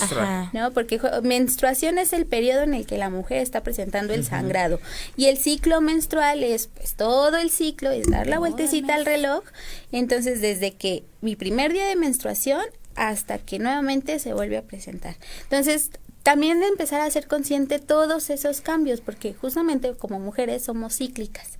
¿No? 0.53 0.71
Porque 0.71 1.01
menstruación 1.21 1.97
es 1.97 2.13
el 2.13 2.25
periodo 2.25 2.61
en 2.61 2.73
el 2.73 2.85
que 2.85 2.97
la 2.97 3.09
mujer 3.09 3.39
está 3.39 3.61
presentando 3.61 4.13
el 4.13 4.25
sangrado. 4.25 4.79
Y 5.17 5.25
el 5.25 5.37
ciclo 5.37 5.81
menstrual 5.81 6.43
es, 6.43 6.67
pues, 6.67 6.95
todo 6.95 7.37
el 7.37 7.49
ciclo, 7.49 7.91
es 7.91 8.09
dar 8.09 8.27
la 8.27 8.39
vueltecita 8.39 8.95
al 8.95 9.05
reloj. 9.05 9.43
Entonces, 9.91 10.39
desde 10.39 10.75
que 10.75 11.03
mi 11.19 11.35
primer 11.35 11.73
día 11.73 11.87
de 11.87 11.97
menstruación 11.97 12.63
hasta 12.95 13.37
que 13.37 13.59
nuevamente 13.59 14.19
se 14.19 14.33
vuelve 14.33 14.57
a 14.57 14.63
presentar. 14.63 15.15
Entonces, 15.43 15.91
también 16.23 16.59
de 16.59 16.67
empezar 16.67 17.01
a 17.01 17.09
ser 17.09 17.27
consciente 17.27 17.79
todos 17.79 18.29
esos 18.29 18.61
cambios, 18.61 19.01
porque 19.01 19.33
justamente 19.33 19.93
como 19.95 20.19
mujeres 20.19 20.63
somos 20.63 20.95
cíclicas. 20.97 21.57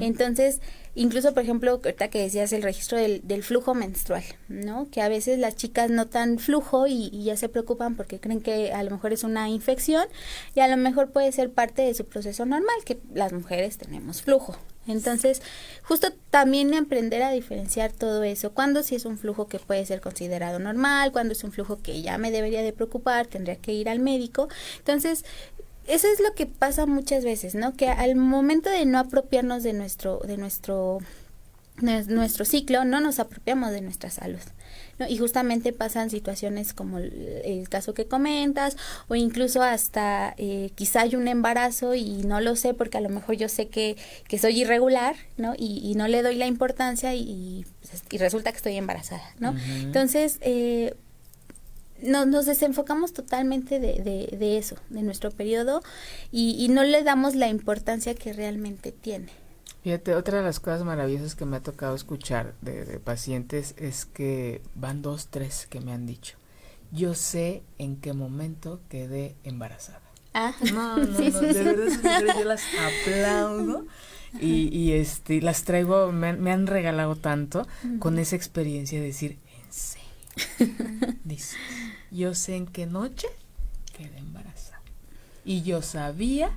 Entonces, 0.00 0.60
incluso, 0.94 1.34
por 1.34 1.42
ejemplo, 1.42 1.72
ahorita 1.72 2.08
que 2.08 2.20
decías 2.20 2.52
el 2.52 2.62
registro 2.62 2.98
del, 2.98 3.20
del, 3.26 3.42
flujo 3.42 3.74
menstrual, 3.74 4.24
¿no? 4.48 4.88
Que 4.90 5.02
a 5.02 5.08
veces 5.08 5.38
las 5.38 5.56
chicas 5.56 5.90
notan 5.90 6.38
flujo 6.38 6.86
y, 6.86 7.10
y, 7.12 7.24
ya 7.24 7.36
se 7.36 7.48
preocupan 7.48 7.94
porque 7.94 8.20
creen 8.20 8.40
que 8.40 8.72
a 8.72 8.82
lo 8.82 8.90
mejor 8.90 9.12
es 9.12 9.22
una 9.22 9.48
infección 9.48 10.06
y 10.54 10.60
a 10.60 10.68
lo 10.68 10.76
mejor 10.76 11.10
puede 11.10 11.30
ser 11.32 11.52
parte 11.52 11.82
de 11.82 11.94
su 11.94 12.04
proceso 12.06 12.46
normal, 12.46 12.76
que 12.84 12.98
las 13.12 13.32
mujeres 13.32 13.76
tenemos 13.78 14.22
flujo, 14.22 14.56
entonces, 14.86 15.42
justo 15.82 16.08
también 16.30 16.74
aprender 16.74 17.22
a 17.22 17.32
diferenciar 17.32 17.92
todo 17.92 18.22
eso, 18.22 18.52
cuando 18.52 18.82
si 18.82 18.94
es 18.94 19.04
un 19.04 19.18
flujo 19.18 19.46
que 19.46 19.58
puede 19.58 19.84
ser 19.86 20.00
considerado 20.00 20.58
normal, 20.58 21.12
cuando 21.12 21.32
es 21.32 21.44
un 21.44 21.52
flujo 21.52 21.80
que 21.82 22.02
ya 22.02 22.18
me 22.18 22.30
debería 22.30 22.62
de 22.62 22.72
preocupar, 22.72 23.26
tendría 23.26 23.56
que 23.56 23.72
ir 23.72 23.88
al 23.88 24.00
médico. 24.00 24.48
Entonces, 24.78 25.24
eso 25.86 26.06
es 26.06 26.20
lo 26.20 26.34
que 26.34 26.46
pasa 26.46 26.86
muchas 26.86 27.24
veces, 27.24 27.54
¿no? 27.54 27.74
Que 27.74 27.88
al 27.88 28.16
momento 28.16 28.70
de 28.70 28.86
no 28.86 28.98
apropiarnos 28.98 29.62
de 29.62 29.72
nuestro 29.72 30.18
de 30.18 30.36
nuestro 30.36 30.98
nuestro 31.82 32.44
ciclo, 32.44 32.84
no 32.84 33.00
nos 33.00 33.18
apropiamos 33.18 33.70
de 33.70 33.80
nuestra 33.80 34.10
salud. 34.10 34.40
Y 35.08 35.16
justamente 35.16 35.72
pasan 35.72 36.10
situaciones 36.10 36.74
como 36.74 36.98
el, 36.98 37.66
caso 37.70 37.94
que 37.94 38.06
comentas 38.06 38.76
o 39.08 39.14
incluso 39.14 39.62
hasta 39.62 40.34
eh, 40.36 40.72
quizá 40.74 41.02
hay 41.02 41.16
un 41.16 41.28
embarazo 41.28 41.94
y 41.94 42.22
no 42.24 42.40
lo 42.40 42.56
sé 42.56 42.74
porque 42.74 42.98
a 42.98 43.00
lo 43.00 43.08
mejor 43.08 43.36
yo 43.36 43.48
sé 43.48 43.68
que, 43.68 43.96
que 44.28 44.38
soy 44.38 44.60
irregular, 44.60 45.16
¿no? 45.36 45.54
Y, 45.56 45.94
no 45.96 46.08
le 46.08 46.22
doy 46.22 46.36
la 46.36 46.46
importancia 46.46 47.14
y, 47.14 47.64
y, 48.10 48.18
resulta 48.18 48.50
que 48.50 48.56
estoy 48.56 48.76
embarazada, 48.76 49.22
¿no? 49.38 49.54
Entonces, 49.82 50.38
eh, 50.40 50.94
nos 52.02 52.46
desenfocamos 52.46 53.12
totalmente 53.12 53.78
de, 53.78 54.02
de, 54.02 54.36
de, 54.36 54.58
eso, 54.58 54.76
de 54.88 55.02
nuestro 55.02 55.30
periodo, 55.30 55.82
y, 56.32 56.56
y 56.58 56.68
no 56.68 56.84
le 56.84 57.02
damos 57.02 57.34
la 57.34 57.48
importancia 57.48 58.14
que 58.14 58.32
realmente 58.32 58.92
tiene. 58.92 59.39
Fíjate, 59.82 60.14
otra 60.14 60.38
de 60.38 60.44
las 60.44 60.60
cosas 60.60 60.84
maravillosas 60.84 61.34
que 61.34 61.46
me 61.46 61.56
ha 61.56 61.62
tocado 61.62 61.94
escuchar 61.94 62.54
de, 62.60 63.00
pacientes 63.00 63.74
es 63.78 64.04
que 64.04 64.60
van 64.74 65.00
dos, 65.00 65.28
tres 65.28 65.66
que 65.70 65.80
me 65.80 65.92
han 65.92 66.06
dicho, 66.06 66.36
yo 66.92 67.14
sé 67.14 67.62
en 67.78 67.96
qué 67.96 68.12
momento 68.12 68.80
quedé 68.88 69.36
embarazada. 69.44 70.02
Ah. 70.34 70.52
No, 70.72 70.96
no, 70.96 71.06
no, 71.06 71.40
de 71.40 71.62
verdad 71.64 72.34
yo 72.38 72.44
las 72.44 72.62
aplaudo 72.78 73.86
y, 74.38 74.68
y 74.76 74.92
este, 74.92 75.40
las 75.40 75.64
traigo, 75.64 76.12
me, 76.12 76.34
me 76.34 76.52
han 76.52 76.66
regalado 76.66 77.16
tanto 77.16 77.66
con 77.98 78.18
esa 78.18 78.36
experiencia 78.36 79.00
de 79.00 79.06
decir, 79.06 79.38
en 79.64 79.72
serio, 79.72 81.16
dice, 81.24 81.56
yo 82.10 82.34
sé 82.34 82.56
en 82.56 82.66
qué 82.66 82.86
noche 82.86 83.28
quedé 83.96 84.18
embarazada. 84.18 84.82
Y 85.44 85.62
yo 85.62 85.82
sabía 85.82 86.52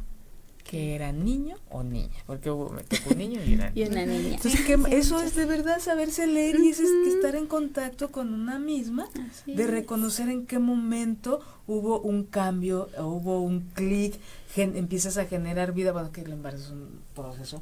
que 0.63 0.95
era 0.95 1.11
niño 1.11 1.57
o 1.69 1.83
niña, 1.83 2.15
porque 2.25 2.49
hubo, 2.49 2.69
me 2.69 2.83
tocó 2.83 3.11
un 3.11 3.17
niño 3.17 3.41
y, 3.45 3.53
una 3.55 3.69
niña. 4.05 4.35
Entonces, 4.35 4.61
que 4.61 4.73
eso 4.97 5.21
es 5.21 5.35
de 5.35 5.45
verdad 5.45 5.79
saberse 5.79 6.27
leer 6.27 6.59
y 6.59 6.69
es 6.69 6.79
estar 6.79 7.35
en 7.35 7.47
contacto 7.47 8.11
con 8.11 8.33
una 8.33 8.59
misma, 8.59 9.07
de 9.45 9.67
reconocer 9.67 10.29
en 10.29 10.45
qué 10.45 10.59
momento 10.59 11.41
hubo 11.67 11.99
un 11.99 12.23
cambio, 12.23 12.89
hubo 12.97 13.41
un 13.41 13.61
clic, 13.73 14.15
empiezas 14.55 15.17
a 15.17 15.25
generar 15.25 15.73
vida, 15.73 15.91
bueno, 15.91 16.11
que 16.11 16.21
el 16.21 16.31
embarazo 16.31 16.63
es 16.63 16.71
un 16.71 16.99
proceso 17.13 17.61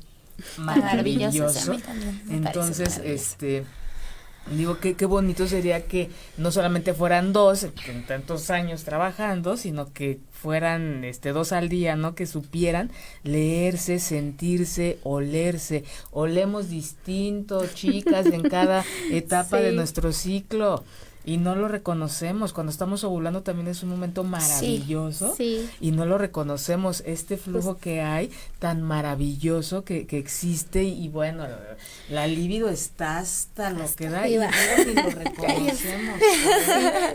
maravilloso. 0.57 1.73
Entonces, 2.29 3.01
este 3.03 3.65
Digo, 4.49 4.79
que 4.79 4.95
qué 4.95 5.05
bonito 5.05 5.47
sería 5.47 5.85
que 5.85 6.09
no 6.37 6.51
solamente 6.51 6.93
fueran 6.93 7.31
dos 7.31 7.67
en 7.87 8.05
tantos 8.05 8.49
años 8.49 8.83
trabajando, 8.83 9.55
sino 9.55 9.93
que 9.93 10.19
fueran 10.31 11.03
este 11.03 11.31
dos 11.31 11.51
al 11.51 11.69
día, 11.69 11.95
¿no? 11.95 12.15
Que 12.15 12.25
supieran 12.25 12.91
leerse, 13.23 13.99
sentirse, 13.99 14.97
olerse. 15.03 15.83
Olemos 16.09 16.69
distinto, 16.69 17.65
chicas, 17.67 18.25
en 18.25 18.41
cada 18.49 18.83
etapa 19.11 19.57
de 19.57 19.73
nuestro 19.73 20.11
ciclo 20.11 20.83
y 21.23 21.37
no 21.37 21.55
lo 21.55 21.67
reconocemos. 21.67 22.53
Cuando 22.53 22.71
estamos 22.71 23.03
ovulando 23.03 23.41
también 23.41 23.67
es 23.67 23.83
un 23.83 23.89
momento 23.89 24.23
maravilloso 24.23 25.33
sí, 25.35 25.69
y 25.79 25.91
no 25.91 26.05
lo 26.05 26.17
reconocemos. 26.17 27.03
Este 27.05 27.37
flujo 27.37 27.73
pues 27.73 27.83
que 27.83 28.01
hay 28.01 28.31
tan 28.59 28.81
maravilloso 28.81 29.83
que, 29.83 30.07
que 30.07 30.17
existe 30.17 30.83
y 30.83 31.09
bueno, 31.09 31.45
la 32.09 32.27
libido 32.27 32.69
está 32.69 33.19
hasta, 33.19 33.69
lo 33.71 33.85
que 33.95 34.09
da 34.09 34.27
y, 34.27 34.35
lo 34.35 34.43
reconocemos. 35.09 36.19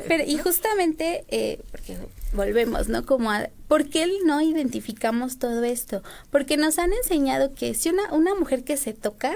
Pero, 0.08 0.24
y 0.26 0.38
justamente, 0.38 1.24
eh, 1.28 1.60
porque 1.70 1.96
volvemos, 2.32 2.88
¿no? 2.88 3.04
Como 3.04 3.30
a, 3.30 3.48
¿por 3.68 3.88
qué 3.88 4.06
no 4.24 4.40
identificamos 4.40 5.38
todo 5.38 5.64
esto? 5.64 6.02
Porque 6.30 6.56
nos 6.56 6.78
han 6.78 6.92
enseñado 6.92 7.54
que 7.54 7.74
si 7.74 7.90
una, 7.90 8.12
una 8.12 8.34
mujer 8.34 8.64
que 8.64 8.76
se 8.76 8.92
toca, 8.92 9.34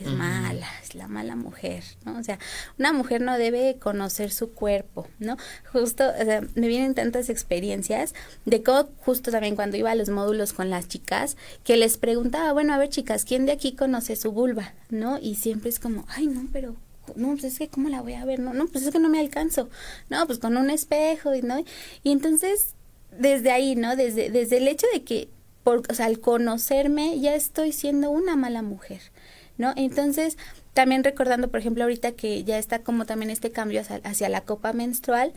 es 0.00 0.10
mala, 0.10 0.66
es 0.82 0.94
la 0.94 1.08
mala 1.08 1.36
mujer, 1.36 1.84
¿no? 2.04 2.18
O 2.18 2.22
sea, 2.22 2.38
una 2.78 2.92
mujer 2.92 3.20
no 3.20 3.36
debe 3.36 3.76
conocer 3.78 4.30
su 4.30 4.52
cuerpo, 4.52 5.06
¿no? 5.18 5.36
Justo, 5.72 6.08
o 6.08 6.24
sea, 6.24 6.42
me 6.54 6.68
vienen 6.68 6.94
tantas 6.94 7.28
experiencias 7.28 8.14
de 8.44 8.62
cómo 8.62 8.88
justo 8.98 9.30
también 9.30 9.56
cuando 9.56 9.76
iba 9.76 9.90
a 9.90 9.94
los 9.94 10.08
módulos 10.08 10.52
con 10.52 10.70
las 10.70 10.88
chicas, 10.88 11.36
que 11.64 11.76
les 11.76 11.98
preguntaba, 11.98 12.52
bueno, 12.52 12.72
a 12.72 12.78
ver 12.78 12.88
chicas, 12.88 13.24
¿quién 13.24 13.46
de 13.46 13.52
aquí 13.52 13.72
conoce 13.72 14.16
su 14.16 14.32
vulva? 14.32 14.74
¿No? 14.88 15.18
Y 15.18 15.34
siempre 15.34 15.70
es 15.70 15.78
como, 15.78 16.06
ay, 16.08 16.26
no, 16.26 16.46
pero 16.52 16.76
no, 17.16 17.30
pues 17.32 17.44
es 17.44 17.58
que 17.58 17.68
cómo 17.68 17.88
la 17.88 18.02
voy 18.02 18.14
a 18.14 18.24
ver, 18.24 18.38
no, 18.40 18.52
no, 18.54 18.66
pues 18.66 18.84
es 18.84 18.92
que 18.92 18.98
no 18.98 19.08
me 19.08 19.20
alcanzo, 19.20 19.68
no, 20.08 20.26
pues 20.26 20.38
con 20.38 20.56
un 20.56 20.70
espejo, 20.70 21.34
y 21.34 21.42
no, 21.42 21.58
y 22.02 22.12
entonces 22.12 22.74
desde 23.18 23.50
ahí, 23.50 23.76
¿no? 23.76 23.96
Desde, 23.96 24.30
desde 24.30 24.58
el 24.58 24.68
hecho 24.68 24.86
de 24.92 25.02
que, 25.02 25.28
por, 25.64 25.82
o 25.90 25.94
sea, 25.94 26.06
al 26.06 26.20
conocerme 26.20 27.18
ya 27.20 27.34
estoy 27.34 27.72
siendo 27.72 28.10
una 28.10 28.36
mala 28.36 28.62
mujer, 28.62 29.00
¿no? 29.60 29.74
Entonces, 29.76 30.38
también 30.72 31.04
recordando, 31.04 31.50
por 31.50 31.60
ejemplo, 31.60 31.84
ahorita 31.84 32.12
que 32.12 32.42
ya 32.44 32.58
está 32.58 32.80
como 32.80 33.04
también 33.04 33.30
este 33.30 33.50
cambio 33.50 33.82
hacia, 34.02 34.28
la 34.28 34.40
copa 34.40 34.72
menstrual, 34.72 35.32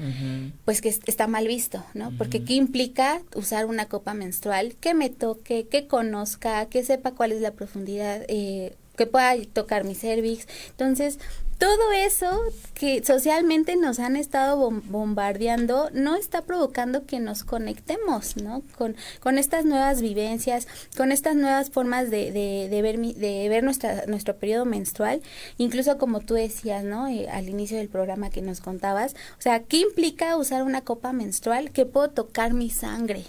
pues 0.66 0.82
que 0.82 0.90
está 0.90 1.28
mal 1.28 1.48
visto, 1.48 1.86
¿no? 1.94 2.12
Porque 2.18 2.44
¿qué 2.44 2.54
implica 2.54 3.22
usar 3.36 3.66
una 3.66 3.88
copa 3.88 4.14
menstrual? 4.14 4.76
Que 4.80 4.94
me 4.94 5.10
toque, 5.10 5.68
que 5.68 5.88
conozca, 5.88 6.66
que 6.68 6.84
sepa 6.84 7.12
cuál 7.12 7.34
es 7.34 7.42
la 7.42 7.52
profundidad, 7.52 8.24
eh, 8.30 8.76
que 8.96 9.06
pueda 9.06 9.36
tocar 9.52 9.84
mi 9.84 9.96
cervix. 9.96 10.48
Entonces, 10.70 11.20
todo 11.64 11.94
eso 11.94 12.42
que 12.74 13.02
socialmente 13.06 13.78
nos 13.78 14.00
han 14.00 14.18
estado 14.18 14.58
bombardeando 14.58 15.90
no 15.94 16.18
está 16.18 16.42
provocando 16.42 17.06
que 17.06 17.22
nos 17.22 17.46
conectemos, 17.46 18.36
¿no? 18.36 18.64
Con, 18.78 19.38
estas 19.38 19.64
nuevas 19.64 20.02
vivencias, 20.02 20.68
con 20.98 21.14
estas 21.14 21.38
nuevas 21.38 21.70
formas 21.70 22.12
de, 22.12 22.68
ver, 22.70 23.00
de 23.00 23.48
ver 23.48 23.64
nuestra, 23.64 24.06
nuestro 24.08 24.36
periodo 24.36 24.66
menstrual, 24.66 25.22
incluso 25.58 25.98
como 25.98 26.20
tú 26.20 26.34
decías, 26.34 26.84
¿no? 26.84 27.08
Eh, 27.08 27.30
al 27.30 27.48
inicio 27.48 27.78
del 27.78 27.88
programa 27.88 28.30
que 28.30 28.42
nos 28.42 28.60
contabas, 28.60 29.14
o 29.40 29.42
sea, 29.42 29.64
¿qué 29.64 29.78
implica 29.78 30.36
usar 30.36 30.64
una 30.64 30.82
copa 30.82 31.14
menstrual? 31.14 31.72
Que 31.72 31.86
puedo 31.86 32.10
tocar 32.10 32.54
mi 32.54 32.72
sangre, 32.72 33.24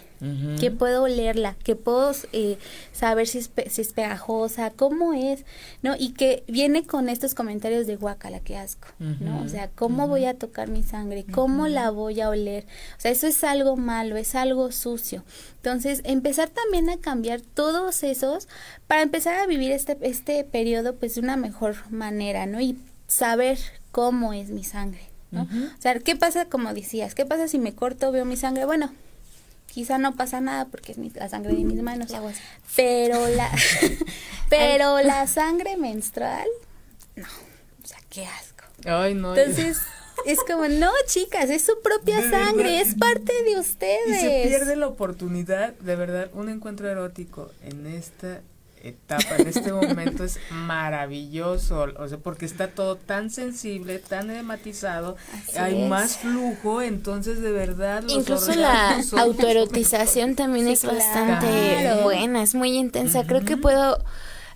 que 0.59 0.71
puedo 0.71 1.03
olerla, 1.03 1.55
que 1.63 1.77
puedo 1.77 2.13
eh, 2.33 2.57
saber 2.93 3.27
si 3.27 3.39
es, 3.39 3.51
si 3.69 3.83
es 3.83 3.93
pegajosa, 3.93 4.71
cómo 4.71 5.13
es, 5.13 5.45
¿no? 5.83 5.97
Y 5.99 6.13
que 6.13 6.45
viene 6.47 6.87
con 6.87 7.09
estos 7.09 7.35
comentarios 7.35 7.87
de 7.87 7.97
guacala, 7.97 8.41
qué 8.41 8.57
asco, 8.57 8.89
¿no? 8.99 9.43
O 9.43 9.49
sea, 9.49 9.69
¿cómo 9.69 10.09
voy 10.09 10.25
a 10.25 10.35
tocar 10.35 10.69
mi 10.69 10.83
sangre? 10.83 11.25
¿Cómo 11.31 11.69
la 11.69 11.91
voy 11.91 12.21
a 12.21 12.31
oler? 12.31 12.65
O 12.97 13.01
sea, 13.01 13.11
eso 13.11 13.27
es 13.27 13.45
algo 13.45 13.77
malo, 13.77 14.17
es 14.17 14.35
algo 14.35 14.73
sucio. 14.73 15.25
Entonces, 15.57 16.01
empezar 16.05 16.49
también 16.49 16.89
a 16.91 16.97
cambiar 16.99 17.41
todos 17.41 18.03
esos 18.03 18.49
para 18.87 19.03
empezar 19.03 19.39
a 19.39 19.47
vivir 19.47 19.73
este, 19.73 19.99
este 20.03 20.45
periodo 20.45 20.95
pues 20.97 21.17
de 21.17 21.21
una 21.21 21.37
mejor 21.37 21.77
manera, 21.91 22.47
¿no? 22.47 22.61
Y 22.61 22.79
saber 23.07 23.59
cómo 23.93 24.33
es 24.33 24.51
mi 24.51 24.65
sangre, 24.65 25.03
¿no? 25.31 25.43
O 25.43 25.81
sea, 25.83 25.99
¿qué 25.99 26.17
pasa, 26.17 26.47
como 26.47 26.73
decías, 26.73 27.15
qué 27.15 27.27
pasa 27.27 27.49
si 27.49 27.59
me 27.59 27.75
corto, 27.75 28.11
veo 28.13 28.25
mi 28.25 28.37
sangre? 28.37 28.65
Bueno, 28.65 28.93
quizá 29.75 29.99
no 29.99 30.15
pasa 30.15 30.41
nada 30.41 30.67
porque 30.67 30.93
es 30.93 30.99
la 31.17 31.29
sangre 31.29 31.53
de 31.53 31.65
mis 31.65 31.83
manos. 31.83 32.13
Pero 32.77 33.27
la, 33.29 33.51
pero 34.49 35.03
la 35.03 35.27
sangre 35.27 35.77
menstrual, 35.77 36.47
no, 37.17 37.27
o 37.83 37.87
sea, 37.87 37.99
qué 38.09 38.25
asco. 38.25 38.65
Ay, 38.85 39.15
no. 39.15 39.35
Entonces, 39.35 39.79
es 40.27 40.39
como, 40.45 40.69
no, 40.69 40.93
chicas, 41.07 41.51
es 41.51 41.63
su 41.63 41.83
propia 41.83 42.31
sangre, 42.31 42.81
es 42.81 42.95
parte 42.95 43.33
de 43.43 43.59
ustedes. 43.59 44.09
Y 44.09 44.21
se 44.21 44.49
pierde 44.49 44.77
la 44.77 44.87
oportunidad, 44.87 45.75
de 45.75 45.97
verdad, 45.97 46.31
un 46.35 46.49
encuentro 46.49 46.89
erótico 46.89 47.51
en 47.63 47.87
esta 47.87 48.43
etapa, 48.85 49.37
en 49.39 49.49
este 49.49 49.73
momento 49.73 50.25
es 50.25 50.39
maravilloso, 50.51 51.87
o 51.99 52.09
sea, 52.09 52.19
porque 52.19 52.45
está 52.45 52.69
todo 52.69 52.97
tan 52.97 53.31
sensible, 53.31 53.99
tan 53.99 54.31
edematizado, 54.31 55.17
hay 55.59 55.89
más 55.89 56.19
flujo, 56.19 56.83
entonces 56.83 57.41
de 57.41 57.53
verdad 57.53 58.05
Incluso 58.09 58.55
la 58.55 59.03
autoerotización 59.19 60.35
también 60.35 60.69
es 60.69 60.85
bastante 60.85 62.03
buena, 62.03 62.43
es 62.43 62.55
muy 62.55 62.77
intensa. 62.77 63.25
Creo 63.27 63.45
que 63.45 63.57
puedo 63.57 63.99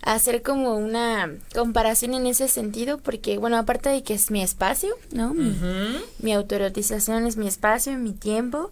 hacer 0.02 0.42
como 0.42 0.76
una 0.76 1.30
comparación 1.54 2.14
en 2.14 2.26
ese 2.26 2.48
sentido, 2.48 2.98
porque 2.98 3.38
bueno, 3.38 3.56
aparte 3.56 3.88
de 3.88 4.02
que 4.02 4.14
es 4.14 4.30
mi 4.30 4.42
espacio, 4.42 4.94
¿no? 5.12 5.34
Mi, 5.34 5.56
mi 6.20 6.32
autoerotización 6.32 7.26
es 7.26 7.36
mi 7.36 7.48
espacio, 7.48 7.92
mi 7.98 8.12
tiempo 8.12 8.70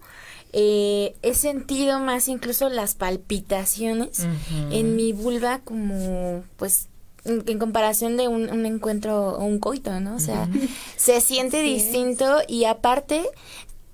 eh, 0.53 1.15
he 1.23 1.35
sentido 1.35 2.01
más 2.01 2.29
incluso 2.29 2.69
las 2.69 2.95
palpitaciones 2.95 4.27
en 4.71 4.97
mi 4.97 5.13
vulva 5.13 5.61
como 5.61 6.45
pues 6.57 6.89
en, 7.25 7.59
comparación 7.59 8.17
de 8.17 8.29
un, 8.29 8.67
encuentro 8.67 9.31
o 9.31 9.45
un 9.45 9.59
coito, 9.59 10.01
¿no? 10.01 10.17
O 10.17 10.21
sea, 10.21 10.49
se 10.97 11.21
siente 11.21 11.63
distinto 11.63 12.39
y 12.47 12.65
aparte 12.65 13.29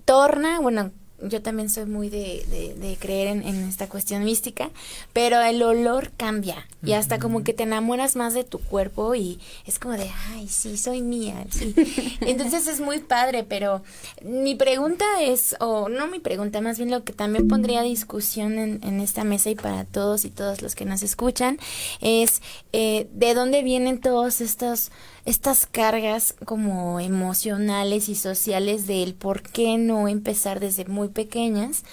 torna, 0.05 0.61
bueno, 0.61 0.93
yo 1.23 1.43
también 1.43 1.71
soy 1.71 1.87
muy 1.87 2.09
de, 2.09 2.45
de, 2.79 2.97
creer 2.99 3.29
en, 3.29 3.69
esta 3.69 3.89
cuestión 3.89 4.25
mística, 4.25 4.71
pero 5.13 5.41
el 5.41 5.63
olor 5.63 6.11
cambia 6.17 6.67
y 6.85 6.93
hasta 6.93 7.19
como 7.19 7.45
que 7.45 7.53
te 7.53 7.63
enamoras 7.63 8.17
más 8.17 8.35
de 8.35 8.45
tu 8.45 8.59
cuerpo 8.59 9.15
y 9.15 9.39
es 9.67 9.79
como 9.79 9.95
de, 9.95 10.11
ay, 10.31 10.49
sí, 10.49 10.77
soy 10.77 11.01
mía, 11.01 11.47
sí. 11.51 11.75
Entonces 12.21 12.67
es 12.67 12.81
muy 12.81 12.99
padre, 12.99 13.45
pero 13.45 13.83
mi 14.23 14.55
pregunta 14.55 15.05
es, 15.21 15.57
o 15.61 15.89
no 15.89 16.09
mi 16.09 16.19
pregunta, 16.19 16.61
más 16.61 16.79
bien 16.79 16.91
lo 16.91 17.05
que 17.05 17.13
también 17.13 17.49
pondría 17.49 17.81
a 17.81 17.85
discusión 17.85 18.59
en, 18.59 18.81
en 18.83 19.01
esta 19.01 19.25
mesa 19.25 19.51
y 19.51 19.55
para 19.55 19.85
todos 19.85 20.25
y 20.25 20.31
todos 20.31 20.63
los 20.63 20.75
que 20.75 20.85
nos 20.85 21.03
escuchan, 21.03 21.59
es 22.01 22.43
eh, 22.73 23.09
de 23.13 23.35
dónde 23.35 23.63
vienen 23.63 24.01
todos 24.01 24.41
estos 24.41 24.91
estas 25.25 25.67
cargas 25.67 26.35
como 26.45 27.01
emocionales 27.01 28.09
y 28.09 28.15
sociales 28.15 28.87
del 28.87 29.15
por 29.15 29.43
qué 29.43 29.79
no 29.79 30.09
empezar 30.09 30.61
desde 30.61 30.85
muy 30.87 31.09
pequeñas 31.09 31.85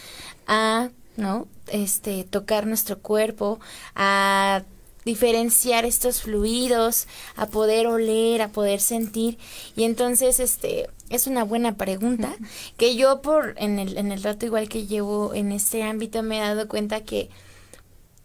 a, 0.47 0.89
¿no? 1.15 1.47
Este, 1.67 2.23
tocar 2.23 2.65
nuestro 2.65 2.99
cuerpo, 2.99 3.59
a 3.95 4.63
diferenciar 5.05 5.85
estos 5.85 6.21
fluidos, 6.21 7.07
a 7.35 7.47
poder 7.47 7.87
oler, 7.87 8.41
a 8.41 8.49
poder 8.49 8.79
sentir. 8.79 9.37
Y 9.75 9.83
entonces, 9.83 10.39
este, 10.39 10.87
es 11.09 11.27
una 11.27 11.43
buena 11.43 11.75
pregunta 11.77 12.35
que 12.77 12.95
yo 12.95 13.21
por, 13.21 13.55
en 13.57 13.79
el, 13.79 13.97
en 13.97 14.11
el 14.11 14.23
rato 14.23 14.45
igual 14.45 14.69
que 14.69 14.87
llevo 14.87 15.33
en 15.33 15.51
este 15.51 15.83
ámbito 15.83 16.23
me 16.23 16.37
he 16.37 16.41
dado 16.41 16.67
cuenta 16.67 17.01
que 17.01 17.29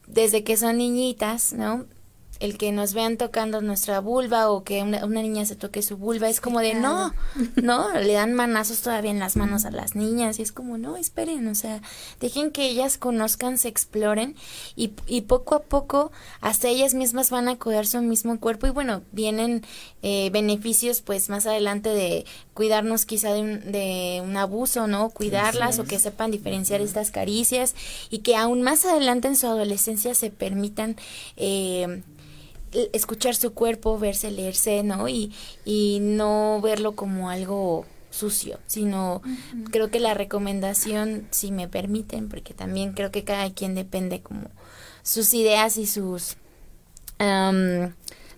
desde 0.07 0.45
que 0.45 0.57
son 0.57 0.79
niñitas, 0.79 1.53
¿no? 1.53 1.87
El 2.41 2.59
que 2.59 2.73
nos 2.73 2.95
vean 2.95 3.17
tocando 3.17 3.61
nuestra 3.61 4.01
vulva 4.01 4.51
o 4.51 4.65
que 4.65 4.83
una, 4.83 5.01
niña 5.05 5.45
se 5.45 5.57
toque 5.57 5.83
su 5.83 5.97
vulva 5.97 6.29
es 6.29 6.41
como 6.41 6.61
de 6.61 6.75
no, 6.75 7.15
no, 7.57 7.93
le 7.99 8.13
dan 8.13 8.35
manazos 8.35 8.81
todavía 8.81 9.11
en 9.11 9.19
las 9.19 9.37
manos 9.37 9.65
a 9.65 9.71
las 9.71 9.95
niñas 9.95 10.39
y 10.39 10.43
es 10.43 10.53
como 10.53 10.79
no, 10.79 10.97
esperen, 10.97 11.47
o 11.49 11.55
sea, 11.55 11.81
dejen 12.21 12.51
que 12.51 12.67
ellas 12.67 12.99
conozcan, 12.99 13.59
se 13.59 13.69
exploren 13.69 14.37
y, 14.77 14.93
y 15.07 15.23
poco 15.23 15.55
a 15.55 15.63
poco 15.63 16.13
hasta 16.41 16.69
ellas 16.69 16.95
mismas 16.95 17.31
van 17.31 17.49
a 17.49 17.59
cuidar 17.59 17.87
su 17.87 18.01
mismo 18.03 18.39
cuerpo 18.41 18.67
y 18.67 18.71
bueno, 18.71 19.03
vienen 19.13 19.65
eh, 20.03 20.31
beneficios 20.31 21.01
pues 21.01 21.29
más 21.29 21.47
adelante 21.47 21.89
de 21.89 22.27
cuidarnos 22.53 23.07
quizá 23.07 23.33
de 23.33 23.41
un, 23.41 23.73
de 23.73 24.21
un 24.23 24.37
abuso, 24.37 24.87
¿no? 24.87 25.11
Cuidarlas 25.11 25.79
o 25.79 25.85
que 25.85 25.99
sepan 25.99 26.31
diferenciar 26.31 26.81
estas 26.81 27.11
caricias 27.11 27.75
y 28.11 28.19
que 28.19 28.37
aún 28.37 28.63
más 28.63 28.85
adelante 28.85 29.29
en 29.29 29.37
su 29.37 29.47
adolescencia 29.47 30.15
se 30.15 30.31
permitan 30.31 30.97
eh, 31.37 32.03
escuchar 32.93 33.35
su 33.35 33.53
cuerpo, 33.55 33.99
verse, 33.99 34.31
leerse, 34.31 34.83
¿no? 34.83 35.09
Y, 35.09 35.33
y 35.65 35.99
no 36.01 36.61
verlo 36.63 36.93
como 36.93 37.31
algo 37.31 37.87
sucio, 38.11 38.61
sino 38.67 39.23
creo 39.71 39.91
que 39.91 39.99
la 39.99 40.15
recomendación, 40.15 41.27
si 41.31 41.51
me 41.51 41.69
permiten, 41.69 42.29
porque 42.29 42.55
también 42.55 42.93
creo 42.93 43.11
que 43.11 43.25
cada 43.25 43.53
quien 43.53 43.75
depende 43.75 44.21
como 44.21 44.51
sus 45.03 45.35
ideas 45.35 45.77
y 45.77 45.87
sus 45.87 46.37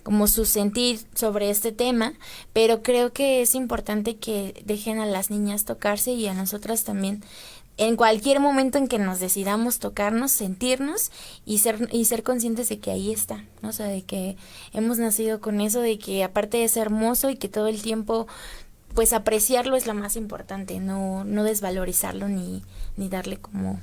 como 0.03 0.27
su 0.27 0.45
sentir 0.45 1.01
sobre 1.15 1.49
este 1.49 1.73
tema, 1.73 2.13
pero 2.53 2.81
creo 2.81 3.11
que 3.11 3.41
es 3.41 3.55
importante 3.55 4.15
que 4.15 4.63
dejen 4.65 4.99
a 4.99 5.05
las 5.05 5.29
niñas 5.29 5.65
tocarse 5.65 6.13
y 6.13 6.27
a 6.27 6.33
nosotras 6.33 6.85
también 6.85 7.21
en 7.77 7.95
cualquier 7.95 8.39
momento 8.39 8.77
en 8.77 8.87
que 8.87 8.99
nos 8.99 9.19
decidamos 9.19 9.79
tocarnos, 9.79 10.31
sentirnos 10.31 11.11
y 11.45 11.59
ser 11.59 11.87
y 11.91 12.05
ser 12.05 12.23
conscientes 12.23 12.69
de 12.69 12.79
que 12.79 12.91
ahí 12.91 13.11
está, 13.11 13.43
¿no? 13.61 13.69
o 13.69 13.71
sea, 13.71 13.87
de 13.87 14.01
que 14.01 14.35
hemos 14.73 14.97
nacido 14.97 15.39
con 15.39 15.61
eso, 15.61 15.81
de 15.81 15.99
que 15.99 16.23
aparte 16.23 16.67
ser 16.67 16.87
hermoso 16.87 17.29
y 17.29 17.35
que 17.35 17.49
todo 17.49 17.67
el 17.67 17.81
tiempo 17.81 18.27
pues 18.95 19.13
apreciarlo 19.13 19.75
es 19.75 19.85
lo 19.85 19.93
más 19.93 20.15
importante, 20.15 20.79
no 20.79 21.23
no 21.23 21.43
desvalorizarlo 21.43 22.27
ni 22.27 22.63
ni 22.97 23.09
darle 23.09 23.37
como 23.37 23.79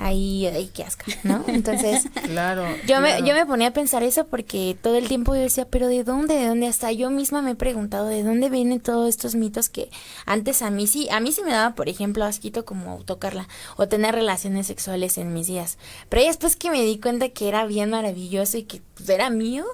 ahí, 0.00 0.46
ahí 0.46 0.70
qué 0.72 0.82
asco, 0.82 1.04
¿no? 1.22 1.44
Entonces, 1.46 2.04
claro, 2.24 2.64
yo 2.86 3.00
me 3.00 3.18
yo 3.22 3.34
me 3.34 3.46
ponía 3.46 3.68
a 3.68 3.72
pensar 3.72 4.02
eso 4.02 4.26
porque 4.26 4.76
todo 4.80 4.96
el 4.96 5.08
tiempo 5.08 5.34
yo 5.34 5.42
decía, 5.42 5.66
pero 5.68 5.88
¿de 5.88 6.04
dónde? 6.04 6.34
¿De 6.34 6.46
dónde? 6.46 6.66
Hasta 6.66 6.90
yo 6.92 7.10
misma 7.10 7.42
me 7.42 7.52
he 7.52 7.54
preguntado 7.54 8.06
de 8.06 8.22
dónde 8.22 8.48
vienen 8.48 8.80
todos 8.80 9.08
estos 9.08 9.34
mitos 9.34 9.68
que 9.68 9.90
antes 10.26 10.62
a 10.62 10.70
mí 10.70 10.86
sí, 10.86 11.08
a 11.10 11.20
mí 11.20 11.32
sí 11.32 11.42
me 11.44 11.52
daba, 11.52 11.74
por 11.74 11.88
ejemplo, 11.88 12.24
asquito 12.24 12.64
como 12.64 13.02
tocarla 13.04 13.48
o 13.76 13.88
tener 13.88 14.14
relaciones 14.14 14.66
sexuales 14.66 15.18
en 15.18 15.32
mis 15.32 15.46
días. 15.46 15.78
Pero 16.08 16.26
después 16.26 16.56
que 16.56 16.70
me 16.70 16.82
di 16.82 16.98
cuenta 16.98 17.28
que 17.28 17.48
era 17.48 17.66
bien 17.66 17.90
maravilloso 17.90 18.58
y 18.58 18.64
que 18.64 18.80
pues, 18.94 19.08
era 19.08 19.30
mío, 19.30 19.64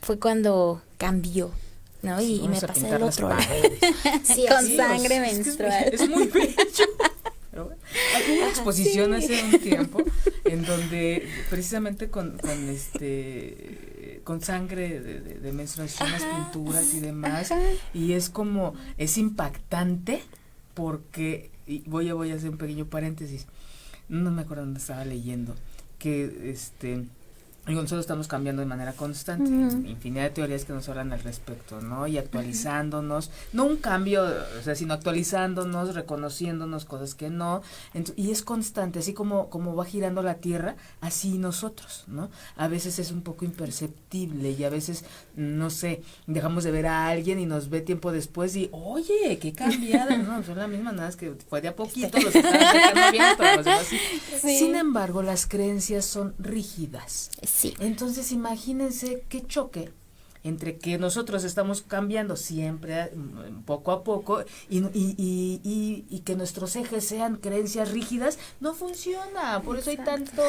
fue 0.00 0.18
cuando 0.18 0.80
cambió. 0.96 1.50
¿no? 2.02 2.18
Y, 2.20 2.48
me 2.48 2.58
pasé 2.58 2.86
del 2.86 3.02
otro 3.02 3.28
lado. 3.28 3.42
Con 4.48 4.76
sangre 4.76 5.20
menstrual. 5.20 5.90
Es, 5.92 6.08
muy 6.08 6.28
bello. 6.28 6.56
Hay 7.68 8.38
una 8.38 8.48
exposición 8.48 9.14
hace 9.14 9.42
un 9.44 9.58
tiempo 9.60 10.02
en 10.44 10.64
donde 10.64 11.28
precisamente 11.48 12.10
con, 12.10 12.38
con 12.38 12.68
este 12.68 14.20
con 14.24 14.40
sangre 14.40 15.00
de, 15.00 15.20
de, 15.20 15.52
menstruación, 15.52 16.10
las 16.10 16.22
pinturas 16.22 16.94
y 16.94 17.00
demás, 17.00 17.52
y 17.94 18.12
es 18.12 18.30
como, 18.30 18.74
es 18.98 19.18
impactante 19.18 20.22
porque, 20.74 21.50
y 21.66 21.80
voy 21.88 22.08
a, 22.08 22.14
voy 22.14 22.30
a 22.30 22.36
hacer 22.36 22.50
un 22.50 22.58
pequeño 22.58 22.86
paréntesis, 22.86 23.46
no 24.08 24.30
me 24.30 24.42
acuerdo 24.42 24.64
dónde 24.64 24.80
estaba 24.80 25.04
leyendo, 25.04 25.54
que 25.98 26.50
este 26.50 27.06
nosotros 27.74 28.00
estamos 28.00 28.28
cambiando 28.28 28.60
de 28.60 28.66
manera 28.66 28.92
constante, 28.92 29.50
infinidad 29.88 30.24
de 30.24 30.30
teorías 30.30 30.64
que 30.64 30.72
nos 30.72 30.88
hablan 30.88 31.12
al 31.12 31.20
respecto, 31.20 31.80
¿no? 31.80 32.06
Y 32.06 32.18
actualizándonos, 32.18 33.30
no 33.52 33.64
un 33.64 33.76
cambio, 33.76 34.24
o 34.24 34.62
sea, 34.62 34.74
sino 34.74 34.94
actualizándonos, 34.94 35.94
reconociéndonos 35.94 36.84
cosas 36.84 37.14
que 37.14 37.30
no, 37.30 37.62
y 38.16 38.30
es 38.30 38.42
constante, 38.42 38.98
así 38.98 39.12
como, 39.12 39.50
como 39.50 39.74
va 39.74 39.84
girando 39.84 40.22
la 40.22 40.34
Tierra, 40.34 40.76
así 41.00 41.38
nosotros, 41.38 42.04
¿no? 42.06 42.30
A 42.56 42.68
veces 42.68 42.98
es 42.98 43.10
un 43.10 43.22
poco 43.22 43.44
imperceptible 43.44 44.50
y 44.50 44.64
a 44.64 44.70
veces, 44.70 45.04
no 45.36 45.70
sé, 45.70 46.02
dejamos 46.26 46.64
de 46.64 46.70
ver 46.70 46.86
a 46.86 47.08
alguien 47.08 47.38
y 47.38 47.46
nos 47.46 47.70
ve 47.70 47.80
tiempo 47.80 48.12
después 48.12 48.56
y, 48.56 48.68
oye, 48.72 49.38
qué 49.40 49.52
cambiada, 49.52 50.16
¿no? 50.16 50.42
Son 50.42 50.58
la 50.58 50.68
misma, 50.68 50.92
nada, 50.92 51.08
es 51.08 51.16
que 51.16 51.34
fue 51.48 51.60
de 51.60 51.68
a 51.68 51.76
poquito, 51.76 52.18
los 52.18 52.32
bien, 53.12 53.24
pero 53.36 53.56
los 53.56 53.64
demás 53.64 53.86
Sin 54.40 54.74
embargo, 54.74 55.22
las 55.22 55.46
creencias 55.46 56.04
son 56.04 56.34
rígidas. 56.38 57.30
Entonces 57.80 58.32
imagínense 58.32 59.24
qué 59.28 59.46
choque 59.46 59.92
entre 60.42 60.78
que 60.78 60.96
nosotros 60.98 61.44
estamos 61.44 61.82
cambiando 61.82 62.36
siempre 62.36 63.10
mm, 63.14 63.62
poco 63.64 63.92
a 63.92 64.02
poco 64.02 64.40
y, 64.70 64.78
y, 64.78 65.16
y, 65.18 66.06
y, 66.08 66.20
que 66.20 66.34
nuestros 66.34 66.76
ejes 66.76 67.04
sean 67.04 67.36
creencias 67.36 67.90
rígidas, 67.90 68.38
no 68.58 68.72
funciona. 68.72 69.60
Por 69.62 69.78
eso 69.78 69.90
hay 69.90 69.98
tanto 69.98 70.42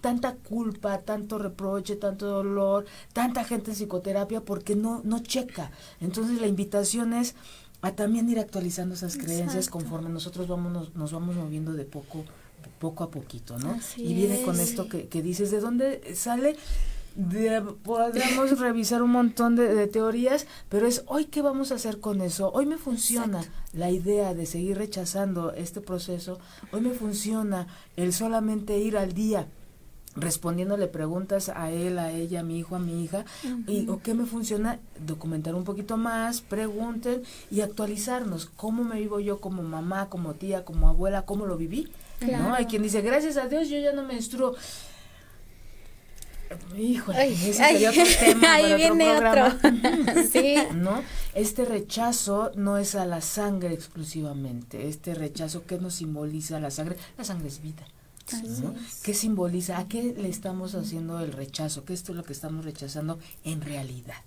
tanta 0.00 0.34
culpa, 0.34 0.98
tanto 0.98 1.38
reproche, 1.38 1.96
tanto 1.96 2.26
dolor, 2.26 2.86
tanta 3.12 3.44
gente 3.44 3.70
en 3.70 3.76
psicoterapia 3.76 4.40
porque 4.40 4.74
no 4.74 5.02
no 5.04 5.20
checa. 5.20 5.70
Entonces 6.00 6.40
la 6.40 6.48
invitación 6.48 7.12
es 7.12 7.36
a 7.80 7.92
también 7.92 8.28
ir 8.28 8.38
actualizando 8.40 8.94
esas 8.94 9.16
creencias 9.16 9.68
conforme 9.68 10.10
nosotros 10.10 10.48
vamos 10.48 10.92
nos, 10.94 11.12
vamos 11.12 11.36
moviendo 11.36 11.72
de 11.72 11.84
poco 11.84 12.24
poco 12.78 13.04
a 13.04 13.10
poquito, 13.10 13.58
¿no? 13.58 13.78
y 13.96 14.14
viene 14.14 14.42
con 14.42 14.58
esto 14.58 14.88
que, 14.88 15.08
que 15.08 15.22
dices, 15.22 15.50
¿de 15.50 15.60
dónde 15.60 16.14
sale? 16.14 16.56
De, 17.14 17.60
podemos 17.82 18.58
revisar 18.60 19.02
un 19.02 19.10
montón 19.10 19.56
de, 19.56 19.86
teorías, 19.88 20.46
pero 20.68 20.86
es 20.86 21.02
hoy 21.06 21.24
qué 21.24 21.42
vamos 21.42 21.72
a 21.72 21.74
hacer 21.74 21.98
con 21.98 22.20
eso. 22.20 22.52
Hoy 22.52 22.66
me 22.66 22.78
funciona 22.78 23.44
la 23.72 23.90
idea 23.90 24.34
de 24.34 24.46
seguir 24.46 24.78
rechazando 24.78 25.52
este 25.52 25.80
proceso. 25.80 26.38
Hoy 26.70 26.80
me 26.80 26.90
funciona 26.90 27.66
el 27.96 28.12
solamente 28.12 28.78
ir 28.78 28.96
al 28.96 29.14
día 29.14 29.48
respondiéndole 30.14 30.88
preguntas 30.88 31.48
a 31.48 31.70
él, 31.70 31.98
a 31.98 32.12
ella, 32.12 32.40
a 32.40 32.42
mi 32.42 32.58
hijo, 32.58 32.76
a 32.76 32.78
mi 32.78 33.04
hija, 33.04 33.24
y 33.66 33.88
o 33.88 34.00
qué 34.00 34.14
me 34.14 34.26
funciona, 34.26 34.80
documentar 35.04 35.54
un 35.54 35.64
poquito 35.64 35.96
más, 35.96 36.40
pregunten 36.40 37.22
y 37.50 37.60
actualizarnos, 37.60 38.46
cómo 38.46 38.84
me 38.84 38.98
vivo 38.98 39.20
yo 39.20 39.40
como 39.40 39.62
mamá, 39.62 40.08
como 40.08 40.34
tía, 40.34 40.64
como 40.64 40.88
abuela, 40.88 41.22
cómo 41.22 41.46
lo 41.46 41.56
viví, 41.56 41.92
¿no? 42.20 42.54
Hay 42.54 42.66
quien 42.66 42.82
dice, 42.82 43.02
gracias 43.02 43.36
a 43.36 43.46
Dios 43.46 43.68
yo 43.68 43.78
ya 43.78 43.92
no 43.92 44.02
menstruo. 44.04 44.54
Híjole, 46.76 47.32
ese 47.32 47.52
sería 47.52 47.90
otro 47.90 48.04
tema 48.20 48.54
ahí 48.54 48.74
viene 48.74 49.12
otro. 49.12 49.50
sí. 50.32 50.56
¿No? 50.74 51.02
Este 51.34 51.64
rechazo 51.64 52.52
no 52.54 52.78
es 52.78 52.94
a 52.94 53.04
la 53.04 53.20
sangre 53.20 53.74
exclusivamente. 53.74 54.88
Este 54.88 55.14
rechazo, 55.14 55.66
¿qué 55.66 55.78
nos 55.78 55.94
simboliza 55.96 56.58
la 56.58 56.70
sangre? 56.70 56.96
La 57.16 57.24
sangre 57.24 57.48
es 57.48 57.60
vida. 57.60 57.86
¿Qué 59.02 59.14
simboliza? 59.14 59.78
¿A 59.78 59.88
qué 59.88 60.14
le 60.16 60.28
estamos 60.28 60.74
haciendo 60.74 61.20
el 61.20 61.32
rechazo? 61.32 61.84
¿Qué 61.84 61.94
es 61.94 62.06
lo 62.08 62.22
que 62.24 62.32
estamos 62.32 62.64
rechazando 62.64 63.18
en 63.44 63.62
realidad? 63.62 64.22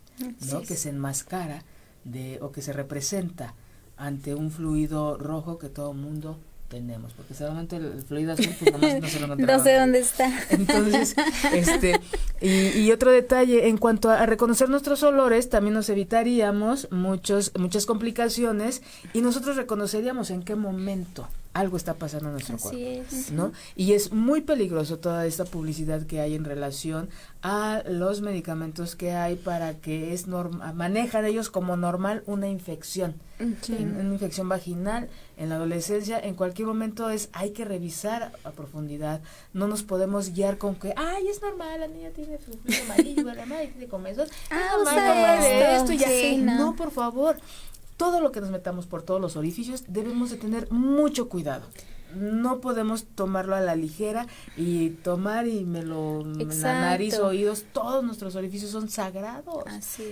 ¿No? 0.51 0.61
Que 0.61 0.75
se 0.75 0.89
enmascara 0.89 1.63
de, 2.03 2.39
o 2.41 2.51
que 2.51 2.61
se 2.61 2.73
representa 2.73 3.53
ante 3.97 4.33
un 4.33 4.49
fluido 4.51 5.17
rojo 5.17 5.59
que 5.59 5.69
todo 5.69 5.93
mundo 5.93 6.39
tenemos, 6.71 7.11
porque 7.13 7.33
solamente 7.33 7.75
el 7.75 8.01
fluido 8.01 8.31
azul 8.31 8.47
pues 8.57 8.71
no 9.01 9.07
se 9.07 9.19
lo 9.19 9.35
No 9.35 9.59
sé 9.59 9.75
dónde 9.75 9.99
está. 9.99 10.31
Entonces, 10.49 11.15
este, 11.53 11.99
y, 12.39 12.79
y, 12.79 12.91
otro 12.93 13.11
detalle, 13.11 13.67
en 13.67 13.77
cuanto 13.77 14.09
a, 14.09 14.25
reconocer 14.25 14.69
nuestros 14.69 15.03
olores, 15.03 15.49
también 15.49 15.73
nos 15.73 15.89
evitaríamos 15.89 16.87
muchos, 16.89 17.51
muchas 17.59 17.85
complicaciones 17.85 18.81
y 19.13 19.21
nosotros 19.21 19.57
reconoceríamos 19.57 20.31
en 20.31 20.43
qué 20.43 20.55
momento 20.55 21.27
algo 21.53 21.75
está 21.75 21.95
pasando 21.95 22.27
en 22.27 22.33
nuestro 22.33 22.57
cuerpo, 22.57 22.79
¿no? 23.31 23.51
Y 23.75 23.93
es 23.93 24.11
muy 24.13 24.41
peligroso 24.41 24.99
toda 24.99 25.25
esta 25.25 25.43
publicidad 25.43 26.05
que 26.05 26.21
hay 26.21 26.35
en 26.35 26.45
relación 26.45 27.09
a 27.41 27.83
los 27.87 28.21
medicamentos 28.21 28.95
que 28.95 29.11
hay 29.11 29.35
para 29.35 29.73
que 29.79 30.13
es 30.13 30.27
normal, 30.27 30.73
manejan 30.75 31.25
ellos 31.25 31.49
como 31.49 31.75
normal 31.75 32.23
una 32.25 32.47
infección, 32.47 33.15
una 33.39 34.13
infección 34.13 34.47
vaginal 34.47 35.09
en 35.37 35.49
la 35.49 35.55
adolescencia, 35.55 36.19
en 36.19 36.35
cualquier 36.35 36.67
momento 36.67 37.09
es 37.09 37.29
hay 37.33 37.49
que 37.49 37.65
revisar 37.65 38.31
a 38.43 38.51
profundidad, 38.51 39.21
no 39.53 39.67
nos 39.67 39.83
podemos 39.83 40.33
guiar 40.33 40.57
con 40.57 40.75
que, 40.75 40.93
ay, 40.95 41.27
es 41.27 41.41
normal, 41.41 41.79
la 41.79 41.87
niña 41.87 42.11
tiene 42.11 42.37
su 42.37 42.57
amarillo, 42.85 43.23
la 43.33 43.45
madre 43.45 43.67
tiene 43.67 43.87
comezón, 43.87 44.27
ah, 44.51 44.77
es 44.77 44.85
normal, 44.85 45.43
esto, 45.43 45.93
ya, 45.93 46.07
no. 46.37 46.57
no, 46.57 46.75
por 46.75 46.91
favor, 46.91 47.35
todo 48.01 48.19
lo 48.19 48.31
que 48.31 48.41
nos 48.41 48.49
metamos 48.49 48.87
por 48.87 49.03
todos 49.03 49.21
los 49.21 49.35
orificios 49.35 49.83
debemos 49.87 50.31
de 50.31 50.37
tener 50.37 50.71
mucho 50.71 51.29
cuidado 51.29 51.67
no 52.15 52.59
podemos 52.59 53.05
tomarlo 53.05 53.55
a 53.55 53.61
la 53.61 53.75
ligera 53.75 54.27
y 54.57 54.89
tomar 54.89 55.47
y 55.47 55.63
me 55.63 55.81
lo 55.81 56.23
la 56.23 56.81
nariz, 56.81 57.19
oídos, 57.19 57.65
todos 57.71 58.03
nuestros 58.03 58.35
orificios 58.35 58.71
son 58.71 58.89
sagrados. 58.89 59.63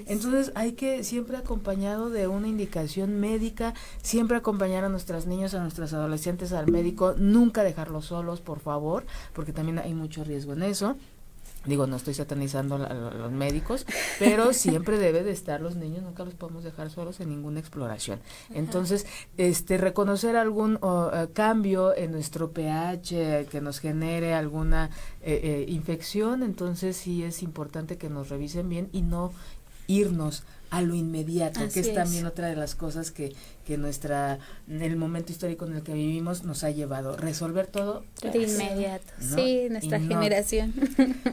Entonces 0.05 0.51
hay 0.55 0.73
que 0.73 1.03
siempre 1.03 1.35
acompañado 1.35 2.09
de 2.09 2.27
una 2.27 2.47
indicación 2.47 3.19
médica, 3.19 3.73
siempre 4.01 4.37
acompañar 4.37 4.85
a 4.85 4.89
nuestras 4.89 5.25
niños, 5.25 5.53
a 5.53 5.61
nuestras 5.61 5.91
adolescentes 5.91 6.53
al 6.53 6.71
médico, 6.71 7.15
nunca 7.17 7.63
dejarlos 7.63 8.05
solos, 8.05 8.39
por 8.39 8.59
favor, 8.59 9.05
porque 9.33 9.51
también 9.51 9.79
hay 9.79 9.93
mucho 9.93 10.23
riesgo 10.23 10.53
en 10.53 10.63
eso. 10.63 10.95
Digo, 11.66 11.88
no 11.88 11.97
estoy 11.97 12.14
satanizando 12.14 12.76
a, 12.76 12.93
los 12.93 13.32
médicos, 13.32 13.86
pero 14.18 14.53
siempre 14.53 14.97
debe 14.97 15.24
de 15.24 15.32
estar 15.32 15.60
los 15.60 15.76
niños, 15.76 16.03
nunca 16.03 16.24
los 16.24 16.34
podemos 16.34 16.64
dejar 16.64 16.89
solos 16.89 17.20
en 17.20 17.30
ninguna 17.30 17.60
exploración. 17.60 18.20
Entonces, 18.53 19.05
este 19.38 19.78
reconocer 19.78 20.38
algún 20.38 20.80
eh, 20.82 21.28
cambio 21.34 21.95
en 21.95 22.12
nuestro 22.14 22.51
pH 22.51 23.47
que 23.51 23.62
nos 23.62 23.80
genere 23.80 24.34
alguna 24.34 24.89
eh, 25.22 25.39
eh, 25.43 25.66
infección, 25.68 26.43
entonces 26.43 26.95
sí 26.95 27.24
es 27.24 27.43
importante 27.43 27.97
que 27.97 28.10
nos 28.10 28.30
revisen 28.30 28.70
bien 28.70 28.89
y 28.93 29.01
no 29.01 29.34
irnos 29.88 30.43
a 30.70 30.82
lo 30.82 30.95
inmediato, 30.95 31.61
que 31.74 31.80
es, 31.80 31.93
también 31.93 32.26
otra 32.26 32.47
de 32.47 32.55
las 32.55 32.76
cosas 32.76 33.11
que, 33.11 33.34
que 33.65 33.78
nuestra, 33.78 34.39
en 34.67 34.82
el 34.82 34.95
momento 34.95 35.32
histórico 35.32 35.65
en 35.65 35.78
el 35.78 35.84
que 35.84 35.93
vivimos 35.93 36.43
nos 36.43 36.63
ha 36.63 36.72
llevado. 36.72 37.15
Resolver 37.17 37.67
todo 37.67 38.03
de 38.22 38.38
inmediato, 38.38 39.11
sí, 39.20 39.67
nuestra 39.70 39.99
generación. 39.99 40.74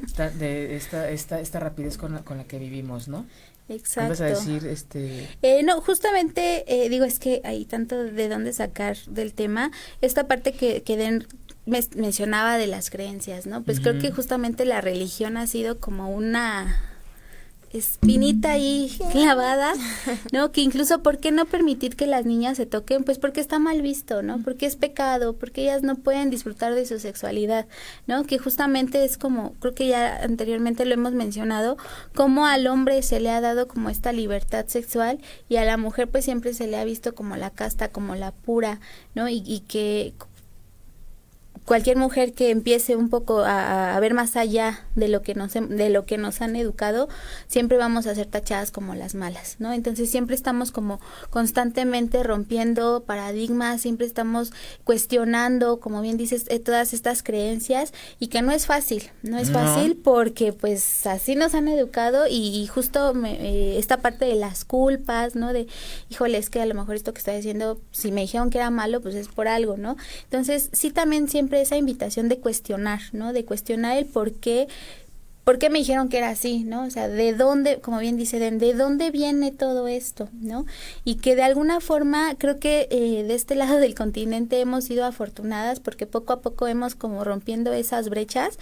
Esta, 0.04 0.30
de 0.38 0.76
esta, 0.76 1.10
esta, 1.10 1.40
esta 1.40 1.60
rapidez 1.60 1.98
con 1.98 2.14
la, 2.14 2.24
con 2.24 2.38
la 2.38 2.44
que 2.44 2.58
vivimos, 2.58 3.08
¿no? 3.08 3.26
Exacto. 3.68 4.10
vas 4.10 4.20
a 4.20 4.26
decir, 4.26 4.64
este? 4.66 5.28
Eh, 5.42 5.62
no, 5.64 5.80
justamente, 5.80 6.64
eh, 6.68 6.88
digo, 6.88 7.04
es 7.04 7.18
que 7.18 7.40
hay 7.44 7.64
tanto 7.64 8.04
de 8.04 8.28
dónde 8.28 8.52
sacar 8.52 8.96
del 9.08 9.34
tema. 9.34 9.72
Esta 10.00 10.28
parte 10.28 10.52
que, 10.52 10.82
que 10.82 10.96
Den 10.96 11.26
mencionaba 11.66 12.58
de 12.58 12.68
las 12.68 12.90
creencias, 12.90 13.46
¿no? 13.46 13.64
Pues 13.64 13.80
creo 13.80 13.98
que 13.98 14.12
justamente 14.12 14.64
la 14.64 14.80
religión 14.80 15.36
ha 15.36 15.48
sido 15.48 15.80
como 15.80 16.10
una 16.10 16.95
espinita 17.72 18.52
ahí 18.52 18.90
clavada, 19.12 19.72
¿no? 20.32 20.52
Que 20.52 20.60
incluso, 20.60 21.02
¿por 21.02 21.18
qué 21.18 21.30
no 21.30 21.46
permitir 21.46 21.96
que 21.96 22.06
las 22.06 22.24
niñas 22.24 22.56
se 22.56 22.66
toquen? 22.66 23.04
Pues 23.04 23.18
porque 23.18 23.40
está 23.40 23.58
mal 23.58 23.82
visto, 23.82 24.22
¿no? 24.22 24.42
Porque 24.42 24.66
es 24.66 24.76
pecado, 24.76 25.36
porque 25.36 25.62
ellas 25.62 25.82
no 25.82 25.96
pueden 25.96 26.30
disfrutar 26.30 26.74
de 26.74 26.86
su 26.86 26.98
sexualidad, 26.98 27.66
¿no? 28.06 28.24
Que 28.24 28.38
justamente 28.38 29.04
es 29.04 29.18
como, 29.18 29.54
creo 29.60 29.74
que 29.74 29.88
ya 29.88 30.22
anteriormente 30.22 30.84
lo 30.84 30.94
hemos 30.94 31.12
mencionado, 31.12 31.76
como 32.14 32.46
al 32.46 32.66
hombre 32.66 33.02
se 33.02 33.20
le 33.20 33.30
ha 33.30 33.40
dado 33.40 33.68
como 33.68 33.90
esta 33.90 34.12
libertad 34.12 34.66
sexual 34.66 35.18
y 35.48 35.56
a 35.56 35.64
la 35.64 35.76
mujer 35.76 36.08
pues 36.08 36.24
siempre 36.24 36.54
se 36.54 36.66
le 36.66 36.76
ha 36.76 36.84
visto 36.84 37.14
como 37.14 37.36
la 37.36 37.50
casta, 37.50 37.88
como 37.88 38.14
la 38.14 38.32
pura, 38.32 38.80
¿no? 39.14 39.28
Y, 39.28 39.42
y 39.46 39.60
que 39.60 40.14
cualquier 41.66 41.96
mujer 41.96 42.32
que 42.32 42.50
empiece 42.50 42.94
un 42.94 43.10
poco 43.10 43.42
a, 43.44 43.98
ver 44.00 44.14
más 44.14 44.36
allá 44.36 44.84
de 44.94 45.08
lo 45.08 45.22
que 45.22 45.34
nos 45.34 45.52
de 45.54 45.90
lo 45.90 46.06
que 46.06 46.16
nos 46.16 46.40
han 46.40 46.54
educado 46.54 47.08
siempre 47.48 47.76
vamos 47.76 48.06
a 48.06 48.14
ser 48.14 48.26
tachadas 48.26 48.70
como 48.70 48.94
las 48.94 49.14
malas 49.14 49.56
no 49.58 49.72
entonces 49.72 50.08
siempre 50.08 50.36
estamos 50.36 50.70
como 50.70 51.00
constantemente 51.28 52.22
rompiendo 52.22 53.02
paradigmas 53.04 53.80
siempre 53.80 54.06
estamos 54.06 54.52
cuestionando 54.84 55.80
como 55.80 56.00
bien 56.02 56.16
dices 56.16 56.44
eh, 56.48 56.60
todas 56.60 56.94
estas 56.94 57.24
creencias 57.24 57.92
y 58.20 58.28
que 58.28 58.42
no 58.42 58.52
es 58.52 58.66
fácil 58.66 59.10
no 59.22 59.36
es 59.36 59.50
fácil 59.50 59.96
porque 59.96 60.52
pues 60.52 61.04
así 61.06 61.34
nos 61.34 61.54
han 61.54 61.66
educado 61.66 62.26
y, 62.30 62.66
justo 62.68 63.12
eh, 63.26 63.74
esta 63.78 63.96
parte 63.98 64.24
de 64.24 64.36
las 64.36 64.64
culpas 64.64 65.34
no 65.34 65.52
de 65.52 65.66
híjole 66.10 66.38
es 66.38 66.48
que 66.48 66.60
a 66.60 66.66
lo 66.66 66.74
mejor 66.74 66.94
esto 66.94 67.12
que 67.12 67.18
estoy 67.18 67.36
diciendo 67.36 67.80
si 67.90 68.12
me 68.12 68.20
dijeron 68.20 68.50
que 68.50 68.58
era 68.58 68.70
malo 68.70 69.00
pues 69.00 69.16
es 69.16 69.26
por 69.26 69.48
algo 69.48 69.76
no 69.76 69.96
entonces 70.22 70.70
sí 70.72 70.92
también 70.92 71.28
siempre 71.28 71.55
esa 71.62 71.76
invitación 71.76 72.28
de 72.28 72.38
cuestionar, 72.38 73.00
¿no? 73.12 73.32
De 73.32 73.44
cuestionar 73.44 73.96
el 73.96 74.06
por 74.06 74.32
qué, 74.32 74.68
por 75.44 75.58
qué 75.58 75.70
me 75.70 75.78
dijeron 75.78 76.08
que 76.08 76.18
era 76.18 76.30
así, 76.30 76.64
¿no? 76.64 76.84
O 76.84 76.90
sea, 76.90 77.08
de 77.08 77.32
dónde, 77.32 77.80
como 77.80 77.98
bien 77.98 78.16
dice 78.16 78.38
de 78.38 78.74
dónde 78.74 79.10
viene 79.10 79.52
todo 79.52 79.88
esto, 79.88 80.28
¿no? 80.32 80.66
Y 81.04 81.16
que 81.16 81.36
de 81.36 81.42
alguna 81.42 81.80
forma 81.80 82.34
creo 82.38 82.58
que 82.58 82.88
eh, 82.90 83.24
de 83.24 83.34
este 83.34 83.54
lado 83.54 83.78
del 83.78 83.94
continente 83.94 84.60
hemos 84.60 84.84
sido 84.84 85.04
afortunadas 85.04 85.80
porque 85.80 86.06
poco 86.06 86.32
a 86.32 86.40
poco 86.40 86.66
hemos 86.66 86.94
como 86.94 87.24
rompiendo 87.24 87.72
esas 87.72 88.08
brechas 88.08 88.58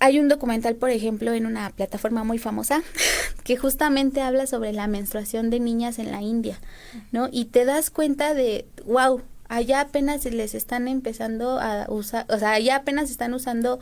hay 0.00 0.18
un 0.18 0.28
documental, 0.28 0.76
por 0.76 0.90
ejemplo, 0.90 1.32
en 1.32 1.46
una 1.46 1.70
plataforma 1.70 2.24
muy 2.24 2.38
famosa 2.38 2.82
que 3.44 3.56
justamente 3.56 4.20
habla 4.20 4.46
sobre 4.46 4.72
la 4.72 4.86
menstruación 4.86 5.50
de 5.50 5.60
niñas 5.60 5.98
en 5.98 6.10
la 6.10 6.22
India, 6.22 6.58
¿no? 7.12 7.28
Y 7.30 7.46
te 7.46 7.64
das 7.64 7.90
cuenta 7.90 8.34
de, 8.34 8.66
wow, 8.84 9.22
allá 9.48 9.80
apenas 9.80 10.24
les 10.24 10.54
están 10.54 10.88
empezando 10.88 11.60
a 11.60 11.86
usar, 11.88 12.26
o 12.28 12.38
sea, 12.38 12.52
allá 12.52 12.76
apenas 12.76 13.10
están 13.10 13.34
usando 13.34 13.80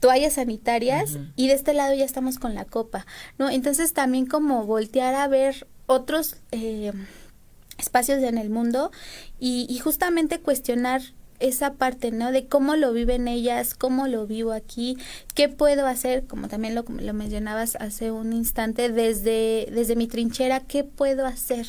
toallas 0.00 0.34
sanitarias 0.34 1.18
y 1.36 1.48
de 1.48 1.54
este 1.54 1.72
lado 1.72 1.94
ya 1.94 2.04
estamos 2.04 2.38
con 2.38 2.54
la 2.54 2.64
copa, 2.64 3.06
¿no? 3.38 3.48
Entonces 3.48 3.92
también 3.94 4.26
como 4.26 4.66
voltear 4.66 5.14
a 5.14 5.28
ver 5.28 5.66
otros 5.86 6.36
eh, 6.52 6.92
espacios 7.78 8.22
en 8.22 8.38
el 8.38 8.50
mundo 8.50 8.90
y, 9.38 9.66
y 9.68 9.78
justamente 9.78 10.40
cuestionar 10.40 11.00
esa 11.40 11.74
parte, 11.74 12.10
¿no? 12.10 12.32
De 12.32 12.46
cómo 12.46 12.76
lo 12.76 12.92
viven 12.92 13.28
ellas, 13.28 13.74
cómo 13.74 14.06
lo 14.06 14.26
vivo 14.26 14.52
aquí, 14.52 14.96
qué 15.34 15.48
puedo 15.48 15.86
hacer, 15.86 16.24
como 16.26 16.48
también 16.48 16.74
lo, 16.74 16.84
lo 16.88 17.14
mencionabas 17.14 17.76
hace 17.76 18.10
un 18.10 18.32
instante, 18.32 18.88
desde, 18.88 19.68
desde 19.70 19.96
mi 19.96 20.06
trinchera, 20.06 20.60
qué 20.60 20.84
puedo 20.84 21.26
hacer, 21.26 21.66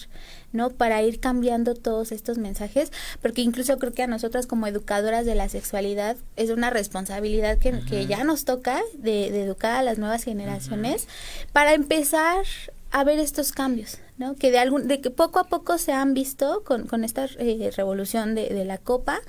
¿no? 0.52 0.70
Para 0.70 1.02
ir 1.04 1.20
cambiando 1.20 1.76
todos 1.76 2.12
estos 2.12 2.38
mensajes, 2.38 2.92
porque 3.22 3.42
incluso 3.42 3.78
creo 3.78 3.94
que 3.94 4.04
a 4.04 4.08
nosotras 4.08 4.48
como 4.48 4.68
educadoras 4.68 5.26
de 5.26 5.36
la 5.36 5.50
sexualidad 5.50 6.18
es 6.36 6.50
una 6.50 6.70
responsabilidad 6.70 7.58
que, 7.58 7.80
que 7.82 8.06
ya 8.06 8.24
nos 8.24 8.46
toca 8.46 8.82
de, 8.94 9.32
de, 9.32 9.44
educar 9.44 9.76
a 9.76 9.84
las 9.84 9.98
nuevas 9.98 10.24
generaciones 10.24 11.08
para 11.52 11.74
empezar 11.74 12.46
a 12.92 13.04
ver 13.04 13.20
estos 13.20 13.52
cambios, 13.52 13.98
¿no? 14.18 14.36
Que 14.36 14.52
de 14.52 14.60
algún, 14.60 14.88
de 14.88 15.02
que 15.02 15.10
poco 15.10 15.40
a 15.40 15.46
poco 15.46 15.78
se 15.78 15.92
han 15.92 16.14
visto 16.14 16.64
con, 16.64 16.88
con 16.88 17.04
esta 17.04 17.28
eh, 17.40 17.72
revolución 17.76 18.36
de, 18.36 18.48
de 18.48 18.64
la 18.64 18.78
copa, 18.78 19.20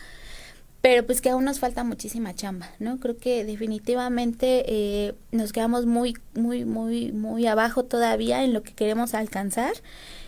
pero 0.87 1.05
pues 1.05 1.20
que 1.20 1.30
aún 1.30 1.45
nos 1.45 1.59
falta 1.59 1.82
muchísima 1.82 2.32
chamba, 2.32 2.70
¿no? 2.78 3.01
Creo 3.01 3.18
que 3.18 3.45
definitivamente 3.45 4.62
eh, 4.68 5.14
nos 5.32 5.53
quedamos 5.53 5.84
muy, 5.84 6.16
muy, 6.34 6.64
muy, 6.64 7.11
muy 7.11 7.45
abajo 7.49 7.84
todavía 7.84 8.45
en 8.45 8.53
lo 8.53 8.62
que 8.62 8.72
queremos 8.72 9.12
alcanzar 9.12 9.72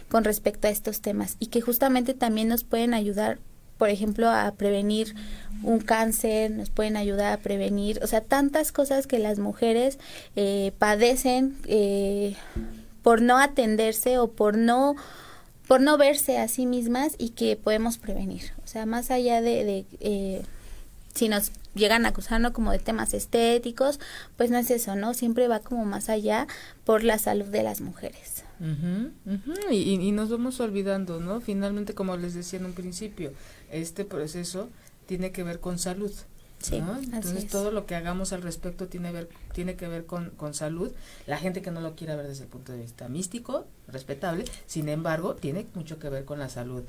con 0.08 0.24
respecto 0.24 0.66
a 0.66 0.72
estos 0.72 1.00
temas 1.00 1.36
y 1.38 1.46
que 1.46 1.60
justamente 1.60 2.12
también 2.12 2.48
nos 2.48 2.64
pueden 2.64 2.92
ayudar, 2.92 3.38
por 3.76 3.88
ejemplo, 3.88 4.28
a 4.30 4.50
prevenir 4.50 5.14
un 5.62 5.78
cáncer, 5.78 6.50
nos 6.50 6.70
pueden 6.70 6.96
ayudar 6.96 7.34
a 7.34 7.36
prevenir, 7.40 8.00
o 8.02 8.08
sea, 8.08 8.20
tantas 8.20 8.72
cosas 8.72 9.06
que 9.06 9.20
las 9.20 9.38
mujeres 9.38 10.00
eh, 10.34 10.72
padecen 10.76 11.56
eh, 11.66 12.34
por 13.02 13.22
no 13.22 13.38
atenderse 13.38 14.18
o 14.18 14.32
por 14.32 14.58
no 14.58 14.96
por 15.68 15.82
no 15.82 15.98
verse 15.98 16.38
a 16.38 16.48
sí 16.48 16.66
mismas 16.66 17.14
y 17.18 17.30
que 17.30 17.54
podemos 17.56 17.98
prevenir. 17.98 18.52
O 18.64 18.66
sea, 18.66 18.86
más 18.86 19.10
allá 19.10 19.42
de, 19.42 19.84
eh, 20.00 20.42
si 21.14 21.28
nos 21.28 21.52
llegan 21.74 22.06
a 22.06 22.08
acusarnos 22.08 22.52
como 22.52 22.72
de 22.72 22.78
temas 22.78 23.12
estéticos, 23.12 24.00
pues 24.36 24.50
no 24.50 24.58
es 24.58 24.70
eso, 24.70 24.96
¿no? 24.96 25.12
Siempre 25.14 25.46
va 25.46 25.60
como 25.60 25.84
más 25.84 26.08
allá 26.08 26.46
por 26.84 27.04
la 27.04 27.18
salud 27.18 27.46
de 27.46 27.62
las 27.62 27.82
mujeres. 27.82 28.44
Y, 29.70 29.92
y, 29.94 30.10
nos 30.10 30.30
vamos 30.30 30.58
olvidando, 30.58 31.20
¿no? 31.20 31.40
Finalmente, 31.40 31.94
como 31.94 32.16
les 32.16 32.34
decía 32.34 32.58
en 32.58 32.64
un 32.64 32.72
principio, 32.72 33.32
este 33.70 34.04
proceso 34.04 34.68
tiene 35.06 35.30
que 35.30 35.44
ver 35.44 35.60
con 35.60 35.78
salud. 35.78 36.10
Entonces 36.70 37.46
todo 37.48 37.70
lo 37.70 37.86
que 37.86 37.94
hagamos 37.94 38.32
al 38.32 38.42
respecto 38.42 38.88
tiene, 38.88 39.12
ver, 39.12 39.28
tiene 39.52 39.76
que 39.76 39.88
ver 39.88 40.06
con, 40.06 40.30
con, 40.30 40.54
salud. 40.54 40.92
La 41.26 41.38
gente 41.38 41.62
que 41.62 41.70
no 41.70 41.80
lo 41.80 41.94
quiera 41.94 42.16
ver 42.16 42.26
desde 42.26 42.44
el 42.44 42.50
punto 42.50 42.72
de 42.72 42.78
vista 42.78 43.08
místico, 43.08 43.66
respetable, 43.86 44.44
sin 44.66 44.88
embargo, 44.88 45.34
tiene 45.34 45.66
mucho 45.74 45.98
que 45.98 46.08
ver 46.08 46.24
con 46.24 46.38
la 46.38 46.48
salud. 46.48 46.82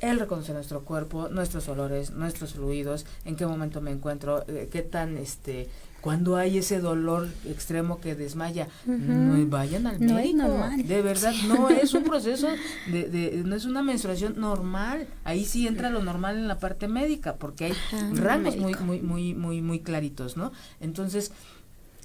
El 0.00 0.20
reconocer 0.20 0.54
nuestro 0.54 0.84
cuerpo, 0.84 1.28
nuestros 1.28 1.68
olores, 1.68 2.10
nuestros 2.10 2.52
fluidos, 2.52 3.06
en 3.24 3.34
qué 3.36 3.46
momento 3.46 3.80
me 3.80 3.90
encuentro, 3.90 4.44
eh, 4.46 4.68
qué 4.70 4.82
tan 4.82 5.16
este 5.16 5.68
cuando 6.00 6.36
hay 6.36 6.58
ese 6.58 6.80
dolor 6.80 7.28
extremo 7.44 8.00
que 8.00 8.14
desmaya, 8.14 8.68
no 8.86 9.44
vayan 9.46 9.86
al 9.86 9.98
médico. 9.98 10.46
de 10.84 11.02
verdad, 11.02 11.34
no 11.48 11.68
es 11.68 11.94
un 11.94 12.04
proceso 12.10 12.48
de, 12.86 13.08
de, 13.08 13.42
no 13.44 13.56
es 13.56 13.64
una 13.64 13.82
menstruación 13.82 14.38
normal. 14.38 15.08
Ahí 15.24 15.44
sí 15.44 15.66
entra 15.66 15.90
lo 15.90 16.02
normal 16.02 16.36
en 16.36 16.48
la 16.48 16.58
parte 16.58 16.86
médica, 16.88 17.36
porque 17.36 17.66
hay 17.66 17.72
rangos 18.12 18.56
muy, 18.56 18.74
muy, 18.74 19.00
muy, 19.00 19.34
muy, 19.34 19.62
muy 19.62 19.80
claritos, 19.80 20.36
¿no? 20.36 20.52
Entonces, 20.80 21.32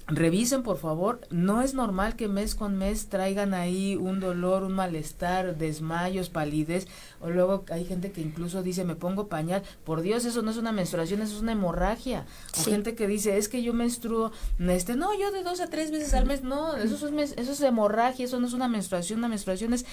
revisen 0.06 0.62
por 0.62 0.78
favor, 0.78 1.20
no 1.30 1.62
es 1.62 1.74
normal 1.74 2.16
que 2.16 2.28
mes 2.28 2.54
con 2.54 2.76
mes 2.76 3.08
traigan 3.08 3.54
ahí 3.54 3.96
un 3.96 4.20
dolor, 4.20 4.64
un 4.64 4.72
malestar, 4.72 5.56
desmayos, 5.56 6.28
palidez, 6.28 6.88
o 7.20 7.30
luego 7.30 7.64
hay 7.70 7.84
gente 7.84 8.12
que 8.12 8.20
incluso 8.20 8.62
dice 8.62 8.84
me 8.84 8.96
pongo 8.96 9.28
pañal, 9.28 9.62
por 9.84 10.02
Dios 10.02 10.24
eso 10.24 10.42
no 10.42 10.50
es 10.50 10.56
una 10.56 10.72
menstruación, 10.72 11.22
eso 11.22 11.36
es 11.36 11.42
una 11.42 11.52
hemorragia, 11.52 12.26
o 12.60 12.64
gente 12.64 12.94
que 12.94 13.06
dice 13.06 13.38
es 13.38 13.48
que 13.48 13.62
yo 13.62 13.74
menstruo, 13.74 14.32
este, 14.58 14.96
no, 14.96 15.16
yo 15.18 15.30
de 15.30 15.42
dos 15.42 15.60
a 15.60 15.68
tres 15.68 15.90
veces 15.90 16.14
al 16.14 16.26
mes, 16.26 16.42
no, 16.42 16.76
eso 16.76 17.08
es, 17.08 17.32
eso 17.32 17.52
es 17.52 17.60
hemorragia, 17.60 18.24
eso 18.24 18.40
no 18.40 18.46
es 18.46 18.52
una 18.52 18.68
menstruación, 18.68 19.20
una 19.20 19.28
menstruación 19.28 19.72
es, 19.72 19.86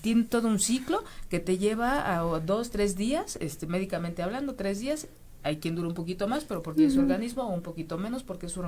tiene 0.00 0.24
todo 0.24 0.48
un 0.48 0.58
ciclo 0.58 1.04
que 1.28 1.40
te 1.40 1.58
lleva 1.58 2.18
a 2.18 2.40
dos, 2.40 2.70
tres 2.70 2.96
días, 2.96 3.36
este, 3.40 3.66
médicamente 3.66 4.22
hablando, 4.22 4.54
tres 4.54 4.80
días, 4.80 5.08
hay 5.42 5.56
quien 5.56 5.74
dura 5.74 5.88
un 5.88 5.94
poquito 5.94 6.28
más, 6.28 6.44
pero 6.44 6.62
porque 6.62 6.86
es 6.86 6.94
su 6.94 7.00
organismo, 7.00 7.42
o 7.42 7.52
un 7.52 7.62
poquito 7.62 7.98
menos 7.98 8.22
porque 8.22 8.46
es 8.46 8.52
su, 8.52 8.62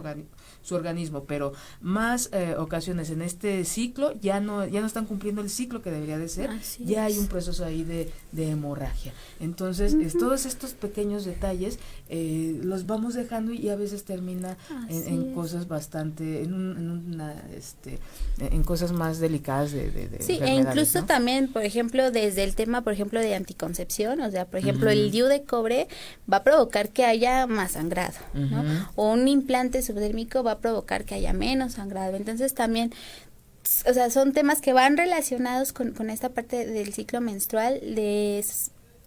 su 0.62 0.74
organismo, 0.74 1.24
pero 1.24 1.52
más 1.80 2.30
eh, 2.32 2.54
ocasiones 2.58 3.10
en 3.10 3.22
este 3.22 3.64
ciclo 3.64 4.12
ya 4.20 4.40
no 4.40 4.66
ya 4.66 4.80
no 4.80 4.86
están 4.86 5.06
cumpliendo 5.06 5.40
el 5.40 5.50
ciclo 5.50 5.82
que 5.82 5.90
debería 5.90 6.18
de 6.18 6.28
ser, 6.28 6.50
ya 6.80 7.04
hay 7.04 7.18
un 7.18 7.26
proceso 7.26 7.64
ahí 7.64 7.84
de, 7.84 8.10
de 8.32 8.50
hemorragia. 8.50 9.12
Entonces, 9.40 9.96
todos 10.18 10.46
estos 10.46 10.72
pequeños 10.72 11.24
detalles 11.24 11.78
eh, 12.08 12.60
los 12.62 12.86
vamos 12.86 13.14
dejando 13.14 13.52
y 13.52 13.68
a 13.68 13.76
veces 13.76 14.04
termina 14.04 14.56
en, 14.88 15.32
cosas 15.34 15.68
bastante, 15.68 16.42
en, 16.42 16.54
una, 16.54 17.34
este, 17.56 17.98
en 18.38 18.62
cosas 18.62 18.92
más 18.92 19.20
delicadas 19.20 19.72
de, 19.72 19.90
de, 19.90 20.22
Sí, 20.22 20.38
e 20.40 20.54
incluso 20.54 21.04
también, 21.04 21.52
por 21.52 21.64
ejemplo, 21.64 22.10
desde 22.10 22.44
el 22.44 22.54
tema, 22.54 22.82
por 22.82 22.92
ejemplo, 22.92 23.20
de 23.20 23.34
anticoncepción, 23.34 24.20
o 24.20 24.30
sea, 24.30 24.46
por 24.46 24.60
ejemplo, 24.60 24.90
el 24.90 25.10
DIU 25.10 25.26
de 25.26 25.44
cobre 25.44 25.88
va 26.30 26.38
a 26.38 26.44
provocar 26.44 26.63
que 26.68 27.04
haya 27.04 27.46
más 27.46 27.72
sangrado, 27.72 28.14
¿no? 28.32 28.64
O 28.96 29.12
un 29.12 29.28
implante 29.28 29.82
subdérmico 29.82 30.42
va 30.42 30.52
a 30.52 30.58
provocar 30.58 31.04
que 31.04 31.14
haya 31.14 31.32
menos 31.32 31.74
sangrado. 31.74 32.16
Entonces 32.16 32.54
también 32.54 32.92
o 33.86 33.94
sea, 33.94 34.10
son 34.10 34.32
temas 34.32 34.60
que 34.60 34.72
van 34.72 34.96
relacionados 34.96 35.72
con, 35.72 35.92
con 35.92 36.10
esta 36.10 36.28
parte 36.28 36.66
del 36.66 36.92
ciclo 36.92 37.20
menstrual, 37.20 37.80
de 37.80 38.44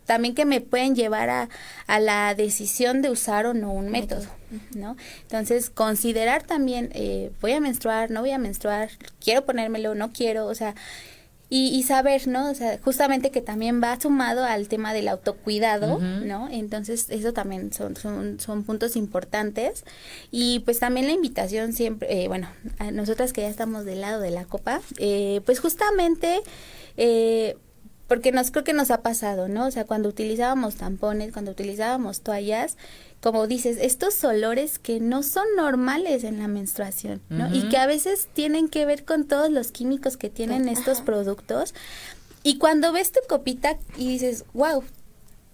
también 0.05 0.33
que 0.33 0.45
me 0.45 0.61
pueden 0.61 0.95
llevar 0.95 1.29
a, 1.29 1.49
a 1.85 1.99
la 1.99 2.33
decisión 2.33 3.01
de 3.01 3.11
usar 3.11 3.45
o 3.45 3.53
no 3.53 3.71
un 3.73 3.89
método, 3.89 4.25
¿no? 4.73 4.95
Entonces, 5.23 5.69
considerar 5.69 6.43
también, 6.43 6.89
eh, 6.93 7.29
voy 7.41 7.51
a 7.51 7.59
menstruar, 7.59 8.09
no 8.09 8.21
voy 8.21 8.31
a 8.31 8.37
menstruar, 8.37 8.89
quiero 9.19 9.45
ponérmelo, 9.45 9.95
no 9.95 10.13
quiero, 10.13 10.47
o 10.47 10.55
sea, 10.55 10.75
y, 11.49 11.81
saber, 11.83 12.27
¿no? 12.27 12.51
O 12.51 12.53
sea, 12.53 12.77
justamente 12.83 13.31
que 13.31 13.41
también 13.41 13.81
va 13.81 13.97
sumado 13.99 14.43
al 14.43 14.67
tema 14.67 14.93
del 14.93 15.07
autocuidado, 15.07 15.97
¿no? 15.99 16.49
Entonces, 16.51 17.09
eso 17.09 17.31
también 17.31 17.71
son, 17.71 17.95
son, 17.95 18.39
son 18.39 18.63
puntos 18.63 18.97
importantes. 18.97 19.85
Y 20.29 20.59
pues 20.59 20.79
también 20.79 21.07
la 21.07 21.13
invitación 21.13 21.71
siempre, 21.71 22.23
eh, 22.23 22.27
bueno, 22.27 22.49
a 22.79 22.91
nosotras 22.91 23.31
que 23.31 23.41
ya 23.41 23.49
estamos 23.49 23.85
del 23.85 24.01
lado 24.01 24.19
de 24.19 24.31
la 24.31 24.45
copa, 24.45 24.81
eh, 24.97 25.41
pues 25.45 25.59
justamente... 25.59 26.41
Eh, 26.97 27.55
porque 28.07 28.31
nos 28.31 28.51
creo 28.51 28.63
que 28.63 28.73
nos 28.73 28.91
ha 28.91 29.01
pasado, 29.01 29.47
¿no? 29.47 29.67
O 29.67 29.71
sea, 29.71 29.85
cuando 29.85 30.09
utilizábamos 30.09 30.75
tampones, 30.75 31.33
cuando 31.33 31.51
utilizábamos 31.51 32.21
toallas, 32.21 32.77
como 33.21 33.47
dices, 33.47 33.77
estos 33.81 34.23
olores 34.23 34.79
que 34.79 34.99
no 34.99 35.23
son 35.23 35.45
normales 35.55 36.23
en 36.23 36.39
la 36.39 36.47
menstruación, 36.47 37.21
¿no? 37.29 37.53
Y 37.53 37.67
que 37.69 37.77
a 37.77 37.87
veces 37.87 38.29
tienen 38.33 38.69
que 38.69 38.85
ver 38.85 39.05
con 39.05 39.25
todos 39.25 39.49
los 39.49 39.71
químicos 39.71 40.17
que 40.17 40.29
tienen 40.29 40.69
estos 40.69 41.01
productos. 41.01 41.73
Y 42.43 42.59
cuando 42.59 42.93
ves 42.93 43.11
tu 43.11 43.19
copita 43.27 43.77
y 43.97 44.07
dices, 44.07 44.45
wow, 44.53 44.83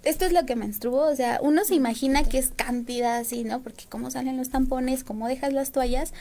esto 0.04 0.26
es 0.26 0.34
lo 0.34 0.45
que 0.45 0.56
menstruo, 0.56 1.10
o 1.10 1.16
sea, 1.16 1.39
uno 1.41 1.64
se 1.64 1.76
imagina 1.76 2.24
que 2.24 2.38
es 2.38 2.51
cantidad 2.56 3.18
así, 3.18 3.43
¿no? 3.43 3.62
Porque 3.62 3.86
cómo 3.89 4.12
salen 4.12 4.38
los 4.38 4.49
tampones, 4.49 5.04
cómo 5.04 5.28
dejas 5.28 5.54
las 5.54 5.72
toallas, 5.72 6.14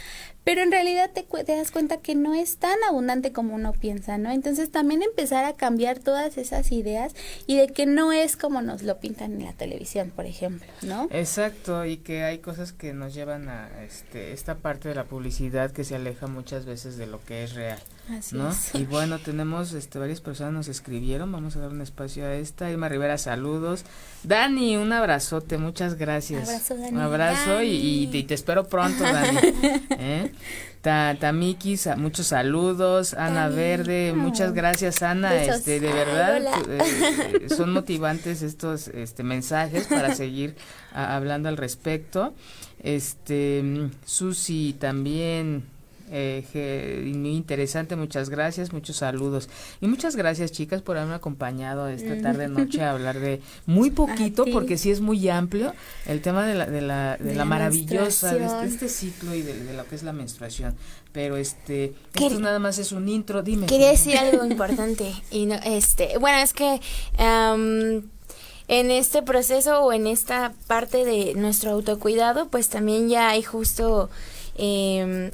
pero 0.44 0.62
en 0.62 0.70
realidad 0.70 1.10
te, 1.12 1.22
te, 1.22 1.56
das 1.56 1.70
cuenta 1.70 1.98
que 1.98 2.14
no 2.14 2.34
es 2.34 2.56
tan 2.56 2.76
abundante 2.88 3.32
como 3.32 3.54
uno 3.54 3.72
piensa, 3.72 4.18
¿no? 4.18 4.30
Entonces 4.30 4.70
también 4.70 5.02
empezar 5.02 5.44
a 5.44 5.54
cambiar 5.54 5.98
todas 5.98 6.38
esas 6.38 6.72
ideas 6.72 7.14
y 7.46 7.56
de 7.56 7.68
que 7.68 7.86
no 7.86 8.12
es 8.12 8.36
como 8.36 8.62
nos 8.62 8.82
lo 8.82 8.98
pintan 8.98 9.34
en 9.34 9.44
la 9.44 9.52
televisión, 9.52 10.12
por 10.14 10.26
ejemplo, 10.26 10.66
¿no? 10.82 11.08
Exacto, 11.10 11.84
y 11.84 11.98
que 11.98 12.22
hay 12.24 12.38
cosas 12.38 12.72
que 12.72 12.92
nos 12.92 13.14
llevan 13.14 13.48
a 13.48 13.68
este, 13.84 14.32
esta 14.32 14.56
parte 14.56 14.88
de 14.88 14.94
la 14.94 15.04
publicidad 15.04 15.72
que 15.72 15.84
se 15.84 15.96
aleja 15.96 16.26
muchas 16.26 16.66
veces 16.66 16.96
de 16.96 17.06
lo 17.06 17.22
que 17.24 17.44
es 17.44 17.54
real. 17.54 17.78
Así 18.10 18.36
¿no? 18.36 18.50
Es. 18.50 18.74
Y 18.74 18.84
bueno, 18.84 19.18
tenemos 19.18 19.72
este, 19.72 19.98
varias 19.98 20.20
personas 20.20 20.52
nos 20.52 20.68
escribieron, 20.68 21.30
vamos 21.30 21.56
a 21.56 21.60
dar 21.60 21.70
un 21.70 21.80
espacio 21.80 22.24
a 22.24 22.34
esta. 22.34 22.70
Irma 22.70 22.88
Rivera, 22.88 23.16
saludos. 23.16 23.71
Dani, 24.24 24.76
un 24.76 24.92
abrazote, 24.92 25.58
muchas 25.58 25.96
gracias. 25.96 26.48
Abrazo, 26.48 26.76
Dani. 26.76 26.90
Un 26.90 27.00
abrazo 27.00 27.62
Y, 27.62 28.08
y, 28.12 28.22
te 28.22 28.34
espero 28.34 28.68
pronto, 28.68 29.02
Dani. 29.02 29.38
¿Eh? 29.90 30.32
Ta, 30.80 31.16
Tamiki, 31.18 31.78
muchos 31.96 32.28
saludos. 32.28 33.14
Ana 33.14 33.48
Verde, 33.48 34.12
muchas 34.14 34.52
gracias, 34.52 35.02
Ana. 35.02 35.34
Este, 35.34 35.80
de 35.80 35.92
verdad, 35.92 36.42
eh, 36.68 37.48
son 37.48 37.72
motivantes 37.72 38.42
estos 38.42 38.88
este, 38.88 39.22
mensajes 39.22 39.86
para 39.86 40.14
seguir 40.16 40.56
hablando 40.92 41.48
al 41.48 41.56
respecto. 41.56 42.34
Este, 42.82 43.90
Susi 44.04 44.74
también, 44.78 45.64
eh, 46.14 47.12
muy 47.16 47.30
interesante, 47.30 47.96
muchas 47.96 48.28
gracias, 48.28 48.72
muchos 48.72 48.96
saludos. 48.96 49.48
Y 49.80 49.86
muchas 49.86 50.14
gracias, 50.14 50.52
chicas, 50.52 50.82
por 50.82 50.98
haberme 50.98 51.14
acompañado 51.14 51.88
esta 51.88 52.20
tarde 52.20 52.48
noche 52.48 52.82
a 52.82 52.90
hablar 52.90 53.18
de 53.18 53.40
muy 53.66 53.90
poquito, 53.90 54.44
porque 54.52 54.76
sí 54.76 54.90
es 54.90 55.00
muy 55.00 55.26
amplio, 55.30 55.72
el 56.04 56.20
tema 56.20 56.46
de 56.46 56.54
la, 56.54 56.66
de 56.66 56.82
la, 56.82 57.16
de, 57.16 57.34
la, 57.34 57.46
maravillosa, 57.46 58.34
de 58.34 58.44
este, 58.44 58.66
este, 58.66 58.88
ciclo 58.90 59.34
y 59.34 59.40
de, 59.40 59.72
lo 59.74 59.86
que 59.86 59.94
es 59.94 60.02
la 60.02 60.12
menstruación. 60.12 60.74
Pero 61.12 61.36
este, 61.36 61.94
esto 62.14 62.40
nada 62.40 62.58
más 62.58 62.78
es 62.78 62.92
un 62.92 63.08
intro, 63.08 63.42
dime. 63.42 63.66
Quería 63.66 63.88
decir 63.88 64.18
algo 64.18 64.44
importante. 64.44 65.14
y 65.30 65.46
no, 65.46 65.54
este, 65.64 66.18
bueno, 66.18 66.38
es 66.38 66.52
que 66.52 66.78
en 68.68 68.90
este 68.90 69.22
proceso 69.22 69.80
o 69.80 69.92
en 69.94 70.06
esta 70.06 70.52
parte 70.66 71.06
de 71.06 71.34
nuestro 71.36 71.70
autocuidado, 71.70 72.48
pues 72.48 72.68
también 72.68 73.08
ya 73.08 73.30
hay 73.30 73.42
justo 73.42 74.10
eh, 74.54 75.30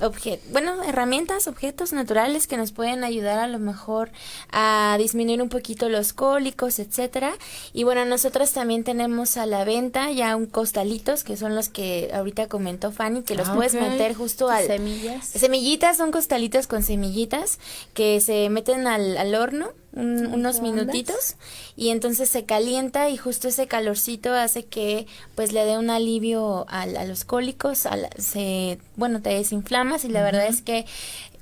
bueno, 0.52 0.82
herramientas, 0.84 1.48
objetos 1.48 1.92
naturales 1.92 2.46
que 2.46 2.56
nos 2.56 2.72
pueden 2.72 3.04
ayudar 3.04 3.38
a 3.38 3.48
lo 3.48 3.58
mejor 3.58 4.10
a 4.50 4.96
disminuir 4.98 5.42
un 5.42 5.48
poquito 5.48 5.88
los 5.88 6.12
cólicos, 6.12 6.78
etcétera. 6.78 7.32
Y 7.72 7.84
bueno, 7.84 8.04
nosotros 8.04 8.52
también 8.52 8.84
tenemos 8.84 9.36
a 9.36 9.46
la 9.46 9.64
venta 9.64 10.10
ya 10.12 10.36
un 10.36 10.46
costalitos, 10.46 11.24
que 11.24 11.36
son 11.36 11.54
los 11.54 11.68
que 11.68 12.10
ahorita 12.14 12.48
comentó 12.48 12.92
Fanny, 12.92 13.22
que 13.22 13.34
los 13.34 13.48
ah, 13.48 13.54
puedes 13.54 13.74
meter 13.74 14.14
justo 14.14 14.48
al... 14.48 14.66
Semillas. 14.66 15.26
Semillitas, 15.26 15.96
son 15.96 16.10
costalitos 16.10 16.66
con 16.66 16.82
semillitas 16.82 17.58
que 17.94 18.20
se 18.20 18.48
meten 18.50 18.86
al, 18.86 19.16
al 19.16 19.34
horno 19.34 19.72
unos 19.92 20.60
minutitos 20.60 21.36
y 21.74 21.88
entonces 21.88 22.28
se 22.28 22.44
calienta 22.44 23.08
y 23.08 23.16
justo 23.16 23.48
ese 23.48 23.66
calorcito 23.66 24.34
hace 24.34 24.64
que 24.64 25.06
pues 25.34 25.52
le 25.52 25.64
dé 25.64 25.78
un 25.78 25.90
alivio 25.90 26.66
a, 26.68 26.86
los 26.86 27.24
cólicos, 27.24 27.86
se, 28.18 28.78
bueno, 28.96 29.22
te 29.22 29.30
desinflamas 29.30 30.04
y 30.04 30.08
la 30.08 30.22
verdad 30.22 30.46
es 30.46 30.62
que 30.62 30.84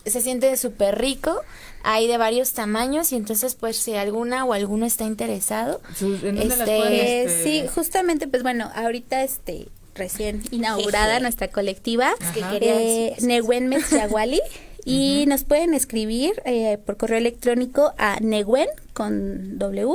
se 0.06 0.20
siente 0.20 0.56
súper 0.56 0.98
rico, 0.98 1.42
hay 1.82 2.06
de 2.06 2.18
varios 2.18 2.52
tamaños 2.52 3.12
y 3.12 3.16
entonces 3.16 3.56
pues 3.56 3.76
si 3.76 3.94
alguna 3.94 4.44
o 4.44 4.52
alguno 4.52 4.86
está 4.86 5.04
interesado, 5.04 5.80
este, 6.00 7.24
este, 7.24 7.42
sí, 7.42 7.68
justamente 7.74 8.28
pues 8.28 8.42
bueno, 8.42 8.70
ahorita 8.74 9.22
este 9.22 9.68
recién 9.94 10.42
inaugurada 10.50 11.20
nuestra 11.20 11.48
colectiva, 11.48 12.14
eh, 12.60 13.16
Newen 13.20 13.74
y 14.86 15.24
nos 15.26 15.42
pueden 15.42 15.74
escribir 15.74 16.40
eh, 16.44 16.78
por 16.78 16.96
correo 16.96 17.18
electrónico 17.18 17.92
a 17.98 18.20
neguen 18.20 18.68
con 18.94 19.58
w 19.58 19.92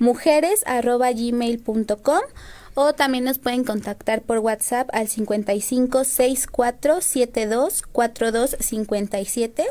mujeres 0.00 0.64
arroba 0.66 1.12
gmail.com 1.12 2.20
o 2.74 2.92
también 2.92 3.24
nos 3.24 3.38
pueden 3.38 3.64
contactar 3.64 4.22
por 4.22 4.38
WhatsApp 4.38 4.88
al 4.92 5.08
55 5.08 6.04
64 6.04 7.00
72 7.00 7.82
42 7.82 8.56
57 8.58 9.66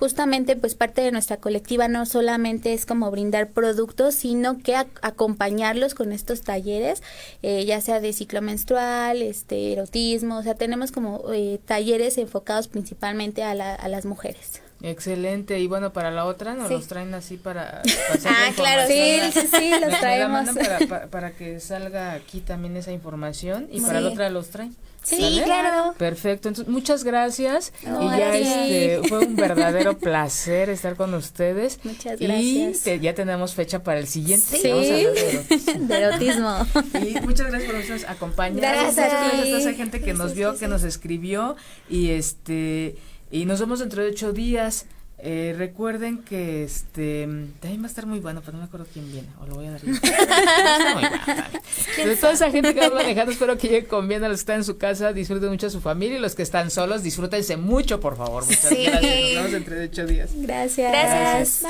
justamente 0.00 0.56
pues 0.56 0.74
parte 0.74 1.02
de 1.02 1.12
nuestra 1.12 1.36
colectiva 1.36 1.86
no 1.86 2.06
solamente 2.06 2.72
es 2.72 2.86
como 2.86 3.10
brindar 3.10 3.50
productos, 3.50 4.14
sino 4.14 4.58
que 4.58 4.74
acompañarlos 4.74 5.94
con 5.94 6.12
estos 6.12 6.40
talleres, 6.40 7.02
eh, 7.42 7.66
ya 7.66 7.82
sea 7.82 8.00
de 8.00 8.14
ciclo 8.14 8.40
menstrual, 8.40 9.20
este, 9.20 9.72
erotismo, 9.72 10.38
o 10.38 10.42
sea, 10.42 10.54
tenemos 10.54 10.90
como 10.90 11.22
eh, 11.34 11.60
talleres 11.66 12.16
enfocados 12.16 12.66
principalmente 12.68 13.42
a, 13.42 13.54
la, 13.54 13.74
a 13.74 13.88
las 13.88 14.06
mujeres. 14.06 14.62
Excelente, 14.82 15.58
y 15.58 15.66
bueno, 15.66 15.92
para 15.92 16.10
la 16.10 16.24
otra 16.24 16.54
nos 16.54 16.70
los 16.70 16.86
traen 16.86 17.12
así 17.14 17.36
para... 17.36 17.82
ah, 18.24 18.50
claro, 18.54 18.82
sí, 18.88 19.20
sí, 19.32 19.46
sí, 19.46 19.72
los 19.80 19.98
traemos. 20.00 20.48
para, 20.88 21.06
para, 21.08 21.30
que 21.32 21.60
salga 21.60 22.12
aquí 22.12 22.40
también 22.40 22.76
esa 22.76 22.92
información 22.92 23.68
y 23.70 23.80
para 23.80 24.00
la 24.00 24.08
otra 24.08 24.30
los 24.30 24.48
traen. 24.48 24.74
Sí, 25.02 25.40
claro. 25.44 25.94
Perfecto, 25.96 26.48
entonces 26.48 26.70
muchas 26.70 27.04
gracias 27.04 27.72
y 27.82 27.86
ya 27.86 28.36
este 28.36 29.08
fue 29.08 29.18
un 29.20 29.34
verdadero 29.34 29.98
placer 29.98 30.68
estar 30.68 30.94
con 30.94 31.14
ustedes. 31.14 31.80
Muchas 31.84 32.20
gracias. 32.20 32.86
Y 32.86 33.00
ya 33.00 33.14
tenemos 33.14 33.54
fecha 33.54 33.82
para 33.82 33.98
el 33.98 34.06
siguiente. 34.06 34.58
Sí, 34.58 34.68
de, 34.68 35.96
erotismo. 35.96 36.66
Y 36.94 37.18
muchas 37.20 37.50
gracias 37.50 37.72
por 37.72 38.10
acompañarnos. 38.10 38.94
Gracias 38.94 39.12
a 39.12 39.42
toda 39.42 39.58
esa 39.58 39.72
gente 39.72 40.00
que 40.02 40.12
nos 40.12 40.34
vio, 40.34 40.56
que 40.58 40.68
nos 40.68 40.82
escribió 40.84 41.56
y 41.88 42.10
este 42.10 42.96
y 43.30 43.44
nos 43.44 43.60
vemos 43.60 43.78
dentro 43.78 44.02
de 44.02 44.10
ocho 44.10 44.32
días. 44.32 44.86
Eh, 45.22 45.54
recuerden 45.58 46.18
que 46.18 46.64
este 46.64 47.28
también 47.60 47.82
va 47.82 47.84
a 47.84 47.88
estar 47.88 48.06
muy 48.06 48.20
bueno, 48.20 48.40
pero 48.40 48.52
no 48.52 48.60
me 48.60 48.64
acuerdo 48.64 48.86
quién 48.90 49.12
viene, 49.12 49.28
o 49.38 49.46
lo 49.46 49.56
voy 49.56 49.66
a 49.66 49.72
dar. 49.72 49.80
De 51.96 52.16
toda 52.16 52.32
esa 52.32 52.50
gente 52.50 52.74
que 52.74 52.80
va 52.80 52.94
manejando, 52.94 53.30
espero 53.30 53.58
que 53.58 53.68
llegue 53.68 53.86
con 53.86 54.08
bien 54.08 54.24
a 54.24 54.28
los 54.30 54.38
que 54.38 54.40
están 54.40 54.56
en 54.56 54.64
su 54.64 54.78
casa, 54.78 55.12
disfruten 55.12 55.50
mucho 55.50 55.66
a 55.66 55.70
su 55.70 55.82
familia 55.82 56.16
y 56.16 56.20
los 56.20 56.34
que 56.34 56.42
están 56.42 56.70
solos, 56.70 57.02
disfrútense 57.02 57.58
mucho, 57.58 58.00
por 58.00 58.16
favor. 58.16 58.46
Muchas 58.46 58.70
gracias. 58.70 59.02
Nos 59.02 59.34
vemos 59.34 59.52
dentro 59.52 59.74
de 59.74 59.84
ocho 59.84 60.06
días. 60.06 60.30
Gracias. 60.36 60.90
Gracias. 60.90 61.66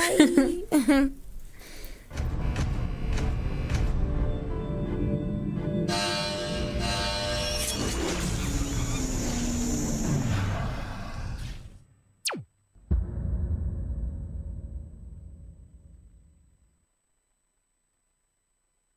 Bye. 0.86 1.10